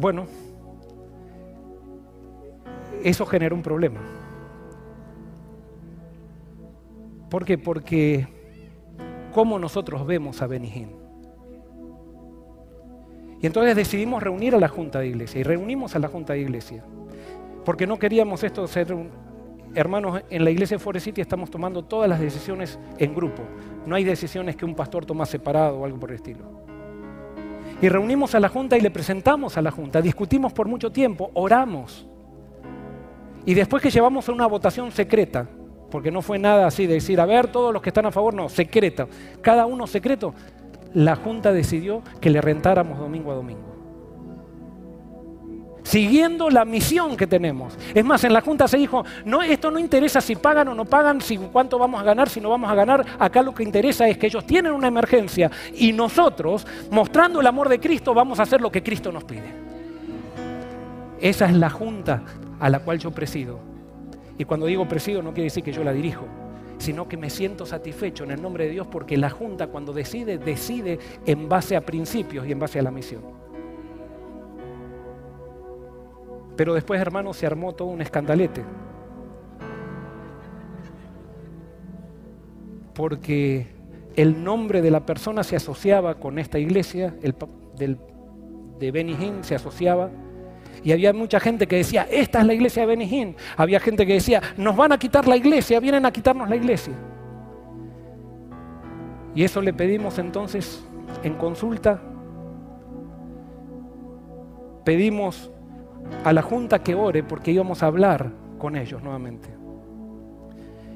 Bueno, 0.00 0.24
eso 3.04 3.26
genera 3.26 3.54
un 3.54 3.60
problema. 3.60 4.00
¿Por 7.28 7.44
qué? 7.44 7.58
Porque 7.58 8.26
¿cómo 9.34 9.58
nosotros 9.58 10.06
vemos 10.06 10.40
a 10.40 10.46
Benijín? 10.46 10.88
Y 13.42 13.46
entonces 13.46 13.76
decidimos 13.76 14.22
reunir 14.22 14.54
a 14.54 14.58
la 14.58 14.68
Junta 14.68 15.00
de 15.00 15.08
Iglesia 15.08 15.40
y 15.40 15.44
reunimos 15.44 15.94
a 15.94 15.98
la 15.98 16.08
Junta 16.08 16.32
de 16.32 16.40
Iglesia. 16.40 16.82
Porque 17.66 17.86
no 17.86 17.98
queríamos 17.98 18.42
esto 18.42 18.66
ser 18.66 18.94
un... 18.94 19.10
Hermanos, 19.74 20.22
en 20.30 20.44
la 20.44 20.50
iglesia 20.50 20.78
de 20.78 20.82
Forest 20.82 21.04
City 21.04 21.20
estamos 21.20 21.50
tomando 21.50 21.84
todas 21.84 22.08
las 22.08 22.20
decisiones 22.20 22.78
en 22.98 23.14
grupo. 23.14 23.42
No 23.86 23.96
hay 23.96 24.04
decisiones 24.04 24.56
que 24.56 24.64
un 24.64 24.74
pastor 24.74 25.04
toma 25.04 25.26
separado 25.26 25.78
o 25.78 25.84
algo 25.84 26.00
por 26.00 26.10
el 26.10 26.16
estilo. 26.16 26.69
Y 27.82 27.88
reunimos 27.88 28.34
a 28.34 28.40
la 28.40 28.48
Junta 28.48 28.76
y 28.76 28.80
le 28.80 28.90
presentamos 28.90 29.56
a 29.56 29.62
la 29.62 29.70
Junta. 29.70 30.02
Discutimos 30.02 30.52
por 30.52 30.68
mucho 30.68 30.92
tiempo, 30.92 31.30
oramos. 31.34 32.06
Y 33.46 33.54
después 33.54 33.82
que 33.82 33.90
llevamos 33.90 34.28
a 34.28 34.32
una 34.32 34.46
votación 34.46 34.92
secreta, 34.92 35.48
porque 35.90 36.10
no 36.10 36.20
fue 36.20 36.38
nada 36.38 36.66
así 36.66 36.86
de 36.86 36.94
decir, 36.94 37.20
a 37.20 37.26
ver, 37.26 37.48
todos 37.48 37.72
los 37.72 37.80
que 37.80 37.88
están 37.88 38.06
a 38.06 38.10
favor, 38.10 38.34
no, 38.34 38.48
secreta. 38.48 39.06
Cada 39.40 39.64
uno 39.64 39.86
secreto, 39.86 40.34
la 40.92 41.16
Junta 41.16 41.52
decidió 41.52 42.02
que 42.20 42.30
le 42.30 42.40
rentáramos 42.40 42.98
domingo 42.98 43.32
a 43.32 43.34
domingo. 43.34 43.69
Siguiendo 45.90 46.50
la 46.50 46.64
misión 46.64 47.16
que 47.16 47.26
tenemos. 47.26 47.76
Es 47.92 48.04
más, 48.04 48.22
en 48.22 48.32
la 48.32 48.40
Junta 48.40 48.68
se 48.68 48.76
dijo, 48.76 49.04
no, 49.24 49.42
esto 49.42 49.72
no 49.72 49.78
interesa 49.80 50.20
si 50.20 50.36
pagan 50.36 50.68
o 50.68 50.74
no 50.76 50.84
pagan, 50.84 51.20
si 51.20 51.36
cuánto 51.36 51.80
vamos 51.80 52.00
a 52.00 52.04
ganar, 52.04 52.28
si 52.28 52.40
no 52.40 52.48
vamos 52.48 52.70
a 52.70 52.76
ganar. 52.76 53.04
Acá 53.18 53.42
lo 53.42 53.52
que 53.52 53.64
interesa 53.64 54.06
es 54.06 54.16
que 54.16 54.28
ellos 54.28 54.46
tienen 54.46 54.70
una 54.70 54.86
emergencia 54.86 55.50
y 55.74 55.92
nosotros, 55.92 56.64
mostrando 56.92 57.40
el 57.40 57.46
amor 57.48 57.68
de 57.68 57.80
Cristo, 57.80 58.14
vamos 58.14 58.38
a 58.38 58.44
hacer 58.44 58.60
lo 58.60 58.70
que 58.70 58.84
Cristo 58.84 59.10
nos 59.10 59.24
pide. 59.24 59.52
Esa 61.20 61.46
es 61.46 61.56
la 61.56 61.70
Junta 61.70 62.22
a 62.60 62.70
la 62.70 62.78
cual 62.78 63.00
yo 63.00 63.10
presido. 63.10 63.58
Y 64.38 64.44
cuando 64.44 64.66
digo 64.66 64.86
presido 64.86 65.22
no 65.22 65.30
quiere 65.30 65.46
decir 65.46 65.64
que 65.64 65.72
yo 65.72 65.82
la 65.82 65.92
dirijo, 65.92 66.24
sino 66.78 67.08
que 67.08 67.16
me 67.16 67.30
siento 67.30 67.66
satisfecho 67.66 68.22
en 68.22 68.30
el 68.30 68.40
nombre 68.40 68.66
de 68.66 68.70
Dios 68.70 68.86
porque 68.86 69.16
la 69.16 69.30
Junta 69.30 69.66
cuando 69.66 69.92
decide, 69.92 70.38
decide 70.38 71.00
en 71.26 71.48
base 71.48 71.74
a 71.74 71.80
principios 71.80 72.46
y 72.46 72.52
en 72.52 72.60
base 72.60 72.78
a 72.78 72.82
la 72.82 72.92
misión. 72.92 73.49
Pero 76.60 76.74
después, 76.74 77.00
hermanos, 77.00 77.38
se 77.38 77.46
armó 77.46 77.72
todo 77.72 77.88
un 77.88 78.02
escandalete. 78.02 78.62
Porque 82.92 83.66
el 84.14 84.44
nombre 84.44 84.82
de 84.82 84.90
la 84.90 85.06
persona 85.06 85.42
se 85.42 85.56
asociaba 85.56 86.16
con 86.16 86.38
esta 86.38 86.58
iglesia, 86.58 87.14
el, 87.22 87.96
de 88.78 88.90
Benny 88.90 89.16
se 89.40 89.54
asociaba 89.54 90.10
y 90.84 90.92
había 90.92 91.14
mucha 91.14 91.40
gente 91.40 91.66
que 91.66 91.76
decía, 91.76 92.06
esta 92.10 92.40
es 92.40 92.46
la 92.46 92.52
iglesia 92.52 92.82
de 92.82 92.88
Benihín. 92.88 93.36
Había 93.56 93.80
gente 93.80 94.06
que 94.06 94.12
decía, 94.12 94.42
nos 94.58 94.76
van 94.76 94.92
a 94.92 94.98
quitar 94.98 95.26
la 95.26 95.38
iglesia, 95.38 95.80
vienen 95.80 96.04
a 96.04 96.12
quitarnos 96.12 96.50
la 96.50 96.56
iglesia. 96.56 96.92
Y 99.34 99.44
eso 99.44 99.62
le 99.62 99.72
pedimos 99.72 100.18
entonces 100.18 100.84
en 101.22 101.36
consulta. 101.36 102.02
Pedimos 104.84 105.50
a 106.24 106.32
la 106.32 106.42
junta 106.42 106.82
que 106.82 106.94
ore 106.94 107.22
porque 107.22 107.50
íbamos 107.50 107.82
a 107.82 107.86
hablar 107.86 108.32
con 108.58 108.76
ellos 108.76 109.02
nuevamente. 109.02 109.48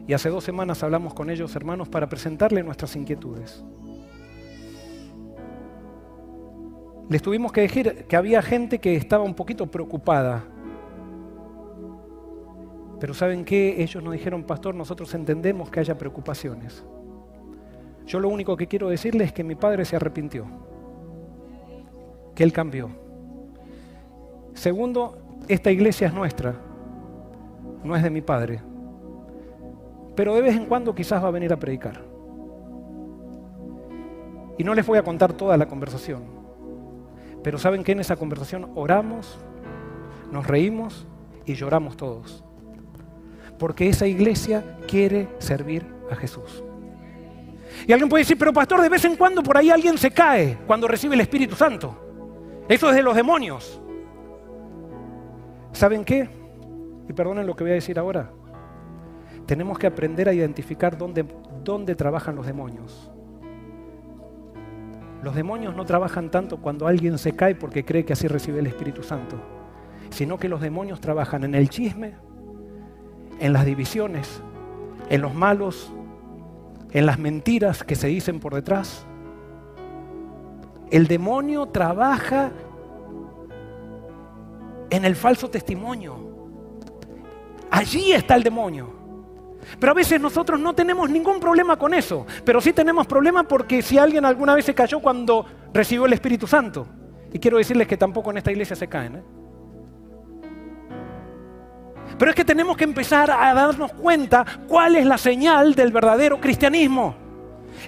Y 0.06 0.12
hace 0.12 0.28
dos 0.28 0.44
semanas 0.44 0.82
hablamos 0.82 1.14
con 1.14 1.30
ellos, 1.30 1.56
hermanos, 1.56 1.88
para 1.88 2.08
presentarle 2.08 2.62
nuestras 2.62 2.94
inquietudes. 2.94 3.64
les 7.08 7.20
tuvimos 7.20 7.52
que 7.52 7.62
decir 7.62 8.06
que 8.08 8.16
había 8.16 8.40
gente 8.42 8.78
que 8.78 8.96
estaba 8.96 9.24
un 9.24 9.34
poquito 9.34 9.66
preocupada. 9.66 10.44
Pero 12.98 13.12
¿saben 13.12 13.44
qué? 13.44 13.82
Ellos 13.82 14.02
nos 14.02 14.12
dijeron, 14.14 14.44
pastor, 14.44 14.74
nosotros 14.74 15.12
entendemos 15.14 15.70
que 15.70 15.80
haya 15.80 15.98
preocupaciones. 15.98 16.84
Yo 18.06 18.20
lo 18.20 18.28
único 18.28 18.56
que 18.56 18.66
quiero 18.66 18.88
decirles 18.88 19.28
es 19.28 19.32
que 19.32 19.44
mi 19.44 19.54
padre 19.54 19.84
se 19.84 19.96
arrepintió, 19.96 20.46
que 22.34 22.44
él 22.44 22.52
cambió. 22.52 23.03
Segundo, 24.54 25.18
esta 25.48 25.70
iglesia 25.70 26.08
es 26.08 26.14
nuestra, 26.14 26.54
no 27.82 27.94
es 27.94 28.02
de 28.02 28.10
mi 28.10 28.22
padre. 28.22 28.62
Pero 30.16 30.34
de 30.34 30.42
vez 30.42 30.56
en 30.56 30.66
cuando 30.66 30.94
quizás 30.94 31.22
va 31.22 31.28
a 31.28 31.32
venir 31.32 31.52
a 31.52 31.58
predicar. 31.58 32.00
Y 34.56 34.64
no 34.64 34.74
les 34.74 34.86
voy 34.86 34.98
a 34.98 35.02
contar 35.02 35.32
toda 35.32 35.56
la 35.56 35.66
conversación, 35.66 36.22
Pero 37.42 37.58
¿saben 37.58 37.84
qué? 37.84 37.92
En 37.92 38.00
esa 38.00 38.16
conversación 38.16 38.70
oramos, 38.74 39.38
nos 40.32 40.46
reímos 40.46 41.06
y 41.44 41.54
lloramos 41.54 41.94
todos. 41.94 42.42
Porque 43.58 43.88
esa 43.88 44.06
iglesia 44.06 44.78
quiere 44.88 45.28
servir 45.38 45.84
a 46.10 46.16
Jesús. 46.16 46.64
Y 47.86 47.92
alguien 47.92 48.08
puede 48.08 48.22
decir, 48.22 48.38
pero 48.38 48.52
pastor, 48.52 48.80
de 48.80 48.88
vez 48.88 49.04
en 49.04 49.16
cuando 49.16 49.42
por 49.42 49.58
ahí 49.58 49.68
alguien 49.68 49.98
se 49.98 50.10
cae 50.10 50.56
cuando 50.66 50.88
recibe 50.88 51.16
el 51.16 51.20
Espíritu 51.20 51.54
Santo. 51.54 51.94
Eso 52.68 52.88
es 52.88 52.96
de 52.96 53.02
los 53.02 53.14
demonios. 53.14 53.80
¿Saben 55.74 56.04
qué? 56.04 56.30
Y 57.08 57.12
perdonen 57.12 57.46
lo 57.46 57.56
que 57.56 57.64
voy 57.64 57.72
a 57.72 57.74
decir 57.74 57.98
ahora. 57.98 58.30
Tenemos 59.44 59.76
que 59.76 59.88
aprender 59.88 60.28
a 60.28 60.32
identificar 60.32 60.96
dónde, 60.96 61.26
dónde 61.64 61.96
trabajan 61.96 62.36
los 62.36 62.46
demonios. 62.46 63.10
Los 65.22 65.34
demonios 65.34 65.74
no 65.74 65.84
trabajan 65.84 66.30
tanto 66.30 66.58
cuando 66.58 66.86
alguien 66.86 67.18
se 67.18 67.34
cae 67.34 67.56
porque 67.56 67.84
cree 67.84 68.04
que 68.04 68.12
así 68.12 68.28
recibe 68.28 68.60
el 68.60 68.68
Espíritu 68.68 69.02
Santo, 69.02 69.36
sino 70.10 70.38
que 70.38 70.48
los 70.48 70.60
demonios 70.60 71.00
trabajan 71.00 71.42
en 71.42 71.56
el 71.56 71.68
chisme, 71.68 72.14
en 73.40 73.52
las 73.52 73.66
divisiones, 73.66 74.42
en 75.10 75.22
los 75.22 75.34
malos, 75.34 75.92
en 76.92 77.04
las 77.04 77.18
mentiras 77.18 77.82
que 77.82 77.96
se 77.96 78.06
dicen 78.06 78.38
por 78.38 78.54
detrás. 78.54 79.06
El 80.90 81.08
demonio 81.08 81.66
trabaja 81.66 82.52
en 84.90 85.04
el 85.04 85.16
falso 85.16 85.48
testimonio. 85.50 86.34
Allí 87.70 88.12
está 88.12 88.36
el 88.36 88.42
demonio. 88.42 89.04
Pero 89.78 89.92
a 89.92 89.94
veces 89.94 90.20
nosotros 90.20 90.60
no 90.60 90.74
tenemos 90.74 91.08
ningún 91.10 91.40
problema 91.40 91.76
con 91.76 91.94
eso, 91.94 92.26
pero 92.44 92.60
sí 92.60 92.72
tenemos 92.72 93.06
problema 93.06 93.44
porque 93.44 93.82
si 93.82 93.98
alguien 93.98 94.24
alguna 94.24 94.54
vez 94.54 94.64
se 94.64 94.74
cayó 94.74 95.00
cuando 95.00 95.46
recibió 95.72 96.06
el 96.06 96.12
Espíritu 96.12 96.46
Santo. 96.46 96.86
Y 97.32 97.38
quiero 97.38 97.58
decirles 97.58 97.88
que 97.88 97.96
tampoco 97.96 98.30
en 98.30 98.38
esta 98.38 98.52
iglesia 98.52 98.76
se 98.76 98.86
caen. 98.88 99.16
¿eh? 99.16 99.22
Pero 102.18 102.30
es 102.30 102.36
que 102.36 102.44
tenemos 102.44 102.76
que 102.76 102.84
empezar 102.84 103.30
a 103.30 103.52
darnos 103.54 103.92
cuenta 103.92 104.44
cuál 104.68 104.96
es 104.96 105.06
la 105.06 105.18
señal 105.18 105.74
del 105.74 105.90
verdadero 105.90 106.40
cristianismo. 106.40 107.23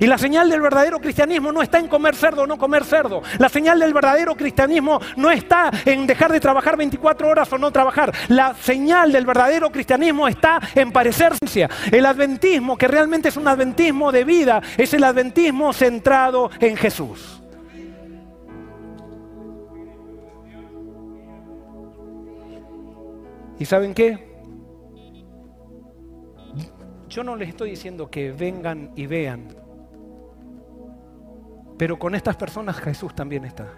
Y 0.00 0.06
la 0.06 0.18
señal 0.18 0.48
del 0.50 0.60
verdadero 0.60 1.00
cristianismo 1.00 1.52
no 1.52 1.62
está 1.62 1.78
en 1.78 1.88
comer 1.88 2.14
cerdo 2.14 2.42
o 2.42 2.46
no 2.46 2.58
comer 2.58 2.84
cerdo. 2.84 3.22
La 3.38 3.48
señal 3.48 3.78
del 3.78 3.94
verdadero 3.94 4.34
cristianismo 4.34 5.00
no 5.16 5.30
está 5.30 5.70
en 5.84 6.06
dejar 6.06 6.32
de 6.32 6.40
trabajar 6.40 6.76
24 6.76 7.28
horas 7.28 7.52
o 7.52 7.58
no 7.58 7.70
trabajar. 7.70 8.12
La 8.28 8.54
señal 8.54 9.12
del 9.12 9.24
verdadero 9.24 9.70
cristianismo 9.70 10.28
está 10.28 10.60
en 10.74 10.92
parecerse. 10.92 11.68
El 11.90 12.06
adventismo, 12.06 12.76
que 12.76 12.88
realmente 12.88 13.28
es 13.28 13.36
un 13.36 13.48
adventismo 13.48 14.12
de 14.12 14.24
vida, 14.24 14.62
es 14.76 14.92
el 14.94 15.04
adventismo 15.04 15.72
centrado 15.72 16.50
en 16.60 16.76
Jesús. 16.76 17.42
¿Y 23.58 23.64
saben 23.64 23.94
qué? 23.94 24.36
Yo 27.08 27.24
no 27.24 27.36
les 27.36 27.48
estoy 27.48 27.70
diciendo 27.70 28.10
que 28.10 28.32
vengan 28.32 28.90
y 28.94 29.06
vean 29.06 29.65
pero 31.76 31.98
con 31.98 32.14
estas 32.14 32.36
personas 32.36 32.78
Jesús 32.78 33.14
también 33.14 33.44
está. 33.44 33.68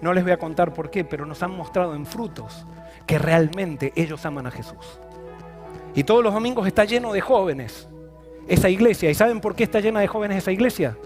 No 0.00 0.12
les 0.12 0.24
voy 0.24 0.32
a 0.32 0.38
contar 0.38 0.74
por 0.74 0.90
qué, 0.90 1.04
pero 1.04 1.26
nos 1.26 1.42
han 1.42 1.56
mostrado 1.56 1.94
en 1.94 2.06
frutos 2.06 2.66
que 3.06 3.18
realmente 3.18 3.92
ellos 3.94 4.26
aman 4.26 4.46
a 4.46 4.50
Jesús. 4.50 4.98
Y 5.94 6.04
todos 6.04 6.24
los 6.24 6.34
domingos 6.34 6.66
está 6.66 6.84
lleno 6.84 7.12
de 7.12 7.20
jóvenes 7.20 7.88
esa 8.48 8.68
iglesia. 8.68 9.10
¿Y 9.10 9.14
saben 9.14 9.40
por 9.40 9.54
qué 9.54 9.62
está 9.62 9.80
llena 9.80 10.00
de 10.00 10.08
jóvenes 10.08 10.38
esa 10.38 10.50
iglesia? 10.50 10.96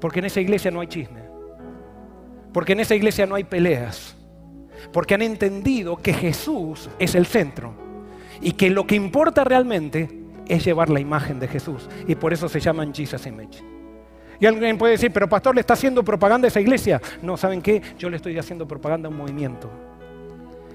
Porque 0.00 0.20
en 0.20 0.26
esa 0.26 0.40
iglesia 0.40 0.70
no 0.70 0.80
hay 0.80 0.86
chisme. 0.86 1.20
Porque 2.52 2.72
en 2.72 2.80
esa 2.80 2.94
iglesia 2.94 3.26
no 3.26 3.34
hay 3.34 3.44
peleas. 3.44 4.16
Porque 4.92 5.14
han 5.14 5.22
entendido 5.22 5.96
que 5.96 6.14
Jesús 6.14 6.88
es 6.98 7.14
el 7.14 7.26
centro. 7.26 7.74
Y 8.40 8.52
que 8.52 8.70
lo 8.70 8.86
que 8.86 8.94
importa 8.94 9.44
realmente 9.44 10.08
es 10.48 10.64
llevar 10.64 10.88
la 10.88 11.00
imagen 11.00 11.38
de 11.38 11.48
Jesús. 11.48 11.88
Y 12.06 12.14
por 12.14 12.32
eso 12.32 12.48
se 12.48 12.60
llaman 12.60 12.94
Jesus 12.94 13.26
Image. 13.26 13.71
Y 14.42 14.46
alguien 14.46 14.76
puede 14.76 14.94
decir, 14.94 15.12
pero 15.12 15.28
pastor, 15.28 15.54
¿le 15.54 15.60
está 15.60 15.74
haciendo 15.74 16.02
propaganda 16.02 16.46
a 16.46 16.48
esa 16.48 16.60
iglesia? 16.60 17.00
No, 17.22 17.36
¿saben 17.36 17.62
qué? 17.62 17.80
Yo 17.96 18.10
le 18.10 18.16
estoy 18.16 18.36
haciendo 18.36 18.66
propaganda 18.66 19.06
a 19.06 19.10
un 19.12 19.16
movimiento. 19.16 19.70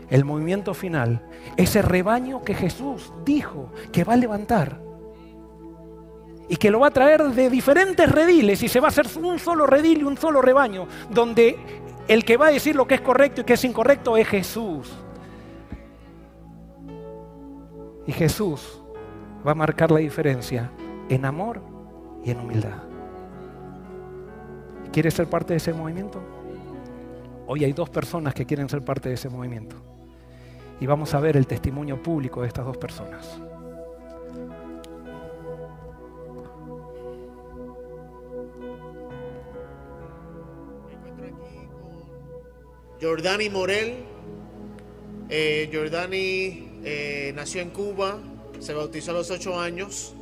El 0.10 0.24
movimiento 0.24 0.74
final, 0.74 1.22
ese 1.58 1.82
rebaño 1.82 2.42
que 2.44 2.56
Jesús 2.56 3.12
dijo 3.26 3.70
que 3.92 4.06
va 4.06 4.14
a 4.14 4.16
levantar 4.16 4.80
y 6.48 6.56
que 6.56 6.72
lo 6.72 6.80
va 6.80 6.88
a 6.88 6.92
traer 6.92 7.22
de 7.24 7.50
diferentes 7.50 8.10
rediles 8.10 8.64
y 8.64 8.70
se 8.70 8.80
va 8.80 8.88
a 8.88 8.92
hacer 8.92 9.06
un 9.22 9.38
solo 9.38 9.68
redil 9.68 10.00
y 10.00 10.04
un 10.04 10.16
solo 10.16 10.42
rebaño, 10.42 10.88
donde 11.10 11.58
el 12.08 12.24
que 12.24 12.38
va 12.38 12.48
a 12.48 12.52
decir 12.52 12.74
lo 12.74 12.88
que 12.88 12.96
es 12.96 13.02
correcto 13.02 13.42
y 13.42 13.44
que 13.44 13.56
es 13.56 13.66
incorrecto 13.66 14.16
es 14.16 14.30
Jesús. 14.30 14.90
Y 18.06 18.14
Jesús 18.14 18.82
va 19.46 19.52
a 19.52 19.56
marcar 19.56 19.92
la 19.92 20.00
diferencia 20.00 20.72
en 21.10 21.26
amor 21.26 21.62
y 22.24 22.32
en 22.32 22.40
humildad. 22.40 22.87
¿Quieres 24.98 25.14
ser 25.14 25.28
parte 25.28 25.54
de 25.54 25.58
ese 25.58 25.74
movimiento? 25.74 26.20
Hoy 27.46 27.64
hay 27.64 27.72
dos 27.72 27.88
personas 27.88 28.34
que 28.34 28.48
quieren 28.48 28.68
ser 28.68 28.84
parte 28.84 29.10
de 29.10 29.14
ese 29.14 29.30
movimiento. 29.30 29.76
Y 30.80 30.88
vamos 30.88 31.14
a 31.14 31.20
ver 31.20 31.38
el 31.38 31.46
testimonio 31.46 32.02
público 32.02 32.42
de 32.42 32.48
estas 32.48 32.66
dos 32.66 32.78
personas. 32.78 33.40
Jordani 43.00 43.52
Morel. 43.52 43.98
Eh, 45.30 45.70
Jordani 45.72 46.80
eh, 46.84 47.34
nació 47.36 47.62
en 47.62 47.70
Cuba, 47.70 48.18
se 48.58 48.74
bautizó 48.74 49.12
a 49.12 49.14
los 49.14 49.30
8 49.30 49.60
años, 49.60 50.16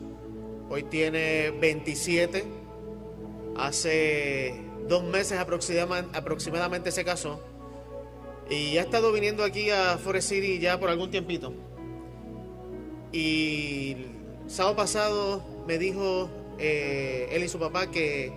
hoy 0.70 0.84
tiene 0.84 1.52
27 1.62 2.66
Hace 3.58 4.65
dos 4.88 5.04
meses 5.04 5.40
aproximadamente 5.40 6.92
se 6.92 7.04
casó 7.04 7.40
y 8.50 8.78
ha 8.78 8.82
estado 8.82 9.12
viniendo 9.12 9.44
aquí 9.44 9.72
a 9.72 9.98
Forest 9.98 10.30
City 10.30 10.60
ya 10.60 10.80
por 10.80 10.90
algún 10.90 11.10
tiempito. 11.10 11.54
Y 13.12 13.96
sábado 14.48 14.76
pasado 14.76 15.44
me 15.68 15.78
dijo 15.78 16.30
eh, 16.60 17.30
él 17.32 17.44
y 17.44 17.48
su 17.48 17.58
papá 17.58 17.90
que 17.90 18.32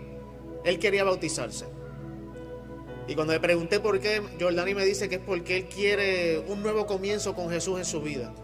él 0.65 0.79
quería 0.79 1.05
bautizarse. 1.05 1.67
Y 3.07 3.15
cuando 3.15 3.33
le 3.33 3.41
pregunté 3.41 3.81
por 3.81 4.01
qué, 4.01 4.23
Jordani 4.39 4.75
me 4.75 4.85
dice 4.85 5.09
que 5.09 5.17
es 5.17 5.21
porque 5.21 5.57
él 5.57 5.65
quiere 5.67 6.39
un 6.41 6.63
nuevo 6.63 6.87
comienzo 6.87 7.35
con 7.35 7.51
Jesús 7.51 7.79
en 7.79 7.85
su 7.85 8.03
vida. 8.03 8.35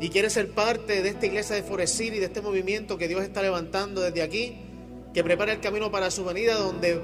Y 0.00 0.10
quiere 0.10 0.30
ser 0.30 0.52
parte 0.52 1.02
de 1.02 1.08
esta 1.08 1.26
iglesia 1.26 1.56
de 1.56 1.62
Forest 1.62 1.96
City, 1.96 2.18
de 2.18 2.26
este 2.26 2.40
movimiento 2.40 2.96
que 2.96 3.08
Dios 3.08 3.22
está 3.22 3.42
levantando 3.42 4.00
desde 4.00 4.22
aquí 4.22 4.67
que 5.12 5.24
prepara 5.24 5.52
el 5.52 5.60
camino 5.60 5.90
para 5.90 6.10
su 6.10 6.24
venida, 6.24 6.54
donde 6.54 7.00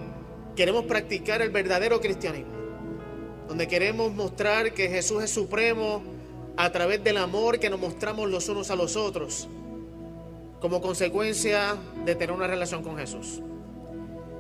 queremos 0.57 0.84
practicar 0.84 1.42
el 1.42 1.50
verdadero 1.50 2.00
cristianismo, 2.00 2.52
donde 3.48 3.66
queremos 3.66 4.12
mostrar 4.12 4.72
que 4.72 4.88
Jesús 4.88 5.22
es 5.22 5.30
supremo 5.30 6.02
a 6.57 6.70
través 6.70 7.02
del 7.02 7.16
amor 7.16 7.59
que 7.59 7.70
nos 7.70 7.80
mostramos 7.80 8.30
los 8.30 8.48
unos 8.48 8.70
a 8.70 8.76
los 8.76 8.96
otros, 8.96 9.48
como 10.61 10.80
consecuencia 10.80 11.76
de 12.05 12.14
tener 12.14 12.34
una 12.34 12.46
relación 12.46 12.82
con 12.82 12.96
Jesús. 12.96 13.40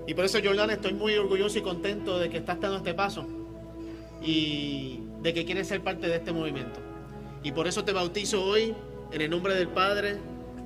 Y 0.06 0.14
por 0.14 0.24
eso, 0.24 0.38
Jordan, 0.44 0.70
estoy 0.70 0.92
muy 0.92 1.16
orgulloso 1.16 1.58
y 1.58 1.62
contento 1.62 2.18
de 2.18 2.28
que 2.28 2.38
estás 2.38 2.60
dando 2.60 2.76
este 2.76 2.94
paso 2.94 3.26
y 4.22 5.00
de 5.22 5.32
que 5.34 5.44
quieres 5.44 5.68
ser 5.68 5.82
parte 5.82 6.06
de 6.06 6.16
este 6.16 6.32
movimiento. 6.32 6.80
Y 7.42 7.52
por 7.52 7.66
eso 7.66 7.84
te 7.84 7.92
bautizo 7.92 8.42
hoy 8.44 8.74
en 9.12 9.20
el 9.20 9.30
nombre 9.30 9.54
del 9.54 9.68
Padre, 9.68 10.16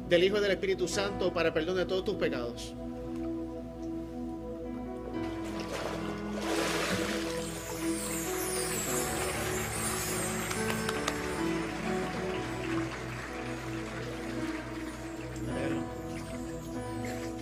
del 0.09 0.25
Hijo 0.25 0.39
y 0.39 0.41
del 0.41 0.53
Espíritu 0.53 0.89
Santo 0.89 1.33
para 1.33 1.53
perdón 1.55 1.77
de 1.77 1.87
todos 1.87 2.05
tus 2.05 2.17
pecados. 2.17 2.75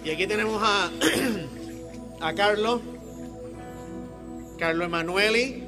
Y 0.06 0.10
aquí 0.10 0.28
tenemos 0.28 0.62
a, 0.62 0.88
a 2.20 2.32
Carlos, 2.32 2.80
Carlos 4.56 4.86
Emanueli. 4.86 5.64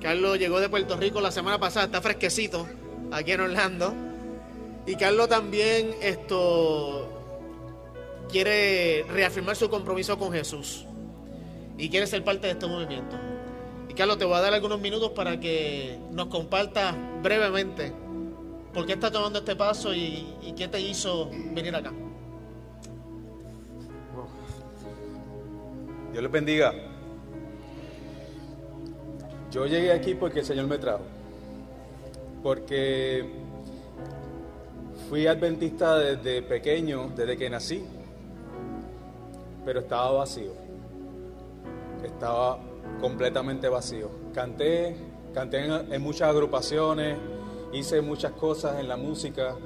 Carlos 0.00 0.38
llegó 0.38 0.58
de 0.58 0.70
Puerto 0.70 0.96
Rico 0.96 1.20
la 1.20 1.30
semana 1.30 1.60
pasada, 1.60 1.84
está 1.84 2.00
fresquecito 2.00 2.66
aquí 3.12 3.32
en 3.32 3.42
Orlando. 3.42 3.92
Y 4.86 4.94
Carlos 4.94 5.28
también 5.28 5.94
esto 6.00 7.10
quiere 8.32 9.04
reafirmar 9.10 9.54
su 9.54 9.68
compromiso 9.68 10.18
con 10.18 10.32
Jesús 10.32 10.86
y 11.76 11.90
quiere 11.90 12.06
ser 12.06 12.24
parte 12.24 12.46
de 12.46 12.54
este 12.54 12.66
movimiento. 12.66 13.16
Y 13.90 13.92
Carlos, 13.92 14.16
te 14.16 14.24
voy 14.24 14.36
a 14.36 14.40
dar 14.40 14.54
algunos 14.54 14.80
minutos 14.80 15.10
para 15.10 15.38
que 15.38 15.98
nos 16.10 16.28
compartas 16.28 16.94
brevemente 17.22 17.92
por 18.72 18.86
qué 18.86 18.94
estás 18.94 19.12
tomando 19.12 19.40
este 19.40 19.56
paso 19.56 19.94
y, 19.94 20.26
y 20.40 20.54
qué 20.56 20.68
te 20.68 20.80
hizo 20.80 21.28
venir 21.52 21.76
acá. 21.76 21.92
Dios 26.12 26.22
les 26.22 26.32
bendiga. 26.32 26.74
Yo 29.50 29.66
llegué 29.66 29.92
aquí 29.92 30.14
porque 30.14 30.40
el 30.40 30.44
Señor 30.44 30.66
me 30.66 30.78
trajo. 30.78 31.02
Porque 32.42 33.28
fui 35.08 35.26
adventista 35.26 35.98
desde 35.98 36.42
pequeño, 36.42 37.10
desde 37.16 37.36
que 37.36 37.50
nací, 37.50 37.84
pero 39.64 39.80
estaba 39.80 40.12
vacío. 40.12 40.52
Estaba 42.04 42.60
completamente 43.00 43.68
vacío. 43.68 44.08
Canté, 44.32 44.96
canté 45.34 45.64
en, 45.64 46.02
muchas 46.02 46.28
agrupaciones, 46.28 47.18
hice 47.72 48.00
muchas 48.00 48.32
cosas 48.32 48.78
en 48.78 48.88
la 48.88 48.96
música, 48.96 49.56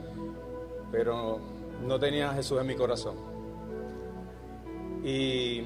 pero 0.90 1.38
no 1.86 1.99
tenía 1.99 2.30
a 2.30 2.34
Jesús 2.34 2.61
en 2.61 2.66
mi 2.66 2.74
corazón. 2.74 3.16
Y 5.05 5.64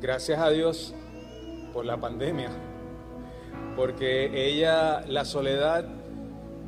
gracias 0.00 0.38
a 0.38 0.50
Dios 0.50 0.94
por 1.72 1.84
la 1.84 1.96
pandemia, 1.96 2.50
porque 3.76 4.48
ella, 4.48 5.02
la 5.06 5.24
soledad 5.24 5.84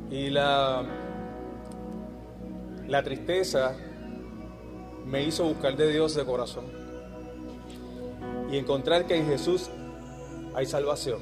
y 0.09 0.29
la, 0.29 0.83
la 2.87 3.03
tristeza 3.03 3.75
me 5.05 5.23
hizo 5.23 5.45
buscar 5.45 5.75
de 5.75 5.91
Dios 5.91 6.15
de 6.15 6.25
corazón 6.25 6.65
y 8.51 8.57
encontrar 8.57 9.05
que 9.05 9.15
en 9.15 9.25
Jesús 9.25 9.69
hay 10.53 10.65
salvación. 10.65 11.21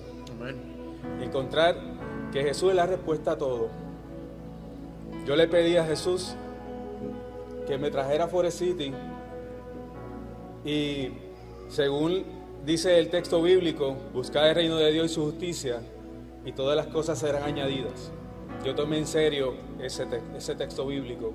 Encontrar 1.22 1.76
que 2.32 2.44
Jesús 2.44 2.70
es 2.70 2.76
la 2.76 2.88
respuesta 2.88 3.32
a 3.32 3.38
todo. 3.38 3.70
Yo 5.26 5.36
le 5.36 5.48
pedí 5.48 5.78
a 5.78 5.86
Jesús 5.86 6.36
que 7.68 7.78
me 7.78 7.92
trajera 7.92 8.26
a 8.26 8.28
Forest 8.28 8.60
City 8.60 8.92
y 10.66 11.12
según 11.70 12.24
dice 12.66 13.00
el 13.00 13.10
texto 13.10 13.42
bíblico, 13.42 13.96
buscar 14.14 14.48
el 14.48 14.56
reino 14.56 14.78
de 14.78 14.92
Dios 14.92 15.12
y 15.12 15.14
su 15.14 15.24
justicia 15.24 15.82
y 16.46 16.52
todas 16.52 16.76
las 16.76 16.88
cosas 16.88 17.20
serán 17.20 17.44
añadidas. 17.44 18.12
Yo 18.66 18.76
tomé 18.76 18.98
en 18.98 19.08
serio 19.08 19.54
ese, 19.82 20.06
ese 20.36 20.56
texto 20.56 20.86
bíblico 20.86 21.34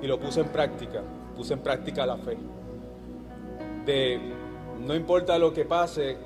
y 0.00 0.06
lo 0.06 0.18
puse 0.18 0.40
en 0.40 0.48
práctica, 0.48 1.02
puse 1.36 1.52
en 1.54 1.60
práctica 1.60 2.06
la 2.06 2.16
fe. 2.16 2.38
De 3.84 4.20
no 4.86 4.94
importa 4.94 5.38
lo 5.38 5.52
que 5.52 5.64
pase, 5.64 6.16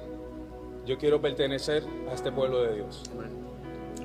yo 0.86 0.98
quiero 0.98 1.20
pertenecer 1.20 1.82
a 2.08 2.14
este 2.14 2.30
pueblo 2.30 2.62
de 2.62 2.74
Dios. 2.76 3.02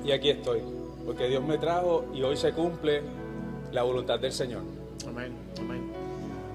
Y 0.04 0.12
aquí 0.12 0.30
estoy, 0.30 0.62
porque 1.04 1.28
Dios 1.28 1.44
me 1.44 1.58
trajo 1.58 2.06
y 2.12 2.22
hoy 2.22 2.36
se 2.36 2.52
cumple 2.52 3.02
la 3.70 3.82
voluntad 3.82 4.18
del 4.18 4.32
Señor. 4.32 4.62
Amén, 5.06 5.36
amén. 5.60 5.89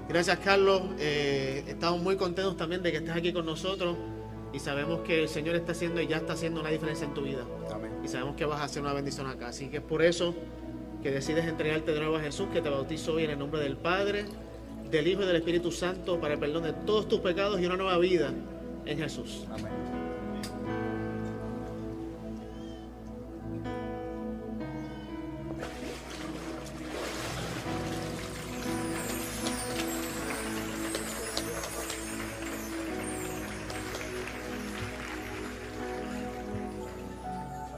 Gracias 0.08 0.38
Carlos, 0.38 0.82
eh, 0.98 1.64
estamos 1.66 2.00
muy 2.00 2.16
contentos 2.16 2.56
también 2.56 2.82
de 2.82 2.92
que 2.92 2.98
estés 2.98 3.14
aquí 3.14 3.32
con 3.32 3.44
nosotros 3.44 3.96
y 4.52 4.58
sabemos 4.60 5.00
que 5.00 5.22
el 5.22 5.28
Señor 5.28 5.56
está 5.56 5.72
haciendo 5.72 6.00
y 6.00 6.06
ya 6.06 6.18
está 6.18 6.34
haciendo 6.34 6.60
una 6.60 6.70
diferencia 6.70 7.06
en 7.06 7.12
tu 7.12 7.22
vida. 7.22 7.44
Amén. 7.72 7.92
Y 8.04 8.08
sabemos 8.08 8.36
que 8.36 8.44
vas 8.44 8.60
a 8.60 8.64
hacer 8.64 8.82
una 8.82 8.92
bendición 8.92 9.26
acá. 9.26 9.48
Así 9.48 9.68
que 9.68 9.78
es 9.78 9.82
por 9.82 10.02
eso 10.02 10.34
que 11.02 11.10
decides 11.10 11.44
entregarte 11.44 11.92
de 11.92 12.00
nuevo 12.00 12.16
a 12.16 12.20
Jesús, 12.20 12.48
que 12.52 12.62
te 12.62 12.70
bautizo 12.70 13.14
hoy 13.14 13.24
en 13.24 13.30
el 13.30 13.38
nombre 13.38 13.60
del 13.60 13.76
Padre, 13.76 14.24
del 14.90 15.06
Hijo 15.08 15.22
y 15.22 15.26
del 15.26 15.36
Espíritu 15.36 15.72
Santo 15.72 16.20
para 16.20 16.34
el 16.34 16.40
perdón 16.40 16.62
de 16.62 16.72
todos 16.72 17.08
tus 17.08 17.20
pecados 17.20 17.60
y 17.60 17.66
una 17.66 17.76
nueva 17.76 17.98
vida 17.98 18.32
en 18.86 18.98
Jesús. 18.98 19.44
Amén. 19.50 19.95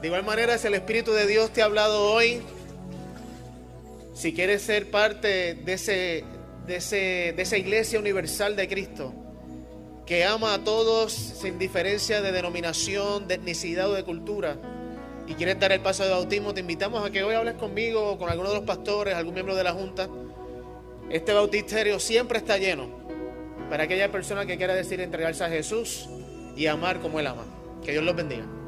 Igual 0.09 0.23
manera, 0.23 0.57
si 0.57 0.65
el 0.65 0.73
Espíritu 0.73 1.11
de 1.13 1.27
Dios 1.27 1.51
te 1.51 1.61
ha 1.61 1.65
hablado 1.65 2.11
hoy, 2.11 2.41
si 4.15 4.33
quieres 4.33 4.63
ser 4.63 4.89
parte 4.89 5.53
de, 5.53 5.73
ese, 5.73 6.23
de, 6.65 6.77
ese, 6.77 7.33
de 7.35 7.41
esa 7.43 7.57
iglesia 7.57 7.99
universal 7.99 8.55
de 8.55 8.67
Cristo, 8.67 9.13
que 10.07 10.25
ama 10.25 10.55
a 10.55 10.63
todos 10.63 11.13
sin 11.13 11.59
diferencia 11.59 12.23
de 12.23 12.31
denominación, 12.31 13.27
de 13.27 13.35
etnicidad 13.35 13.87
o 13.87 13.93
de 13.93 14.03
cultura, 14.03 14.57
y 15.27 15.35
quieres 15.35 15.59
dar 15.59 15.71
el 15.73 15.81
paso 15.81 16.03
de 16.03 16.09
bautismo, 16.09 16.55
te 16.55 16.61
invitamos 16.61 17.05
a 17.05 17.11
que 17.11 17.21
hoy 17.21 17.35
hables 17.35 17.53
conmigo 17.53 18.13
o 18.13 18.17
con 18.17 18.31
alguno 18.31 18.49
de 18.49 18.55
los 18.55 18.65
pastores, 18.65 19.13
algún 19.13 19.35
miembro 19.35 19.55
de 19.55 19.63
la 19.63 19.73
Junta. 19.73 20.09
Este 21.11 21.33
bautisterio 21.33 21.99
siempre 21.99 22.39
está 22.39 22.57
lleno 22.57 22.89
para 23.69 23.83
aquella 23.83 24.11
persona 24.11 24.47
que 24.47 24.57
quiera 24.57 24.73
decir 24.73 24.99
entregarse 25.01 25.43
a 25.43 25.49
Jesús 25.49 26.09
y 26.55 26.65
amar 26.65 26.99
como 26.99 27.19
Él 27.19 27.27
ama. 27.27 27.45
Que 27.85 27.91
Dios 27.91 28.03
los 28.03 28.15
bendiga. 28.15 28.58